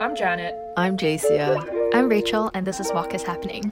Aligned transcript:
I'm 0.00 0.16
Janet. 0.16 0.56
I'm 0.76 0.96
Jacia. 0.96 1.90
I'm 1.94 2.08
Rachel, 2.08 2.50
and 2.54 2.66
this 2.66 2.80
is 2.80 2.92
Walk 2.92 3.14
is 3.14 3.22
Happening. 3.22 3.70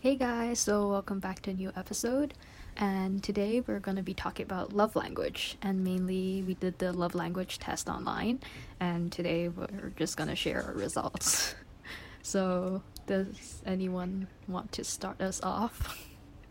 Hey 0.00 0.16
guys, 0.16 0.60
so 0.60 0.88
welcome 0.88 1.18
back 1.18 1.40
to 1.42 1.50
a 1.50 1.54
new 1.54 1.72
episode. 1.74 2.34
And 2.76 3.22
today 3.22 3.62
we're 3.66 3.80
going 3.80 3.96
to 3.96 4.02
be 4.02 4.14
talking 4.14 4.44
about 4.44 4.72
love 4.72 4.94
language. 4.94 5.56
And 5.62 5.82
mainly, 5.82 6.44
we 6.46 6.54
did 6.54 6.78
the 6.78 6.92
love 6.92 7.14
language 7.14 7.58
test 7.58 7.88
online. 7.88 8.40
And 8.78 9.10
today 9.10 9.48
we're 9.48 9.92
just 9.96 10.16
going 10.16 10.30
to 10.30 10.36
share 10.36 10.62
our 10.62 10.74
results. 10.74 11.54
so, 12.22 12.82
does 13.06 13.62
anyone 13.66 14.28
want 14.46 14.72
to 14.72 14.84
start 14.84 15.20
us 15.20 15.40
off? 15.42 16.06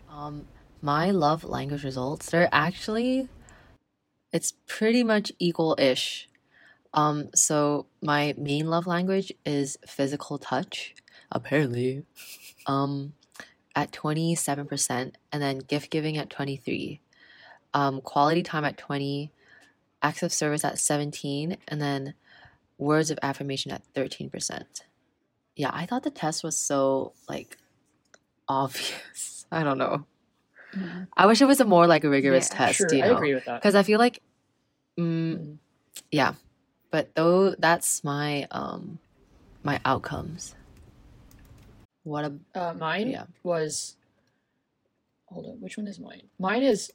Um, 0.09 0.47
my 0.81 1.11
love 1.11 1.43
language 1.43 1.83
results, 1.83 2.29
they're 2.29 2.50
actually, 2.51 3.29
it's 4.33 4.54
pretty 4.67 5.04
much 5.04 5.31
equal-ish. 5.39 6.27
Um, 6.93 7.29
so 7.36 7.86
my 8.01 8.33
main 8.37 8.67
love 8.69 8.87
language 8.87 9.31
is 9.45 9.77
physical 9.86 10.37
touch, 10.37 10.95
apparently. 11.31 12.05
Um, 12.65 13.14
at 13.75 13.91
27% 13.91 15.14
and 15.31 15.41
then 15.41 15.59
gift 15.59 15.89
giving 15.89 16.17
at 16.17 16.29
23 16.29 17.00
um, 17.73 18.01
quality 18.01 18.43
time 18.43 18.65
at 18.65 18.78
20 18.78 19.31
acts 20.01 20.23
of 20.23 20.33
service 20.33 20.65
at 20.65 20.79
17 20.79 21.55
and 21.67 21.81
then 21.81 22.14
words 22.78 23.11
of 23.11 23.19
affirmation 23.21 23.71
at 23.71 23.81
13% 23.93 24.64
yeah 25.55 25.69
i 25.73 25.86
thought 25.86 26.03
the 26.03 26.09
test 26.09 26.43
was 26.43 26.57
so 26.57 27.14
like 27.29 27.57
obvious 28.50 29.39
i 29.51 29.63
don't 29.63 29.77
know 29.77 30.05
Mhm. 30.75 31.07
i 31.17 31.25
wish 31.25 31.41
it 31.41 31.45
was 31.45 31.59
a 31.59 31.65
more 31.65 31.87
like 31.87 32.03
a 32.03 32.09
rigorous 32.09 32.49
Yeah, 32.49 32.58
test 32.58 32.77
Sure, 32.77 32.94
you 32.94 33.03
I 33.03 33.08
know 33.08 33.17
agree 33.17 33.33
with 33.33 33.45
that. 33.45 33.59
because 33.61 33.75
i 33.75 33.83
feel 33.83 34.00
like 34.00 34.22
mm, 34.97 35.36
Mhm. 35.36 35.58
yeah 36.11 36.33
but 36.91 37.14
though 37.16 37.56
that's 37.58 38.03
my 38.03 38.47
um 38.52 39.00
my 39.64 39.80
outcomes 39.86 40.56
what 42.03 42.25
a 42.25 42.33
Uh, 42.56 42.73
mine 42.73 43.09
Yeah. 43.09 43.25
was. 43.44 43.95
Hold 45.28 45.45
on, 45.45 45.61
which 45.61 45.78
one 45.78 45.86
is 45.88 46.00
mine? 46.00 46.23
Mine 46.39 46.63
is 46.63 46.91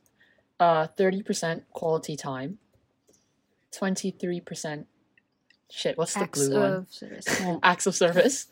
uh, 0.58 0.88
30% 0.88 1.62
quality 1.72 2.16
time, 2.16 2.58
23%. 3.70 4.86
Shit, 5.70 5.96
what's 5.98 6.14
the 6.14 6.20
Acts 6.20 6.48
blue 6.48 6.60
one? 6.60 6.72
of 6.72 6.86
service. 6.90 7.40
Acts 7.62 7.86
of 7.86 7.94
service. 7.94 8.46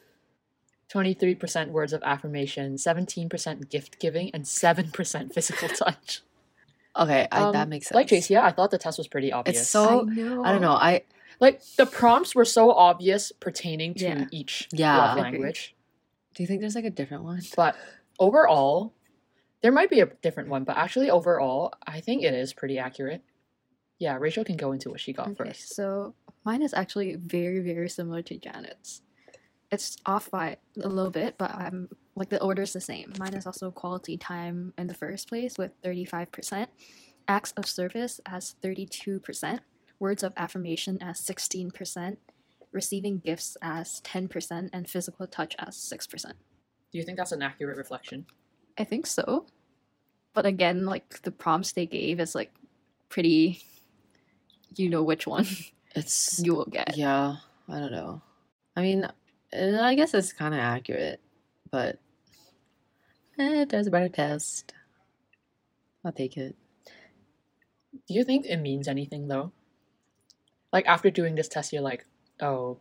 23% 0.93 1.69
words 1.71 1.93
of 1.93 2.03
affirmation, 2.03 2.75
17% 2.77 3.71
gift 3.71 3.99
giving, 3.99 4.31
and 4.35 4.45
7% 4.45 5.33
physical 5.35 5.69
touch. 5.69 6.21
okay 6.97 7.27
I, 7.33 7.43
Um, 7.45 7.53
that 7.53 7.69
makes 7.69 7.87
sense 7.89 7.95
Like 7.97 8.09
JC, 8.09 8.31
Yeah, 8.31 8.45
I 8.45 8.51
thought 8.53 8.71
the 8.71 8.79
test 8.79 8.99
was 8.99 9.09
pretty 9.09 9.33
obvious. 9.33 9.61
It's 9.61 9.69
so- 9.69 10.03
I 10.03 10.15
know. 10.15 10.45
I 10.45 10.53
don't 10.53 10.61
know. 10.61 10.73
I 10.73 11.03
like 11.41 11.63
the 11.77 11.87
prompts 11.87 12.35
were 12.35 12.45
so 12.45 12.71
obvious 12.73 13.33
pertaining 13.41 13.95
to 13.95 14.05
Yeah. 14.05 14.25
each 14.31 14.69
Yeah. 14.73 14.97
love 14.99 15.19
language. 15.19 15.75
do 16.35 16.43
you 16.43 16.47
think 16.47 16.61
there's 16.61 16.75
like 16.75 16.85
a 16.87 16.91
different 16.91 17.25
one? 17.25 17.43
But 17.57 17.77
overall, 18.19 18.95
there 19.61 19.71
might 19.73 19.91
be 19.91 20.01
a 20.01 20.07
different 20.07 20.49
one, 20.49 20.65
but 20.65 20.77
actually, 20.79 21.11
overall, 21.11 21.73
I 21.87 22.01
think 22.01 22.23
it 22.23 22.33
is 22.35 22.53
pretty 22.55 22.79
accurate. 22.79 23.23
Yeah, 23.99 24.17
Rachel 24.17 24.43
can 24.45 24.57
go 24.57 24.73
into 24.73 24.89
what 24.91 24.99
she 25.01 25.13
got 25.13 25.29
Okay, 25.29 25.45
first. 25.51 25.75
so 25.77 26.15
mine 26.43 26.63
is 26.63 26.73
actually 26.75 27.15
very, 27.17 27.61
very 27.61 27.89
similar 27.89 28.23
to 28.23 28.37
Janet's. 28.39 29.03
It's 29.73 29.97
off 30.07 30.31
by 30.31 30.59
a 30.83 30.89
little 30.89 31.11
bit, 31.11 31.37
but 31.39 31.51
I'm 31.55 31.89
like 32.15 32.29
the 32.29 32.43
order 32.43 32.63
is 32.63 32.75
the 32.75 32.81
same. 32.81 33.13
Mine 33.19 33.35
is 33.35 33.47
also 33.47 33.71
quality 33.71 34.19
time 34.19 34.75
in 34.77 34.87
the 34.87 34.95
first 34.95 35.29
place 35.29 35.57
with 35.57 35.73
35%, 35.83 36.67
acts 37.27 37.53
of 37.57 37.67
service 37.67 38.21
as 38.27 38.55
32%, 38.63 39.61
words 39.99 40.23
of 40.23 40.35
affirmation 40.37 40.99
as 41.03 41.21
16%, 41.23 42.19
receiving 42.71 43.19
gifts 43.19 43.57
as 43.63 44.03
10%, 44.03 44.69
and 44.75 44.91
physical 44.91 45.27
touch 45.27 45.57
as 45.59 45.75
6%. 45.77 46.25
Do 46.27 46.99
you 46.99 47.03
think 47.03 47.17
that's 47.17 47.33
an 47.33 47.41
accurate 47.41 47.79
reflection? 47.79 48.27
I 48.77 48.85
think 48.85 49.07
so. 49.07 49.47
But 50.35 50.45
again, 50.45 50.85
like 50.85 51.23
the 51.23 51.31
prompts 51.31 51.73
they 51.73 51.87
gave 51.87 52.21
is 52.21 52.35
like 52.35 52.53
pretty, 53.09 53.63
you 54.77 54.91
know 54.91 55.03
which 55.03 55.27
one 55.27 55.47
It's 55.95 56.41
you 56.45 56.55
will 56.55 56.67
get. 56.67 56.97
yeah. 56.97 57.37
I 57.69 57.79
don't 57.79 57.93
know. 57.93 58.21
I 58.77 58.83
mean, 58.83 59.09
I 59.55 59.95
guess 59.95 60.15
it's 60.15 60.33
kind 60.33 60.55
of 60.55 60.61
accurate, 60.61 61.21
but 61.71 61.99
eh, 63.39 63.67
there's 63.69 63.87
a 63.87 63.91
better 63.91 64.09
test. 64.09 64.73
I'll 66.05 66.13
take 66.13 66.37
it. 66.37 66.57
Do 68.09 68.15
you 68.15 68.25
think 68.25 68.47
it 68.47 68.57
means 68.57 68.89
anything 68.89 69.29
though? 69.29 69.53
Like 70.73 70.87
after 70.87 71.11
doing 71.11 71.35
this 71.35 71.49
test, 71.49 71.73
you're 71.73 71.83
like, 71.83 72.07
oh, 72.41 72.79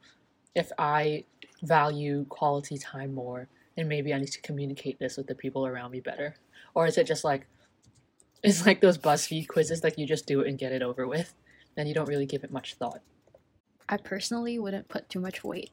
if 0.56 0.72
I 0.78 1.26
value 1.62 2.26
quality 2.30 2.78
time 2.78 3.14
more, 3.14 3.50
then 3.76 3.90
maybe 3.90 4.14
I 4.14 4.20
need 4.20 4.32
to 4.32 4.42
communicate 4.42 4.98
this 4.98 5.18
with 5.18 5.28
the 5.28 5.36
people 5.36 5.68
around 5.68 5.92
me 5.92 6.00
better. 6.00 6.36
Or 6.74 6.88
is 6.88 6.98
it 6.98 7.06
just 7.06 7.26
like, 7.26 7.48
it's 8.44 8.66
like 8.66 8.80
those 8.80 8.98
BuzzFeed 8.98 9.50
quizzes, 9.50 9.84
like 9.84 9.98
you 9.98 10.08
just 10.08 10.26
do 10.26 10.40
it 10.40 10.48
and 10.48 10.58
get 10.58 10.72
it 10.72 10.82
over 10.82 11.06
with, 11.06 11.34
and 11.76 11.88
you 11.88 11.94
don't 11.94 12.08
really 12.08 12.26
give 12.26 12.46
it 12.46 12.52
much 12.52 12.76
thought. 12.76 13.02
I 13.90 13.98
personally 13.98 14.58
wouldn't 14.58 14.88
put 14.88 15.09
too 15.09 15.20
much 15.20 15.44
weight 15.44 15.72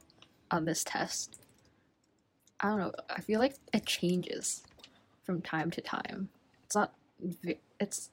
on 0.51 0.65
this 0.65 0.85
test. 0.85 1.41
I 2.61 2.69
don't 2.69 2.79
know. 2.79 2.93
I 3.09 3.21
feel 3.21 3.39
like 3.41 3.55
it 3.73 3.87
changes 3.87 4.63
from 5.25 5.43
time 5.43 5.71
to 5.73 5.81
time. 5.81 6.29
It's 6.65 6.75
not. 6.75 6.93
It's 7.81 8.11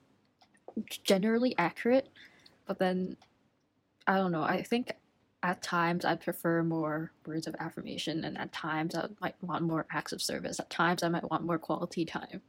generally 1.03 1.55
accurate, 1.57 2.09
but 2.67 2.79
then 2.79 3.17
I 4.07 4.17
don't 4.17 4.31
know. 4.31 4.43
I 4.43 4.61
think 4.61 4.91
at 5.41 5.61
times 5.61 6.05
I 6.05 6.15
prefer 6.15 6.63
more 6.63 7.11
words 7.25 7.47
of 7.47 7.55
affirmation, 7.59 8.23
and 8.23 8.37
at 8.37 8.51
times 8.51 8.95
I 8.95 9.07
might 9.21 9.35
want 9.41 9.63
more 9.63 9.85
acts 9.91 10.11
of 10.11 10.21
service. 10.21 10.59
At 10.59 10.69
times 10.69 11.03
I 11.03 11.09
might 11.09 11.29
want 11.29 11.43
more 11.45 11.57
quality 11.59 12.05
time. 12.05 12.41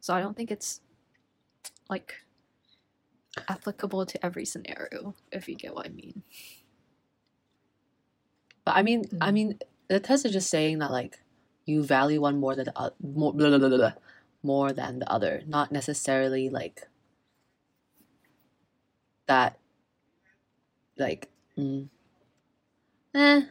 So 0.00 0.14
I 0.14 0.20
don't 0.20 0.36
think 0.36 0.50
it's 0.50 0.80
like 1.88 2.14
applicable 3.48 4.06
to 4.06 4.24
every 4.24 4.44
scenario. 4.44 5.14
If 5.30 5.48
you 5.48 5.56
get 5.56 5.74
what 5.74 5.86
I 5.86 5.90
mean. 5.90 6.22
But 8.66 8.76
I 8.76 8.82
mean, 8.82 9.06
I 9.22 9.30
Mhm. 9.30 9.34
mean, 9.34 9.60
the 9.88 10.00
test 10.00 10.26
is 10.26 10.32
just 10.32 10.50
saying 10.50 10.80
that 10.80 10.92
like 10.92 11.22
you 11.66 11.84
value 11.84 12.20
one 12.20 12.38
more 12.40 12.56
than 12.56 12.66
the 12.66 12.78
other, 12.78 12.96
more, 13.00 13.32
blah, 13.32 13.58
blah, 13.58 13.70
blah, 13.70 13.92
more 14.42 14.72
than 14.74 15.00
the 15.00 15.10
other, 15.10 15.42
not 15.46 15.72
necessarily 15.72 16.50
like 16.50 16.88
that. 19.26 19.58
Like, 20.98 21.30
mm, 21.56 21.88
eh. 23.14 23.46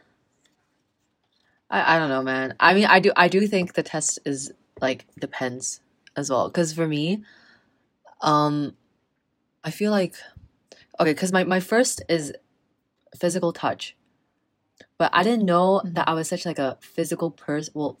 I 1.70 1.96
I 1.96 1.98
don't 1.98 2.08
know, 2.08 2.22
man. 2.22 2.54
I 2.60 2.74
mean, 2.74 2.86
I 2.86 3.00
do 3.00 3.12
I 3.16 3.28
do 3.28 3.46
think 3.46 3.74
the 3.74 3.82
test 3.82 4.18
is 4.24 4.52
like 4.80 5.06
depends 5.18 5.80
as 6.16 6.30
well, 6.30 6.48
because 6.48 6.72
for 6.72 6.86
me, 6.86 7.24
um, 8.22 8.76
I 9.64 9.72
feel 9.72 9.90
like 9.92 10.14
okay, 11.00 11.12
because 11.12 11.32
my 11.32 11.44
my 11.44 11.60
first 11.60 12.02
is 12.10 12.34
physical 13.18 13.52
touch 13.54 13.95
but 14.98 15.10
I 15.12 15.22
didn't 15.22 15.44
know 15.46 15.82
Mhm. 15.84 15.94
that 15.94 16.08
I 16.08 16.14
was 16.14 16.28
such 16.28 16.46
like 16.46 16.58
a 16.58 16.78
physical 16.80 17.30
person. 17.30 17.72
Well, 17.76 17.98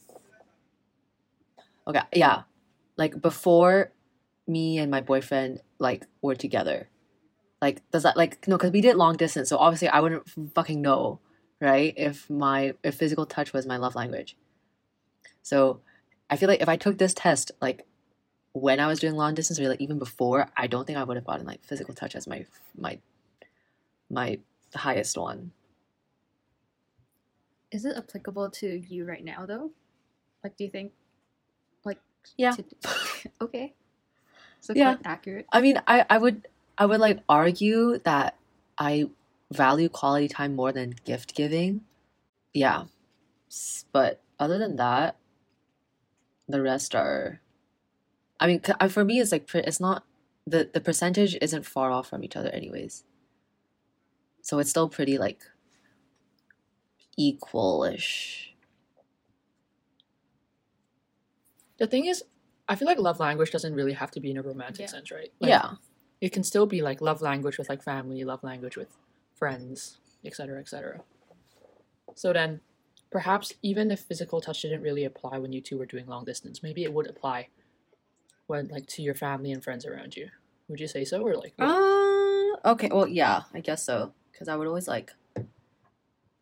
okay, 1.86 2.02
yeah, 2.12 2.42
like 2.96 3.20
before 3.20 3.92
me 4.46 4.78
and 4.78 4.90
my 4.90 5.00
boyfriend 5.00 5.60
like 5.78 6.06
were 6.22 6.34
together. 6.34 6.88
Like 7.62 7.82
does 7.90 8.04
that 8.04 8.16
like 8.16 8.46
no? 8.48 8.56
Because 8.58 8.72
we 8.72 8.80
did 8.82 8.96
long 8.96 9.16
distance, 9.16 9.48
so 9.48 9.58
obviously 9.58 9.88
I 9.88 10.00
wouldn't 10.00 10.28
fucking 10.54 10.82
know, 10.82 11.20
right? 11.60 11.94
If 11.96 12.30
my 12.30 12.74
if 12.84 12.96
physical 12.96 13.26
touch 13.26 13.52
was 13.52 13.66
my 13.66 13.76
love 13.78 13.94
language. 13.94 14.36
So 15.42 15.80
I 16.28 16.36
feel 16.36 16.48
like 16.48 16.60
if 16.60 16.68
I 16.68 16.76
took 16.76 16.98
this 16.98 17.14
test 17.14 17.52
like 17.60 17.86
when 18.52 18.80
I 18.80 18.86
was 18.88 19.00
doing 19.00 19.14
long 19.14 19.34
distance 19.34 19.60
or 19.60 19.68
like 19.68 19.80
even 19.82 19.98
before, 19.98 20.48
I 20.56 20.66
don't 20.66 20.86
think 20.86 20.98
I 20.98 21.04
would 21.04 21.16
have 21.16 21.26
gotten 21.26 21.46
like 21.46 21.64
physical 21.64 21.94
touch 21.94 22.16
as 22.16 22.26
my 22.26 22.46
my 22.76 23.00
my 24.10 24.38
highest 24.74 25.16
one. 25.16 25.52
Is 27.76 27.84
it 27.84 27.94
applicable 27.94 28.48
to 28.64 28.82
you 28.88 29.04
right 29.04 29.22
now 29.22 29.44
though? 29.44 29.70
Like 30.42 30.56
do 30.56 30.64
you 30.64 30.70
think 30.70 30.92
like 31.84 32.00
Yeah. 32.38 32.52
to- 32.52 32.64
okay. 33.42 33.74
So 34.60 34.72
Yeah. 34.74 34.94
quite 34.94 35.06
accurate. 35.06 35.46
I 35.52 35.60
mean, 35.60 35.82
I, 35.86 36.06
I 36.08 36.16
would 36.16 36.48
I 36.78 36.86
would 36.86 37.00
like 37.00 37.20
argue 37.28 37.98
that 38.04 38.34
I 38.78 39.10
value 39.52 39.90
quality 39.90 40.26
time 40.26 40.56
more 40.56 40.72
than 40.72 40.94
gift 41.04 41.34
giving. 41.34 41.82
Yeah. 42.54 42.84
But 43.92 44.22
other 44.40 44.56
than 44.56 44.76
that, 44.76 45.16
the 46.48 46.62
rest 46.62 46.94
are 46.94 47.42
I 48.40 48.46
mean, 48.46 48.62
for 48.88 49.04
me 49.04 49.20
it's 49.20 49.32
like 49.32 49.52
it's 49.54 49.80
not 49.80 50.02
the 50.46 50.70
the 50.72 50.80
percentage 50.80 51.36
isn't 51.42 51.66
far 51.66 51.90
off 51.90 52.08
from 52.08 52.24
each 52.24 52.36
other 52.36 52.48
anyways. 52.48 53.04
So 54.40 54.60
it's 54.60 54.70
still 54.70 54.88
pretty 54.88 55.18
like 55.18 55.44
equal-ish. 57.16 58.54
The 61.78 61.86
thing 61.86 62.06
is, 62.06 62.24
I 62.68 62.74
feel 62.74 62.86
like 62.86 62.98
love 62.98 63.20
language 63.20 63.50
doesn't 63.50 63.74
really 63.74 63.92
have 63.92 64.10
to 64.12 64.20
be 64.20 64.30
in 64.30 64.36
a 64.36 64.42
romantic 64.42 64.80
Yeah. 64.82 64.86
sense, 64.86 65.10
right? 65.10 65.32
Like, 65.40 65.50
yeah. 65.50 65.72
It 66.20 66.32
can 66.32 66.42
still 66.42 66.66
be 66.66 66.80
like 66.80 67.00
love 67.02 67.20
language 67.20 67.58
with 67.58 67.68
like 67.68 67.82
family, 67.82 68.24
love 68.24 68.42
language 68.42 68.76
with 68.76 68.88
friends, 69.34 69.98
etc., 70.24 70.58
etc. 70.58 71.02
So 72.14 72.32
then, 72.32 72.60
perhaps 73.10 73.52
even 73.62 73.90
if 73.90 74.00
physical 74.00 74.40
touch 74.40 74.62
didn't 74.62 74.80
really 74.80 75.04
apply 75.04 75.38
when 75.38 75.52
you 75.52 75.60
two 75.60 75.76
were 75.78 75.84
doing 75.86 76.06
long 76.06 76.24
distance, 76.24 76.62
maybe 76.62 76.84
it 76.84 76.92
would 76.92 77.06
apply 77.06 77.48
when 78.46 78.68
like 78.68 78.86
to 78.86 79.02
your 79.02 79.14
family 79.14 79.52
and 79.52 79.62
friends 79.62 79.84
around 79.84 80.16
you. 80.16 80.30
Would 80.68 80.80
you 80.80 80.88
say 80.88 81.04
so, 81.04 81.20
or 81.22 81.36
like? 81.36 81.52
what? 81.56 81.68
Uh, 81.68 82.72
okay. 82.72 82.88
Well, 82.90 83.06
yeah, 83.06 83.42
I 83.52 83.60
guess 83.60 83.84
so. 83.84 84.12
Because 84.32 84.48
I 84.48 84.56
would 84.56 84.66
always 84.66 84.88
like, 84.88 85.12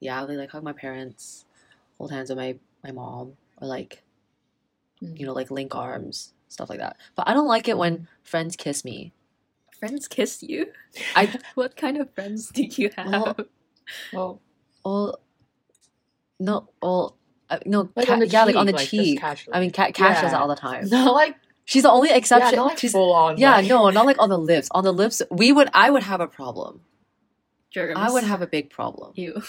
yeah, 0.01 0.21
I 0.21 0.25
would 0.25 0.37
like 0.37 0.51
hug 0.51 0.63
my 0.63 0.73
parents, 0.73 1.45
hold 1.99 2.11
hands 2.13 2.29
with 2.31 2.39
my 2.39 2.57
my 2.83 2.93
mom, 2.93 3.33
or 3.61 3.69
like, 3.69 4.03
Mm. 5.03 5.19
you 5.19 5.27
know, 5.27 5.33
like 5.33 5.51
link 5.51 5.75
arms, 5.75 6.33
stuff 6.49 6.71
like 6.71 6.79
that. 6.79 6.97
But 7.17 7.29
I 7.29 7.35
don't 7.35 7.49
like 7.49 7.67
it 7.69 7.77
when 7.77 8.07
friends 8.23 8.55
kiss 8.57 8.85
me. 8.85 9.13
Friends 9.79 10.07
kiss 10.07 10.43
you? 10.43 10.67
I 11.17 11.39
What 11.55 11.77
kind 11.77 11.97
of 11.99 12.15
friends 12.15 12.49
do 12.51 12.63
you 12.63 12.91
have? 12.97 13.11
Well, 13.13 13.37
well, 14.13 14.41
all, 14.85 15.19
no, 16.39 16.69
all, 16.81 17.17
uh, 17.51 17.59
no, 17.67 17.91
like 17.97 18.07
ca- 18.07 18.13
on 18.15 18.19
the 18.21 18.29
yeah, 18.29 18.45
like 18.45 18.57
on 18.57 18.67
the 18.67 18.73
cheek, 18.75 19.23
like, 19.23 19.39
cheek. 19.39 19.49
I 19.53 19.61
mean, 19.61 19.71
Ca- 19.73 19.93
Cash 19.93 20.21
does 20.23 20.31
that 20.31 20.37
Yeah. 20.37 20.41
all 20.41 20.49
the 20.49 20.55
time. 20.57 20.89
not 20.89 21.13
like 21.13 21.37
She's 21.67 21.83
the 21.83 21.91
only 21.91 22.11
yeah, 22.11 22.17
exception. 22.17 22.57
not 22.57 22.67
like 22.67 22.79
She's 22.79 22.93
full 22.93 23.13
on. 23.15 23.39
yeah, 23.39 23.57
like- 23.57 23.67
no, 23.67 23.89
not 23.91 24.05
like 24.07 24.19
on 24.21 24.29
the 24.29 24.39
lips. 24.39 24.69
On 24.73 24.85
the 24.85 24.93
lips, 24.93 25.23
we 25.31 25.51
would, 25.51 25.71
I 25.73 25.89
would 25.91 26.03
have 26.03 26.21
a 26.21 26.27
problem. 26.29 26.83
Germs. 27.71 27.95
I 27.99 28.11
would 28.11 28.23
have 28.25 28.43
a 28.43 28.47
big 28.47 28.71
problem. 28.71 29.13
you. 29.17 29.43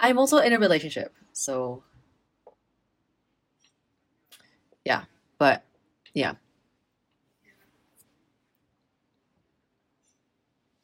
I'm 0.00 0.18
also 0.18 0.38
in 0.38 0.52
a 0.52 0.58
relationship, 0.58 1.14
so 1.32 1.82
yeah, 4.84 5.04
but 5.38 5.62
yeah, 6.14 6.34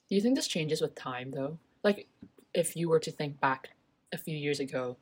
Do 0.09 0.15
you 0.15 0.21
think 0.21 0.37
this 0.37 0.47
changes 0.47 0.81
with 0.81 0.95
time 0.95 1.33
though? 1.33 1.59
Like 1.83 2.09
if 2.55 2.77
you 2.77 2.89
were 2.89 3.01
to 3.01 3.11
think 3.11 3.41
back 3.41 3.71
a 4.13 4.19
few 4.19 4.37
years 4.37 4.61
ago, 4.61 4.97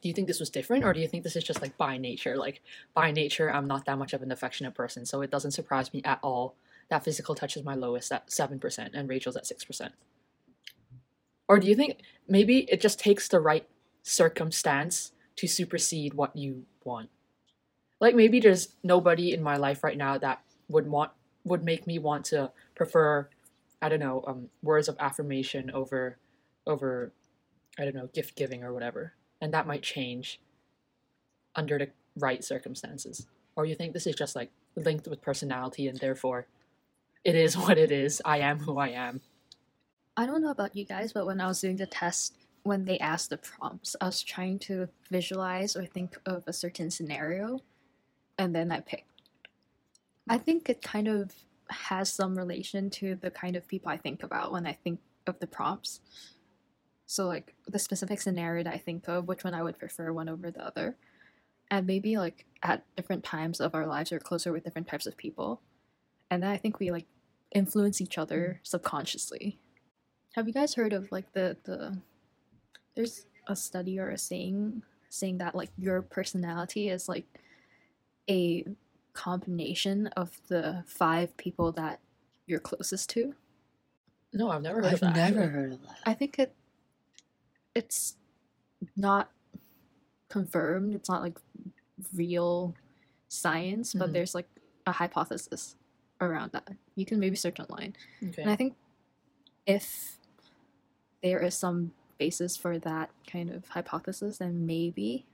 do 0.00 0.08
you 0.08 0.14
think 0.14 0.28
this 0.28 0.40
was 0.40 0.50
different 0.50 0.84
or 0.84 0.92
do 0.92 1.00
you 1.00 1.08
think 1.08 1.24
this 1.24 1.36
is 1.36 1.44
just 1.44 1.60
like 1.60 1.76
by 1.76 1.98
nature? 1.98 2.36
Like 2.36 2.62
by 2.94 3.10
nature 3.10 3.52
I'm 3.52 3.66
not 3.66 3.84
that 3.84 3.98
much 3.98 4.12
of 4.12 4.22
an 4.22 4.32
affectionate 4.32 4.74
person, 4.74 5.04
so 5.04 5.20
it 5.20 5.30
doesn't 5.30 5.50
surprise 5.50 5.92
me 5.92 6.02
at 6.04 6.20
all 6.22 6.54
that 6.88 7.04
physical 7.04 7.34
touch 7.34 7.54
is 7.54 7.64
my 7.64 7.74
lowest 7.74 8.10
at 8.10 8.28
7% 8.28 8.90
and 8.94 9.08
Rachel's 9.10 9.36
at 9.36 9.44
6%. 9.44 9.90
Or 11.48 11.58
do 11.58 11.66
you 11.66 11.74
think 11.74 12.00
maybe 12.28 12.60
it 12.70 12.80
just 12.80 12.98
takes 13.00 13.28
the 13.28 13.40
right 13.40 13.66
circumstance 14.02 15.12
to 15.36 15.46
supersede 15.46 16.14
what 16.14 16.36
you 16.36 16.64
want? 16.84 17.10
Like 18.00 18.14
maybe 18.14 18.38
there's 18.40 18.74
nobody 18.82 19.32
in 19.32 19.42
my 19.42 19.56
life 19.56 19.82
right 19.82 19.96
now 19.96 20.18
that 20.18 20.42
would 20.68 20.86
want 20.86 21.12
would 21.44 21.64
make 21.64 21.86
me 21.86 21.98
want 21.98 22.26
to 22.26 22.52
prefer 22.74 23.28
I 23.80 23.88
don't 23.88 24.00
know, 24.00 24.24
um, 24.26 24.48
words 24.62 24.88
of 24.88 24.96
affirmation 24.98 25.70
over, 25.70 26.18
over, 26.66 27.12
I 27.78 27.84
don't 27.84 27.94
know, 27.94 28.08
gift 28.12 28.36
giving 28.36 28.64
or 28.64 28.72
whatever, 28.72 29.14
and 29.40 29.54
that 29.54 29.66
might 29.66 29.82
change 29.82 30.40
under 31.54 31.78
the 31.78 31.90
right 32.16 32.42
circumstances. 32.42 33.26
Or 33.54 33.64
you 33.64 33.74
think 33.74 33.92
this 33.92 34.06
is 34.06 34.16
just 34.16 34.34
like 34.34 34.50
linked 34.74 35.06
with 35.06 35.22
personality, 35.22 35.86
and 35.86 35.98
therefore, 35.98 36.46
it 37.24 37.34
is 37.34 37.56
what 37.56 37.78
it 37.78 37.92
is. 37.92 38.20
I 38.24 38.38
am 38.38 38.60
who 38.60 38.78
I 38.78 38.88
am. 38.88 39.20
I 40.18 40.26
don't 40.26 40.42
know 40.42 40.50
about 40.50 40.74
you 40.74 40.84
guys, 40.84 41.12
but 41.12 41.26
when 41.26 41.40
I 41.40 41.46
was 41.46 41.60
doing 41.60 41.76
the 41.76 41.86
test, 41.86 42.34
when 42.64 42.84
they 42.84 42.98
asked 42.98 43.30
the 43.30 43.36
prompts, 43.36 43.94
I 44.00 44.06
was 44.06 44.20
trying 44.20 44.58
to 44.60 44.88
visualize 45.12 45.76
or 45.76 45.86
think 45.86 46.18
of 46.26 46.42
a 46.48 46.52
certain 46.52 46.90
scenario, 46.90 47.60
and 48.36 48.52
then 48.52 48.72
I 48.72 48.80
picked. 48.80 49.22
I 50.28 50.36
think 50.36 50.68
it 50.68 50.82
kind 50.82 51.06
of 51.06 51.36
has 51.70 52.12
some 52.12 52.36
relation 52.36 52.90
to 52.98 53.14
the 53.14 53.30
kind 53.30 53.54
of 53.54 53.68
people 53.68 53.90
I 53.90 53.96
think 53.96 54.24
about 54.24 54.50
when 54.50 54.66
I 54.66 54.72
think 54.72 54.98
of 55.28 55.38
the 55.38 55.46
prompts. 55.46 56.00
So, 57.06 57.28
like 57.28 57.54
the 57.68 57.78
specific 57.78 58.20
scenario 58.20 58.64
that 58.64 58.74
I 58.74 58.78
think 58.78 59.06
of, 59.06 59.28
which 59.28 59.44
one 59.44 59.54
I 59.54 59.62
would 59.62 59.78
prefer 59.78 60.12
one 60.12 60.28
over 60.28 60.50
the 60.50 60.66
other. 60.66 60.96
And 61.70 61.86
maybe 61.86 62.18
like 62.18 62.44
at 62.64 62.82
different 62.96 63.22
times 63.22 63.60
of 63.60 63.72
our 63.72 63.86
lives, 63.86 64.10
we're 64.10 64.18
closer 64.18 64.52
with 64.52 64.64
different 64.64 64.88
types 64.88 65.06
of 65.06 65.16
people. 65.16 65.62
And 66.28 66.42
then 66.42 66.50
I 66.50 66.56
think 66.56 66.80
we 66.80 66.90
like 66.90 67.06
influence 67.54 68.00
each 68.00 68.18
other 68.18 68.58
mm. 68.60 68.66
subconsciously. 68.66 69.60
Have 70.34 70.46
you 70.46 70.52
guys 70.54 70.74
heard 70.74 70.92
of 70.92 71.10
like 71.10 71.32
the 71.32 71.56
the 71.64 71.98
there's 72.94 73.26
a 73.46 73.56
study 73.56 73.98
or 73.98 74.10
a 74.10 74.18
saying 74.18 74.82
saying 75.08 75.38
that 75.38 75.54
like 75.54 75.70
your 75.78 76.02
personality 76.02 76.88
is 76.90 77.08
like 77.08 77.24
a 78.28 78.64
combination 79.14 80.06
of 80.08 80.40
the 80.48 80.84
five 80.86 81.36
people 81.36 81.72
that 81.72 81.98
you're 82.46 82.60
closest 82.60 83.08
to. 83.10 83.34
No, 84.32 84.50
I've 84.50 84.62
never 84.62 84.76
heard 84.82 84.86
I've 84.86 84.92
of 84.94 85.00
that. 85.00 85.16
never 85.16 85.40
actually. 85.44 85.52
heard 85.54 85.72
of 85.72 85.82
that. 85.82 85.96
I 86.04 86.14
think 86.14 86.38
it 86.38 86.54
it's 87.74 88.16
not 88.96 89.30
confirmed. 90.28 90.94
It's 90.94 91.08
not 91.08 91.22
like 91.22 91.38
real 92.14 92.74
science, 93.28 93.94
but 93.94 94.10
Mhm. 94.10 94.12
there's 94.12 94.34
like 94.34 94.48
a 94.86 94.92
hypothesis 94.92 95.76
around 96.20 96.52
that. 96.52 96.68
You 96.96 97.06
can 97.06 97.18
maybe 97.18 97.36
search 97.36 97.58
online. 97.60 97.96
Okay. 98.22 98.42
And 98.42 98.50
I 98.50 98.56
think 98.56 98.76
if 99.66 100.17
there 101.22 101.40
is 101.40 101.54
some 101.54 101.92
basis 102.18 102.56
for 102.56 102.78
that 102.78 103.10
kind 103.30 103.50
of 103.50 103.68
hypothesis, 103.68 104.38
then 104.38 104.66
maybe 104.66 105.26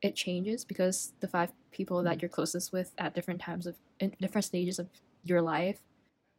it 0.00 0.14
changes 0.14 0.64
because 0.64 1.12
the 1.20 1.28
five 1.28 1.52
people 1.72 2.02
that 2.02 2.22
you're 2.22 2.28
closest 2.28 2.72
with 2.72 2.92
at 2.98 3.14
different 3.14 3.40
times 3.40 3.66
of 3.66 3.76
in 4.00 4.14
different 4.20 4.44
stages 4.44 4.78
of 4.78 4.88
your 5.24 5.42
life 5.42 5.80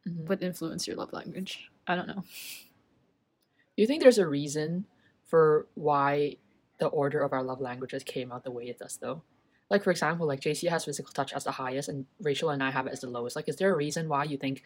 Mhm. 0.06 0.26
would 0.28 0.42
influence 0.42 0.86
your 0.86 0.96
love 0.96 1.12
language. 1.12 1.70
I 1.86 1.94
don't 1.94 2.08
know. 2.08 2.24
Do 3.76 3.82
you 3.82 3.86
think 3.86 4.02
there's 4.02 4.18
a 4.18 4.26
reason 4.26 4.86
for 5.26 5.66
why 5.74 6.36
the 6.78 6.86
order 6.88 7.20
of 7.20 7.32
our 7.32 7.42
love 7.42 7.60
languages 7.60 8.02
came 8.02 8.32
out 8.32 8.44
the 8.44 8.50
way 8.50 8.64
it 8.68 8.78
does, 8.78 8.96
though? 8.96 9.22
Like, 9.68 9.84
for 9.84 9.90
example, 9.90 10.26
like 10.26 10.40
JC 10.40 10.68
has 10.68 10.84
physical 10.86 11.12
touch 11.12 11.32
as 11.32 11.44
the 11.44 11.52
highest, 11.52 11.88
and 11.88 12.06
Rachel 12.20 12.50
and 12.50 12.62
I 12.62 12.70
have 12.70 12.86
it 12.86 12.92
as 12.92 13.00
the 13.00 13.10
lowest. 13.10 13.36
Like, 13.36 13.48
is 13.48 13.56
there 13.56 13.72
a 13.72 13.76
reason 13.76 14.08
why 14.08 14.24
you 14.24 14.36
think 14.36 14.64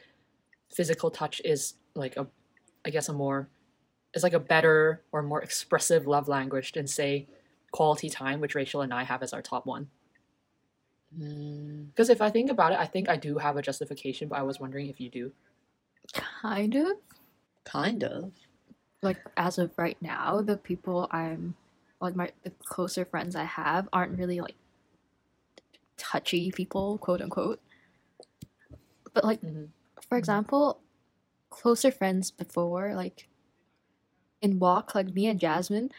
physical 0.73 1.11
touch 1.11 1.41
is 1.45 1.75
like 1.95 2.17
a, 2.17 2.27
I 2.85 2.91
guess, 2.91 3.09
a 3.09 3.13
more, 3.13 3.49
is 4.15 4.23
like 4.23 4.33
a 4.33 4.41
better 4.41 5.03
or 5.13 5.23
more 5.23 5.43
expressive 5.43 6.07
love 6.07 6.29
language 6.29 6.73
than, 6.73 6.87
say, 6.87 7.27
quality 7.73 8.09
time, 8.09 8.41
which 8.41 8.55
Rachel 8.55 8.83
and 8.83 8.95
I 8.95 9.03
have 9.05 9.23
as 9.23 9.33
our 9.33 9.43
top 9.43 9.67
one? 9.67 9.89
Mm, 11.19 11.89
Because 11.89 12.11
if 12.11 12.21
I 12.21 12.31
think 12.31 12.51
about 12.51 12.73
it, 12.73 12.79
I 12.79 12.87
think 12.87 13.09
I 13.09 13.17
do 13.17 13.39
have 13.39 13.57
a 13.57 13.63
justification, 13.63 14.29
but 14.29 14.39
I 14.39 14.43
was 14.43 14.61
wondering 14.61 14.89
if 14.89 15.01
you 15.01 15.11
do. 15.11 15.33
Kind 16.13 16.75
of. 16.77 16.99
kind 17.65 18.05
of. 18.05 18.33
like 19.03 19.19
as 19.37 19.59
of 19.59 19.71
right 19.77 19.97
now, 20.01 20.41
the 20.43 20.57
people 20.57 21.09
I'm 21.11 21.55
like 22.01 22.15
my 22.17 22.31
the 22.43 22.51
closer 22.65 23.05
friends 23.05 23.37
I 23.37 23.45
have 23.45 23.89
aren't 23.93 24.19
really 24.19 24.41
like 24.41 24.57
touchy 25.97 26.51
people, 26.53 26.99
quote 26.99 27.21
unquote. 27.23 27.61
But 29.13 29.25
like 29.25 29.41
Mhm. 29.41 29.69
for 30.09 30.19
example, 30.19 30.81
closer 31.51 31.91
friends 31.91 32.31
before, 32.31 32.95
like 32.95 33.29
in 34.45 34.59
walk, 34.59 34.95
like 34.95 35.13
me 35.15 35.27
and 35.27 35.41
Jasmine, 35.41 35.91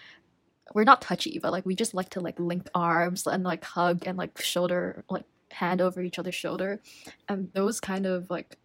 we're 0.73 0.83
not 0.83 1.01
touchy, 1.01 1.39
but 1.41 1.51
like 1.51 1.65
we 1.65 1.75
just 1.75 1.93
like 1.93 2.09
to 2.11 2.19
like 2.19 2.39
link 2.39 2.69
arms 2.75 3.25
and 3.27 3.43
like 3.43 3.63
hug 3.63 4.03
and 4.05 4.17
like 4.17 4.39
shoulder 4.39 5.03
like 5.09 5.25
hand 5.51 5.81
over 5.81 6.01
each 6.01 6.19
other's 6.19 6.35
shoulder. 6.35 6.79
And 7.27 7.51
those 7.53 7.79
kind 7.81 8.05
of 8.05 8.29
like 8.29 8.57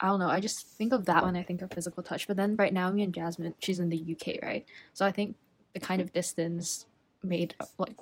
I 0.00 0.06
don't 0.06 0.20
know, 0.20 0.28
I 0.28 0.40
just 0.40 0.66
think 0.66 0.92
of 0.92 1.06
that 1.06 1.24
when 1.24 1.36
I 1.36 1.42
think 1.42 1.62
of 1.62 1.72
physical 1.72 2.02
touch. 2.02 2.26
But 2.26 2.36
then 2.36 2.56
right 2.56 2.72
now 2.72 2.90
me 2.90 3.02
and 3.02 3.14
Jasmine, 3.14 3.54
she's 3.58 3.80
in 3.80 3.88
the 3.88 4.16
UK, 4.16 4.42
right? 4.42 4.64
So 4.92 5.04
I 5.06 5.12
think 5.12 5.36
the 5.74 5.80
kind 5.80 6.00
of 6.00 6.12
distance 6.12 6.86
made 7.22 7.54
like 7.78 7.96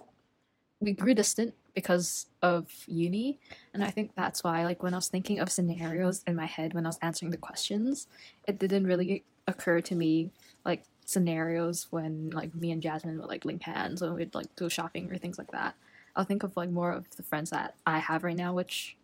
we 0.81 0.93
grew 0.93 1.14
distant 1.14 1.55
because 1.75 2.26
of 2.43 2.69
uni 2.87 3.38
and 3.75 3.83
i 3.85 3.90
think 3.90 4.12
that's 4.17 4.45
why 4.45 4.64
like 4.64 4.83
when 4.83 4.95
i 4.95 4.97
was 4.97 5.09
thinking 5.09 5.40
of 5.40 5.50
scenarios 5.50 6.23
in 6.26 6.37
my 6.37 6.47
head 6.47 6.73
when 6.75 6.87
i 6.87 6.88
was 6.88 6.99
answering 7.02 7.31
the 7.31 7.37
questions 7.37 8.07
it 8.47 8.59
didn't 8.59 8.87
really 8.87 9.25
occur 9.49 9.81
to 9.81 9.95
me 9.95 10.31
like 10.65 10.85
scenarios 11.05 11.87
when 11.91 12.31
like 12.31 12.55
me 12.55 12.71
and 12.71 12.83
jasmine 12.83 13.19
would 13.19 13.29
like 13.29 13.45
link 13.45 13.62
hands 13.62 14.03
when 14.03 14.15
we'd 14.15 14.35
like 14.35 14.55
go 14.57 14.69
shopping 14.69 15.11
or 15.11 15.17
things 15.19 15.38
like 15.38 15.50
that. 15.53 15.75
I'll 16.17 16.25
think 16.25 16.43
of 16.43 16.57
like 16.57 16.71
more 16.71 16.93
of 16.93 17.09
the 17.17 17.23
friends 17.23 17.50
that 17.50 17.75
i 17.87 17.99
have 17.99 18.25
right 18.25 18.37
now 18.37 18.53
which 18.53 18.97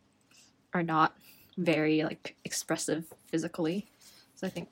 are 0.74 0.82
not 0.82 1.14
very 1.56 2.02
like 2.02 2.36
expressive 2.44 3.04
physically. 3.28 3.86
So 4.34 4.46
i 4.46 4.50
think 4.50 4.68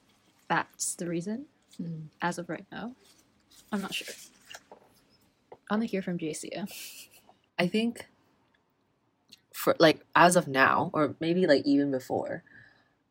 that's 0.48 0.94
the 0.94 1.08
reason 1.08 1.46
Mhm. 1.80 2.08
as 2.20 2.38
of 2.38 2.48
right 2.50 2.66
now. 2.70 2.94
I'm 3.72 3.80
not 3.80 3.94
sure. 3.94 4.14
I 5.70 5.74
want 5.74 5.82
to 5.82 5.86
hear 5.86 6.02
from 6.02 6.18
jcia 6.18 6.68
I 7.58 7.66
think 7.66 8.08
for 9.54 9.76
like 9.78 10.04
as 10.16 10.36
of 10.36 10.48
now, 10.48 10.90
or 10.92 11.14
maybe 11.20 11.46
like 11.46 11.64
even 11.64 11.90
before, 11.90 12.42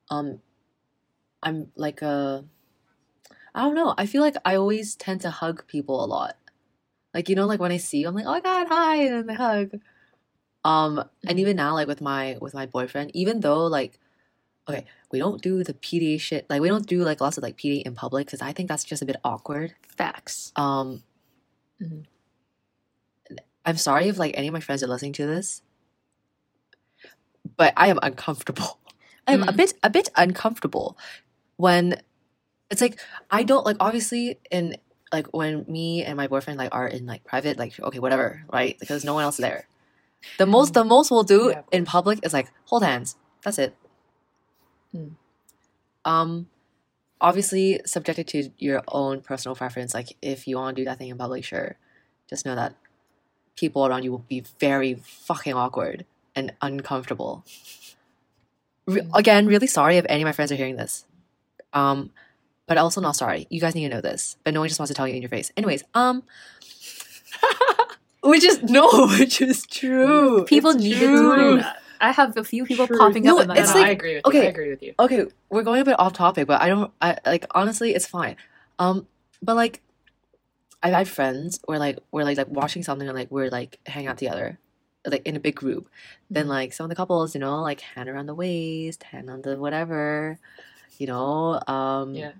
um, 0.10 0.42
I'm 1.44 1.72
like 1.75 2.01
a, 2.01 2.44
I 3.53 3.63
don't 3.63 3.75
know. 3.75 3.93
I 3.98 4.05
feel 4.05 4.22
like 4.22 4.36
I 4.46 4.55
always 4.55 4.96
tend 4.96 5.22
to 5.22 5.29
hug 5.29 5.67
people 5.67 6.03
a 6.03 6.08
lot. 6.08 6.38
Like 7.13 7.29
you 7.29 7.36
know, 7.36 7.46
like 7.46 7.60
when 7.60 7.72
I 7.72 7.77
see 7.77 8.00
you, 8.00 8.08
I'm 8.08 8.15
like, 8.15 8.25
oh 8.25 8.31
my 8.31 8.41
god, 8.41 8.67
hi, 8.70 8.96
and 9.05 9.29
then 9.29 9.29
I 9.29 9.34
hug. 9.39 9.79
Um, 10.63 11.00
and 11.27 11.38
Mhm. 11.38 11.41
even 11.41 11.55
now, 11.58 11.74
like 11.74 11.88
with 11.88 12.01
my 12.01 12.38
with 12.41 12.53
my 12.53 12.65
boyfriend, 12.65 13.12
even 13.15 13.41
though 13.41 13.65
like, 13.67 14.00
okay, 14.70 14.86
we 15.12 15.20
don't 15.20 15.41
do 15.41 15.63
the 15.63 15.74
PDA 15.74 16.20
shit. 16.20 16.48
Like 16.50 16.62
we 16.62 16.70
don't 16.70 16.88
do 16.88 17.03
like 17.03 17.22
lots 17.22 17.38
of 17.38 17.43
like 17.43 17.58
PDA 17.58 17.84
in 17.86 17.96
public 17.96 18.27
because 18.27 18.41
I 18.41 18.53
think 18.53 18.70
that's 18.70 18.84
just 18.86 19.01
a 19.01 19.05
bit 19.05 19.17
awkward. 19.24 19.75
Facts. 19.98 20.53
Um, 20.55 21.03
Mhm. 21.81 22.05
I'm 23.65 23.77
sorry 23.77 24.08
if 24.08 24.17
like 24.17 24.34
any 24.38 24.48
of 24.48 24.53
my 24.53 24.60
friends 24.60 24.84
are 24.84 24.88
listening 24.88 25.13
to 25.13 25.25
this, 25.25 25.62
but 27.58 27.74
I 27.77 27.88
am 27.88 28.00
uncomfortable. 28.01 28.79
I'm 29.27 29.43
a 29.43 29.48
Mm. 29.48 29.58
bit 29.58 29.74
a 29.84 29.89
bit 29.89 30.10
uncomfortable 30.15 30.98
when 31.58 32.01
it's 32.72 32.82
like 32.82 33.00
I 33.30 33.44
don't 33.44 33.66
like 33.66 33.78
obviously 33.80 34.40
in 34.50 34.78
like 35.13 35.28
when 35.34 35.66
me 35.68 36.04
and 36.04 36.18
my 36.18 36.28
boyfriend 36.28 36.58
like 36.58 36.74
are 36.74 36.88
in 36.88 37.06
like 37.06 37.24
private 37.25 37.58
like 37.60 37.80
okay 37.80 38.00
whatever 38.00 38.44
right 38.51 38.78
because 38.80 39.04
no 39.06 39.13
one 39.13 39.24
else 39.24 39.36
is 39.36 39.44
there. 39.44 39.68
The 40.38 40.46
most 40.46 40.74
the 40.74 40.84
most 40.84 41.12
we'll 41.12 41.24
do 41.24 41.50
Yeah, 41.51 41.62
in 41.72 41.86
public 41.86 42.20
is 42.24 42.34
like 42.34 42.50
hold 42.66 42.84
hands. 42.84 43.16
That's 43.44 43.60
it. 43.60 43.75
Mm. 44.96 45.12
Um, 46.06 46.48
obviously 47.20 47.82
subjected 47.86 48.28
to 48.30 48.50
your 48.58 48.84
own 48.88 49.22
personal 49.22 49.56
preference. 49.56 49.94
Like 49.94 50.16
if 50.22 50.48
you 50.48 50.56
want 50.58 50.75
to 50.75 50.82
do 50.82 50.86
that 50.86 50.98
thing 50.98 51.10
in 51.10 51.18
public, 51.18 51.44
sure. 51.44 51.78
Just 52.30 52.46
know 52.46 52.56
that 52.56 52.75
people 53.56 53.86
around 53.86 54.04
you 54.04 54.12
will 54.12 54.25
be 54.30 54.44
very 54.60 54.94
fucking 54.96 55.54
awkward 55.54 56.06
and 56.36 56.54
uncomfortable. 56.62 57.44
Re- 58.88 59.01
Mm. 59.01 59.10
again, 59.13 59.46
really 59.48 59.68
sorry 59.68 59.98
if 59.98 60.06
any 60.10 60.22
of 60.24 60.25
my 60.25 60.32
friends 60.32 60.51
are 60.51 60.56
hearing 60.56 60.75
this. 60.78 61.06
Um, 61.74 62.12
but 62.72 62.78
also 62.78 63.01
not 63.01 63.18
sorry. 63.18 63.48
You 63.50 63.60
guys 63.60 63.75
need 63.75 63.90
to 63.90 63.94
know 63.96 64.00
this, 64.00 64.38
but 64.46 64.54
no 64.54 64.62
one 64.62 64.70
just 64.70 64.80
wants 64.80 64.88
to 64.92 64.94
tell 64.94 65.06
you 65.06 65.13
in 65.16 65.22
your 65.22 65.28
face. 65.28 65.51
Anyways, 65.58 65.84
um, 65.94 66.24
which 68.24 68.46
is 68.46 68.63
no, 68.63 68.88
which 69.20 69.42
is 69.42 69.66
true. 69.66 70.46
People 70.46 70.72
It's 70.72 70.82
needed 70.84 71.00
true. 71.00 71.32
to 71.32 71.38
know 71.38 71.56
that. 71.58 71.78
I 72.00 72.12
have 72.12 72.38
a 72.38 72.44
few 72.46 72.63
people 72.66 72.88
Truth. 72.88 73.00
popping 73.00 73.24
No, 73.24 73.36
up 73.38 73.42
in 73.44 73.48
my 73.50 73.58
it's 73.58 73.68
no, 73.70 73.74
mind. 73.75 73.86
I 73.86 73.90
like- 73.90 73.98
agree 73.98 74.16
with 74.16 74.24
you. 74.25 74.30
okay. 74.30 74.46
I 74.48 74.50
agree 74.50 74.70
with 74.70 74.82
you. 74.84 74.94
okay, 75.00 75.25
we're 75.50 75.63
going 75.63 75.82
a 75.82 75.86
bit 75.86 76.00
off 76.00 76.13
topic, 76.13 76.48
but 76.48 76.62
I 76.62 76.70
don't. 76.70 76.92
I 77.01 77.18
like 77.25 77.46
honestly, 77.51 77.94
it's 77.94 78.08
fine. 78.08 78.38
Um, 78.80 79.06
but 79.42 79.56
like, 79.58 79.82
I've 80.82 80.94
had 80.94 81.08
friends 81.10 81.60
where 81.66 81.78
like 81.78 82.00
we're 82.12 82.24
like 82.24 82.38
like 82.38 82.48
watching 82.48 82.84
something 82.84 83.06
and 83.08 83.18
like 83.18 83.30
we're 83.32 83.50
like 83.50 83.80
hang 83.86 84.08
out 84.08 84.18
together, 84.18 84.58
like 85.06 85.28
in 85.28 85.36
a 85.36 85.40
big 85.42 85.56
group. 85.56 85.90
Then 86.30 86.46
Mhm. 86.46 86.50
like 86.50 86.74
some 86.74 86.86
of 86.86 86.90
the 86.90 86.96
couples, 86.96 87.36
you 87.36 87.42
know, 87.42 87.62
like 87.62 87.82
hand 87.82 88.08
around 88.08 88.28
the 88.28 88.34
waist, 88.36 89.04
hand 89.04 89.30
on 89.30 89.42
the 89.42 89.58
whatever, 89.58 90.40
you 90.98 91.06
know, 91.08 91.60
um, 91.68 92.16
Yeah. 92.16 92.32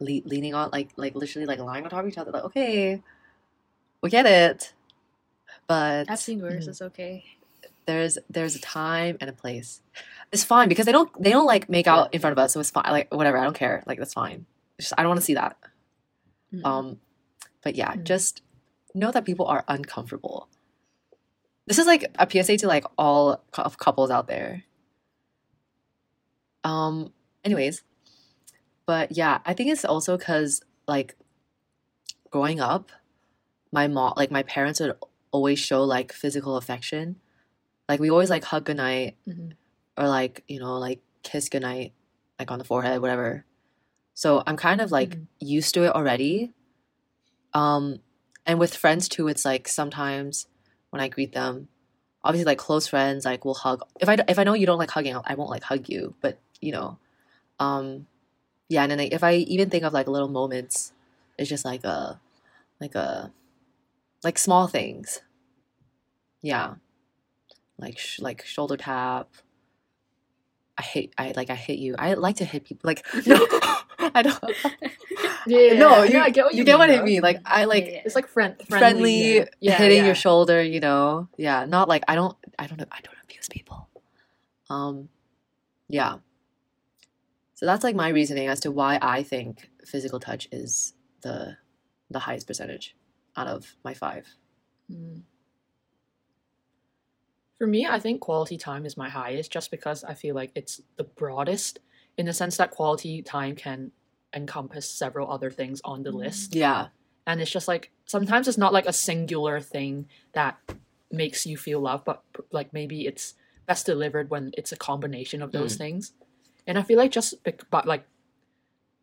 Le- 0.00 0.22
leaning 0.24 0.54
on 0.54 0.70
like 0.72 0.90
like 0.96 1.14
literally 1.14 1.46
like 1.46 1.58
lying 1.58 1.84
on 1.84 1.90
top 1.90 2.00
of 2.04 2.08
each 2.08 2.18
other. 2.18 2.30
Like 2.30 2.44
okay, 2.44 3.02
we 4.02 4.10
get 4.10 4.26
it, 4.26 4.72
but 5.66 6.10
I've 6.10 6.18
seen 6.18 6.40
worse. 6.42 6.66
Mhm. 6.66 6.68
It's 6.68 6.82
okay. 6.82 7.24
there's 7.86 8.18
there's 8.28 8.56
a 8.56 8.60
time 8.60 9.16
and 9.20 9.30
a 9.30 9.32
place. 9.32 9.80
It's 10.32 10.42
fine 10.44 10.68
because 10.68 10.86
they 10.86 10.92
don't 10.92 11.10
they 11.22 11.30
don't 11.30 11.46
like 11.46 11.68
make 11.68 11.86
out 11.86 12.12
in 12.14 12.20
front 12.20 12.32
of 12.32 12.38
us, 12.38 12.52
so 12.52 12.60
it's 12.60 12.70
fine. 12.70 12.84
Like 12.90 13.12
whatever, 13.14 13.38
I 13.38 13.44
don't 13.44 13.54
care. 13.56 13.82
Like 13.86 13.98
that's 13.98 14.14
fine. 14.14 14.46
Just 14.80 14.92
I 14.98 15.02
don't 15.02 15.10
want 15.10 15.20
to 15.20 15.24
see 15.24 15.34
that. 15.34 15.56
Mm. 16.52 16.64
Um, 16.66 17.00
but 17.62 17.74
yeah, 17.76 17.94
Mm. 17.94 18.04
just 18.04 18.42
know 18.94 19.10
that 19.12 19.24
people 19.24 19.46
are 19.46 19.64
uncomfortable. 19.68 20.48
This 21.66 21.78
is 21.78 21.86
like 21.86 22.04
a 22.18 22.28
PSA 22.30 22.56
to 22.58 22.66
like 22.68 22.84
all 22.98 23.42
of 23.54 23.78
couples 23.78 24.10
out 24.10 24.26
there. 24.28 24.64
Um. 26.64 27.12
Anyways, 27.44 27.82
but 28.86 29.12
yeah, 29.16 29.38
I 29.44 29.52
think 29.54 29.70
it's 29.70 29.84
also 29.84 30.16
because 30.16 30.62
like 30.86 31.16
growing 32.30 32.60
up, 32.60 32.90
my 33.72 33.88
mom, 33.88 34.14
like 34.16 34.30
my 34.30 34.42
parents 34.42 34.80
would 34.80 34.96
always 35.32 35.58
show 35.58 35.82
like 35.84 36.12
physical 36.12 36.56
affection. 36.56 37.16
Like 37.88 38.00
we 38.00 38.10
always 38.10 38.30
like 38.30 38.44
hug 38.44 38.64
goodnight 38.64 39.16
Mhm. 39.28 39.52
or 39.96 40.08
like 40.08 40.44
you 40.48 40.60
know 40.60 40.78
like 40.78 41.00
kiss 41.22 41.48
goodnight 41.48 41.92
like 42.38 42.50
on 42.50 42.58
the 42.58 42.64
forehead 42.64 43.00
whatever 43.00 43.44
so 44.14 44.42
i'm 44.46 44.56
kind 44.56 44.80
of 44.80 44.92
like 44.92 45.10
Mhm. 45.10 45.26
used 45.40 45.74
to 45.74 45.82
it 45.84 45.94
already 45.94 46.52
um 47.54 48.00
and 48.44 48.58
with 48.58 48.74
friends 48.76 49.08
too 49.08 49.28
it's 49.28 49.44
like 49.44 49.66
sometimes 49.68 50.46
when 50.90 51.00
i 51.00 51.08
greet 51.08 51.32
them 51.32 51.68
obviously 52.22 52.44
like 52.44 52.58
close 52.58 52.86
friends 52.86 53.24
like 53.24 53.44
will 53.44 53.54
hug 53.54 53.80
if 54.00 54.08
i 54.08 54.16
if 54.28 54.38
i 54.38 54.44
know 54.44 54.54
you 54.54 54.66
don't 54.66 54.78
like 54.78 54.90
hugging 54.90 55.16
i 55.24 55.34
won't 55.34 55.50
like 55.50 55.62
hug 55.64 55.88
you 55.88 56.14
but 56.20 56.38
you 56.60 56.72
know 56.72 56.98
um 57.58 58.06
yeah 58.68 58.82
and 58.82 58.90
then 58.90 58.98
like, 58.98 59.12
if 59.12 59.22
i 59.22 59.34
even 59.34 59.70
think 59.70 59.84
of 59.84 59.92
like 59.92 60.08
little 60.08 60.28
moments 60.28 60.92
it's 61.38 61.48
just 61.48 61.64
like 61.64 61.84
a 61.84 62.20
like 62.80 62.94
a 62.94 63.32
like 64.24 64.38
small 64.38 64.66
things 64.66 65.20
yeah 66.42 66.74
like 67.78 67.98
sh- 67.98 68.20
like 68.20 68.44
shoulder 68.44 68.76
tap 68.76 69.28
I 70.78 70.82
hate 70.82 71.14
I 71.16 71.32
like 71.36 71.50
I 71.50 71.54
hit 71.54 71.78
you. 71.78 71.94
I 71.98 72.14
like 72.14 72.36
to 72.36 72.44
hit 72.44 72.64
people. 72.64 72.82
Like 72.84 73.04
no, 73.26 73.36
I 73.98 74.22
don't. 74.22 74.38
Yeah, 75.48 75.74
no, 75.78 76.02
yeah, 76.02 76.10
you, 76.10 76.20
I 76.20 76.30
get 76.30 76.44
what 76.44 76.54
you 76.54 76.58
you 76.58 76.64
get 76.64 76.72
mean, 76.72 76.90
what 76.90 76.90
I 76.90 77.04
mean. 77.04 77.22
Like 77.22 77.38
I 77.44 77.66
like 77.66 77.86
Yeah, 77.86 77.92
yeah. 77.92 78.02
It's 78.04 78.16
like 78.16 78.26
friend, 78.26 78.56
friendly, 78.68 78.78
friendly, 78.80 79.34
yeah. 79.38 79.44
Yeah, 79.60 79.74
hitting 79.78 79.98
yeah. 79.98 80.06
your 80.06 80.14
shoulder. 80.16 80.60
You 80.60 80.80
know, 80.80 81.28
yeah. 81.36 81.64
Not 81.66 81.88
like 81.88 82.02
I 82.08 82.16
don't. 82.16 82.36
I 82.58 82.66
don't. 82.66 82.80
I 82.80 82.98
don't 83.00 83.14
abuse 83.22 83.48
people. 83.48 83.88
Um, 84.68 85.08
yeah. 85.88 86.16
So 87.56 87.64
that's 87.64 87.82
like 87.82 87.96
my 87.96 88.10
reasoning 88.10 88.48
as 88.48 88.60
to 88.60 88.70
why 88.70 88.98
I 89.00 89.22
think 89.22 89.70
physical 89.84 90.20
touch 90.20 90.46
is 90.52 90.92
the 91.22 91.56
the 92.10 92.20
highest 92.20 92.46
percentage 92.46 92.94
out 93.34 93.48
of 93.48 93.74
my 93.82 93.94
five. 93.94 94.28
Mm. 94.92 95.22
For 97.58 97.66
me, 97.66 97.86
I 97.86 97.98
think 97.98 98.20
quality 98.20 98.58
time 98.58 98.84
is 98.84 98.96
my 98.98 99.08
highest 99.08 99.50
just 99.50 99.70
because 99.70 100.04
I 100.04 100.12
feel 100.14 100.34
like 100.34 100.52
it's 100.54 100.82
the 100.96 101.04
broadest 101.04 101.78
in 102.18 102.26
the 102.26 102.34
sense 102.34 102.58
that 102.58 102.70
quality 102.70 103.22
time 103.22 103.56
can 103.56 103.90
encompass 104.34 104.88
several 104.88 105.30
other 105.32 105.50
things 105.50 105.80
on 105.82 106.02
the 106.02 106.10
Mm. 106.12 106.16
list. 106.16 106.54
Yeah. 106.54 106.88
And 107.26 107.40
it's 107.40 107.50
just 107.50 107.66
like 107.68 107.90
sometimes 108.04 108.46
it's 108.48 108.58
not 108.58 108.74
like 108.74 108.86
a 108.86 108.92
singular 108.92 109.60
thing 109.60 110.08
that 110.32 110.58
makes 111.10 111.46
you 111.46 111.56
feel 111.56 111.80
love, 111.80 112.04
but 112.04 112.22
like 112.52 112.72
maybe 112.74 113.06
it's 113.06 113.34
best 113.66 113.86
delivered 113.86 114.28
when 114.30 114.52
it's 114.58 114.72
a 114.72 114.76
combination 114.76 115.40
of 115.40 115.52
those 115.52 115.76
things. 115.76 116.12
And 116.66 116.78
I 116.78 116.82
feel 116.82 116.98
like 116.98 117.10
just 117.12 117.34
but 117.70 117.86
like 117.86 118.04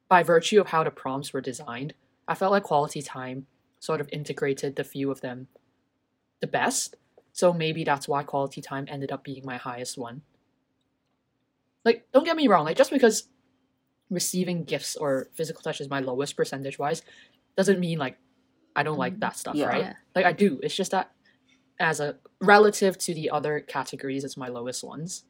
by 0.10 0.24
virtue 0.24 0.60
of 0.62 0.68
how 0.68 0.84
the 0.84 0.92
prompts 0.92 1.34
were 1.34 1.42
designed, 1.42 1.94
I 2.28 2.36
felt 2.36 2.52
like 2.52 2.64
quality 2.64 3.02
time 3.02 3.48
sort 3.80 4.02
of 4.02 4.10
integrated 4.12 4.76
the 4.76 4.84
few 4.84 5.12
of 5.12 5.22
them 5.22 5.48
the 6.42 6.48
best. 6.48 6.96
So 7.32 7.54
maybe 7.54 7.84
that's 7.84 8.08
why 8.08 8.24
quality 8.24 8.62
time 8.62 8.86
ended 8.90 9.12
up 9.12 9.24
being 9.24 9.46
my 9.46 9.58
highest 9.58 9.98
one. 9.98 10.22
Like, 11.86 12.06
don't 12.14 12.26
get 12.26 12.36
me 12.38 12.48
wrong, 12.48 12.66
like 12.66 12.78
just 12.78 12.92
because 12.92 13.28
receiving 14.10 14.64
gifts 14.64 14.96
or 14.96 15.28
physical 15.34 15.62
touch 15.62 15.82
is 15.82 15.90
my 15.90 16.00
lowest 16.00 16.38
percentage 16.38 16.78
wise 16.78 17.02
doesn't 17.58 17.80
mean 17.80 17.98
like 17.98 18.18
I 18.76 18.84
don't 18.84 18.98
like 18.98 19.20
that 19.20 19.38
stuff, 19.38 19.56
Yeah. 19.56 19.68
right? 19.68 19.82
Yeah. 19.82 19.94
Like 20.16 20.26
I 20.26 20.34
do. 20.34 20.60
It's 20.64 20.76
just 20.76 20.92
that 20.92 21.12
as 21.80 22.00
a 22.00 22.18
relative 22.42 22.98
to 23.00 23.14
the 23.14 23.30
other 23.30 23.60
categories, 23.60 24.24
it's 24.24 24.38
my 24.38 24.48
lowest 24.48 24.84
ones. 24.84 25.26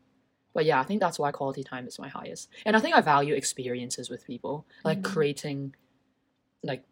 But 0.54 0.66
yeah, 0.66 0.80
I 0.80 0.84
think 0.84 1.00
that's 1.00 1.18
why 1.18 1.32
quality 1.32 1.64
time 1.64 1.88
is 1.88 1.98
my 1.98 2.08
highest. 2.10 2.50
And 2.66 2.76
I 2.76 2.80
think 2.80 2.96
I 2.96 3.02
value 3.02 3.34
experiences 3.34 4.10
with 4.10 4.26
people, 4.26 4.66
like 4.84 5.00
Mhm. 5.00 5.04
creating 5.04 5.76
like 6.64 6.84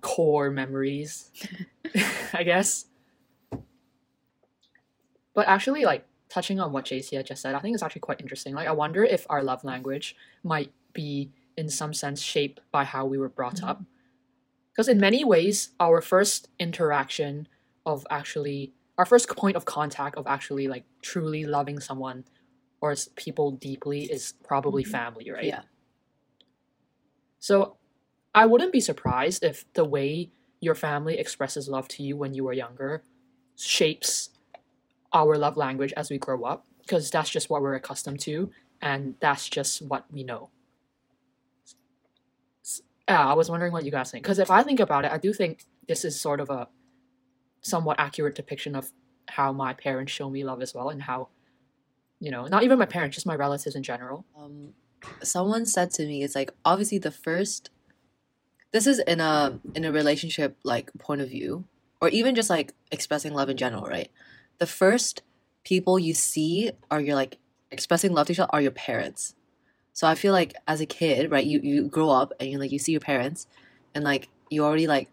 core 0.00 0.50
memories, 0.50 1.30
I 2.32 2.42
guess. 2.44 2.86
But 5.34 5.48
actually, 5.48 5.84
like 5.84 6.06
touching 6.28 6.60
on 6.60 6.72
what 6.72 6.84
JC 6.84 7.16
had 7.16 7.26
just 7.26 7.42
said, 7.42 7.54
I 7.54 7.60
think 7.60 7.74
it's 7.74 7.82
actually 7.82 8.00
quite 8.00 8.20
interesting. 8.20 8.54
Like, 8.54 8.68
I 8.68 8.72
wonder 8.72 9.04
if 9.04 9.26
our 9.30 9.42
love 9.42 9.64
language 9.64 10.16
might 10.42 10.72
be, 10.92 11.30
in 11.56 11.68
some 11.68 11.94
sense, 11.94 12.20
shaped 12.20 12.60
by 12.70 12.84
how 12.84 13.06
we 13.06 13.18
were 13.18 13.28
brought 13.28 13.62
up. 13.62 13.82
Because 14.72 14.88
in 14.88 14.98
many 14.98 15.24
ways, 15.24 15.70
our 15.80 16.00
first 16.00 16.48
interaction 16.58 17.48
of 17.86 18.06
actually, 18.10 18.72
our 18.96 19.06
first 19.06 19.28
point 19.36 19.56
of 19.56 19.64
contact 19.64 20.16
of 20.16 20.26
actually 20.26 20.68
like 20.68 20.84
truly 21.02 21.44
loving 21.44 21.80
someone 21.80 22.24
or 22.80 22.94
people 23.16 23.52
deeply 23.52 24.04
is 24.04 24.34
probably 24.44 24.84
Mhm. 24.84 24.88
family, 24.90 25.30
right? 25.30 25.44
Yeah. 25.44 25.62
So 27.40 27.76
I 28.34 28.46
wouldn't 28.46 28.72
be 28.72 28.80
surprised 28.80 29.42
if 29.44 29.64
the 29.72 29.84
way 29.84 30.30
your 30.60 30.74
family 30.74 31.18
expresses 31.18 31.68
love 31.68 31.88
to 31.88 32.02
you 32.02 32.16
when 32.16 32.34
you 32.34 32.44
were 32.44 32.52
younger 32.52 33.02
shapes 33.56 34.30
our 35.12 35.36
love 35.38 35.56
language 35.56 35.92
as 35.96 36.10
we 36.10 36.18
grow 36.18 36.44
up, 36.44 36.66
because 36.82 37.10
that's 37.10 37.30
just 37.30 37.48
what 37.50 37.62
we're 37.62 37.74
accustomed 37.74 38.20
to, 38.20 38.50
and 38.82 39.14
that's 39.20 39.48
just 39.48 39.82
what 39.82 40.04
we 40.12 40.22
know. 40.22 40.50
Yeah, 43.08 43.26
I 43.26 43.32
was 43.32 43.48
wondering 43.50 43.72
what 43.72 43.84
you 43.84 43.90
guys 43.90 44.10
think. 44.10 44.22
Because 44.24 44.38
if 44.38 44.50
I 44.50 44.62
think 44.62 44.80
about 44.80 45.04
it, 45.06 45.10
I 45.12 45.16
do 45.18 45.32
think 45.32 45.64
this 45.86 46.04
is 46.04 46.20
sort 46.20 46.40
of 46.40 46.50
a 46.50 46.68
somewhat 47.62 47.98
accurate 47.98 48.34
depiction 48.34 48.74
of 48.76 48.92
how 49.28 49.52
my 49.52 49.72
parents 49.72 50.12
show 50.12 50.28
me 50.28 50.44
love 50.44 50.60
as 50.60 50.74
well, 50.74 50.90
and 50.90 51.02
how, 51.02 51.28
you 52.20 52.30
know, 52.30 52.46
not 52.46 52.62
even 52.64 52.78
my 52.78 52.86
parents, 52.86 53.14
just 53.14 53.26
my 53.26 53.36
relatives 53.36 53.76
in 53.76 53.82
general. 53.82 54.24
um, 54.36 54.74
someone 55.22 55.64
said 55.64 55.92
to 55.92 56.04
me 56.04 56.24
it's 56.24 56.34
like 56.34 56.52
obviously 56.64 56.98
the 56.98 57.12
first 57.12 57.70
this 58.72 58.84
is 58.84 58.98
in 58.98 59.20
a 59.20 59.60
in 59.72 59.84
a 59.84 59.92
relationship 59.92 60.56
like 60.64 60.90
point 60.98 61.20
of 61.20 61.28
view 61.28 61.64
or 62.00 62.08
even 62.08 62.34
just 62.34 62.50
like 62.50 62.74
expressing 62.90 63.32
love 63.32 63.48
in 63.48 63.56
general 63.56 63.84
right 63.84 64.10
the 64.58 64.66
first 64.66 65.22
people 65.64 65.98
you 65.98 66.14
see 66.14 66.72
are 66.90 67.00
your 67.00 67.14
like 67.14 67.38
expressing 67.70 68.12
love 68.12 68.26
to 68.26 68.32
each 68.32 68.38
other 68.38 68.50
are 68.52 68.62
your 68.62 68.70
parents. 68.70 69.34
So 69.92 70.06
I 70.06 70.14
feel 70.14 70.32
like 70.32 70.54
as 70.66 70.80
a 70.80 70.86
kid, 70.86 71.30
right, 71.30 71.44
you, 71.44 71.60
you 71.62 71.88
grow 71.88 72.10
up 72.10 72.32
and 72.38 72.48
you 72.48 72.58
like 72.58 72.72
you 72.72 72.78
see 72.78 72.92
your 72.92 73.00
parents 73.00 73.46
and 73.94 74.04
like 74.04 74.28
you 74.48 74.64
already 74.64 74.86
like 74.86 75.10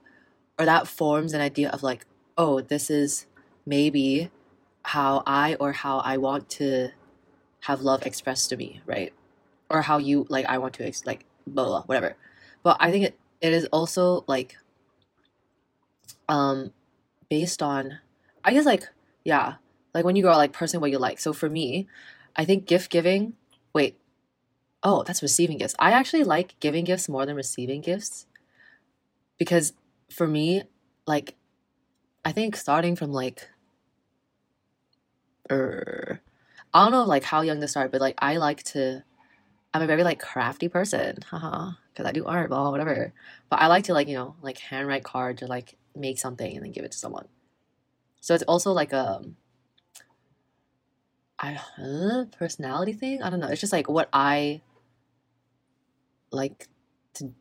or 0.57 0.65
that 0.65 0.87
forms 0.87 1.33
an 1.33 1.41
idea 1.41 1.69
of 1.69 1.83
like, 1.83 2.05
oh, 2.37 2.61
this 2.61 2.89
is 2.89 3.25
maybe 3.65 4.29
how 4.85 5.23
I 5.25 5.55
or 5.55 5.71
how 5.71 5.97
I 5.97 6.17
want 6.17 6.47
to 6.61 6.89
have 7.61 7.81
love 7.81 8.05
expressed 8.05 8.49
to 8.49 8.57
me, 8.57 8.81
right? 8.85 9.11
Or 9.67 9.81
how 9.81 9.97
you 9.97 10.27
like 10.29 10.45
I 10.45 10.59
want 10.59 10.75
to 10.75 10.85
ex- 10.85 11.05
like 11.05 11.25
blah, 11.47 11.63
blah 11.63 11.73
blah 11.73 11.81
whatever. 11.83 12.15
But 12.61 12.77
I 12.79 12.91
think 12.91 13.05
it, 13.05 13.19
it 13.41 13.51
is 13.51 13.65
also 13.71 14.23
like 14.27 14.57
um 16.29 16.71
based 17.29 17.63
on 17.63 17.99
I 18.43 18.53
guess 18.53 18.65
like 18.65 18.83
yeah, 19.23 19.55
like 19.95 20.05
when 20.05 20.15
you 20.15 20.21
grow 20.21 20.37
like 20.37 20.53
person 20.53 20.81
what 20.81 20.91
you 20.91 20.99
like. 20.99 21.19
So 21.19 21.33
for 21.33 21.49
me, 21.49 21.87
I 22.35 22.45
think 22.45 22.67
gift 22.67 22.91
giving 22.91 23.33
wait. 23.73 23.97
Oh, 24.83 25.01
that's 25.01 25.23
receiving 25.23 25.57
gifts. 25.57 25.73
I 25.79 25.93
actually 25.93 26.23
like 26.23 26.59
giving 26.59 26.85
gifts 26.85 27.09
more 27.09 27.25
than 27.25 27.35
receiving 27.35 27.81
gifts. 27.81 28.27
Because 29.39 29.73
for 30.11 30.27
me, 30.27 30.61
like 31.07 31.33
I 32.23 32.31
think 32.31 32.55
starting 32.55 32.95
from 32.95 33.11
like 33.11 33.49
I 35.49 36.83
don't 36.83 36.91
know 36.91 37.03
like 37.03 37.23
how 37.23 37.41
young 37.41 37.61
to 37.61 37.67
start, 37.67 37.91
but 37.91 38.01
like 38.01 38.15
I 38.19 38.37
like 38.37 38.63
to 38.63 39.03
I'm 39.73 39.81
a 39.81 39.87
very 39.87 40.03
like 40.03 40.19
crafty 40.19 40.69
person, 40.69 41.17
haha, 41.29 41.71
because 41.91 42.05
I 42.05 42.13
do 42.13 42.25
art, 42.25 42.49
blah, 42.49 42.71
whatever. 42.71 43.13
But 43.49 43.59
I 43.59 43.67
like 43.67 43.85
to 43.85 43.93
like 43.93 44.07
you 44.07 44.15
know 44.15 44.35
like 44.41 44.57
handwrite 44.57 45.03
cards 45.03 45.43
or 45.43 45.47
like 45.47 45.77
make 45.95 46.17
something 46.17 46.55
and 46.55 46.63
then 46.63 46.71
give 46.71 46.85
it 46.85 46.91
to 46.91 46.97
someone. 46.97 47.27
So 48.21 48.33
it's 48.33 48.43
also 48.43 48.71
like 48.71 48.93
a 48.93 49.21
I 51.37 51.59
uh, 51.77 52.25
personality 52.37 52.93
thing. 52.93 53.21
I 53.21 53.29
don't 53.29 53.39
know. 53.39 53.47
It's 53.47 53.61
just 53.61 53.73
like 53.73 53.89
what 53.89 54.09
I 54.13 54.61
like 56.31 56.67
to 57.15 57.33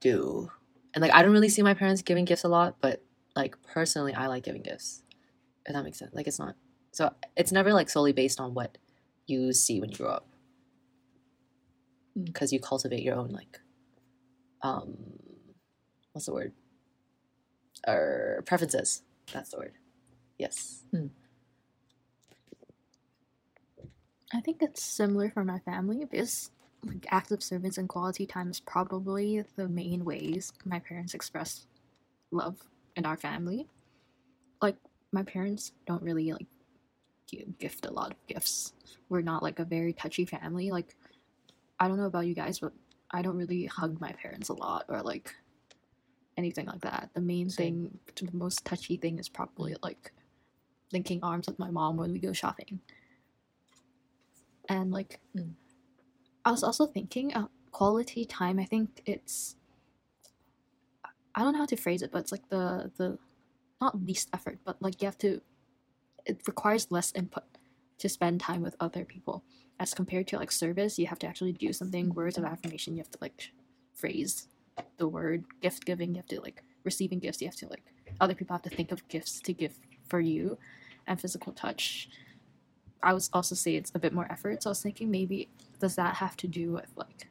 do, 0.00 0.50
and 0.94 1.02
like 1.02 1.12
I 1.12 1.22
don't 1.22 1.32
really 1.32 1.48
see 1.48 1.62
my 1.62 1.74
parents 1.74 2.02
giving 2.02 2.24
gifts 2.24 2.44
a 2.44 2.48
lot, 2.48 2.76
but 2.80 3.02
like 3.36 3.60
personally, 3.62 4.14
I 4.14 4.28
like 4.28 4.44
giving 4.44 4.62
gifts. 4.62 5.02
If 5.66 5.74
that 5.74 5.84
makes 5.84 5.98
sense. 5.98 6.12
Like 6.14 6.26
it's 6.26 6.38
not 6.38 6.56
so 6.92 7.12
it's 7.36 7.52
never 7.52 7.72
like 7.72 7.88
solely 7.88 8.12
based 8.12 8.40
on 8.40 8.54
what 8.54 8.78
you 9.26 9.52
see 9.52 9.80
when 9.80 9.90
you 9.90 9.96
grow 9.96 10.10
up. 10.10 10.26
Mm. 12.18 12.24
because 12.26 12.52
you 12.52 12.58
cultivate 12.58 13.02
your 13.02 13.14
own 13.14 13.28
like 13.28 13.60
um 14.62 14.96
what's 16.12 16.26
the 16.26 16.32
word? 16.32 16.52
Or 17.86 18.42
preferences. 18.46 19.02
That's 19.32 19.50
the 19.50 19.58
word. 19.58 19.72
Yes. 20.38 20.82
I 24.32 24.40
think 24.40 24.62
it's 24.62 24.82
similar 24.82 25.30
for 25.30 25.44
my 25.44 25.58
family. 25.60 26.04
Because 26.04 26.50
like 26.84 27.06
active 27.10 27.42
service 27.42 27.78
and 27.78 27.88
quality 27.88 28.26
time 28.26 28.50
is 28.50 28.60
probably 28.60 29.44
the 29.56 29.68
main 29.68 30.04
ways 30.04 30.52
my 30.64 30.78
parents 30.80 31.14
express 31.14 31.66
love 32.30 32.56
in 32.96 33.06
our 33.06 33.16
family. 33.16 33.68
My 35.12 35.22
parents 35.22 35.72
don't 35.86 36.02
really 36.02 36.32
like 36.32 36.46
gift 37.58 37.86
a 37.86 37.90
lot 37.92 38.10
of 38.12 38.26
gifts. 38.26 38.72
We're 39.08 39.20
not 39.22 39.42
like 39.42 39.58
a 39.58 39.64
very 39.64 39.92
touchy 39.92 40.24
family. 40.24 40.70
Like 40.70 40.96
I 41.78 41.88
don't 41.88 41.96
know 41.96 42.06
about 42.06 42.26
you 42.26 42.34
guys, 42.34 42.58
but 42.58 42.72
I 43.10 43.22
don't 43.22 43.36
really 43.36 43.66
hug 43.66 44.00
my 44.00 44.12
parents 44.12 44.48
a 44.48 44.54
lot 44.54 44.84
or 44.88 45.02
like 45.02 45.34
anything 46.36 46.66
like 46.66 46.80
that. 46.82 47.10
The 47.14 47.20
main 47.20 47.50
Same. 47.50 47.98
thing, 48.16 48.28
the 48.30 48.36
most 48.36 48.64
touchy 48.64 48.96
thing 48.96 49.18
is 49.18 49.28
probably 49.28 49.76
like 49.82 50.12
linking 50.92 51.20
arms 51.22 51.46
with 51.46 51.58
my 51.58 51.70
mom 51.70 51.96
when 51.96 52.12
we 52.12 52.18
go 52.18 52.32
shopping. 52.32 52.80
And 54.68 54.92
like, 54.92 55.20
Mm. 55.36 55.54
I 56.44 56.50
was 56.50 56.62
also 56.62 56.86
thinking 56.86 57.34
uh, 57.34 57.48
quality 57.70 58.24
time. 58.24 58.58
I 58.58 58.64
think 58.64 59.02
it's 59.06 59.56
I 61.34 61.42
don't 61.42 61.52
know 61.52 61.58
how 61.60 61.66
to 61.66 61.76
phrase 61.76 62.02
it, 62.02 62.10
but 62.10 62.18
it's 62.18 62.32
like 62.32 62.48
the 62.48 62.90
the 62.96 63.18
not 63.80 64.04
least 64.04 64.28
effort, 64.32 64.58
but 64.64 64.80
like 64.80 65.00
you 65.00 65.06
have 65.06 65.18
to. 65.18 65.40
It 66.26 66.42
requires 66.46 66.90
less 66.90 67.12
input 67.14 67.44
to 67.98 68.08
spend 68.08 68.40
time 68.40 68.62
with 68.62 68.76
other 68.78 69.04
people 69.04 69.42
as 69.78 69.94
compared 69.94 70.28
to 70.28 70.36
like 70.36 70.52
service. 70.52 70.98
You 70.98 71.06
have 71.06 71.18
to 71.20 71.26
actually 71.26 71.52
do 71.52 71.72
something. 71.72 72.06
Mm-hmm. 72.06 72.14
Words 72.14 72.38
of 72.38 72.44
affirmation. 72.44 72.94
You 72.94 73.00
have 73.00 73.10
to 73.10 73.18
like 73.20 73.50
phrase 73.94 74.48
the 74.98 75.08
word 75.08 75.44
gift 75.60 75.84
giving. 75.84 76.10
You 76.10 76.16
have 76.16 76.26
to 76.26 76.40
like 76.40 76.62
receiving 76.84 77.18
gifts. 77.18 77.40
You 77.40 77.48
have 77.48 77.56
to 77.56 77.68
like 77.68 77.84
other 78.20 78.34
people 78.34 78.54
have 78.54 78.62
to 78.62 78.70
think 78.70 78.92
of 78.92 79.06
gifts 79.08 79.40
to 79.40 79.52
give 79.52 79.78
for 80.08 80.20
you, 80.20 80.58
and 81.06 81.20
physical 81.20 81.52
touch. 81.52 82.08
I 83.02 83.14
would 83.14 83.26
also 83.32 83.54
say 83.54 83.76
it's 83.76 83.92
a 83.94 83.98
bit 83.98 84.12
more 84.12 84.30
effort. 84.30 84.62
So 84.62 84.70
I 84.70 84.72
was 84.72 84.82
thinking 84.82 85.10
maybe 85.10 85.48
does 85.78 85.96
that 85.96 86.16
have 86.16 86.36
to 86.38 86.48
do 86.48 86.72
with 86.72 86.92
like 86.96 87.28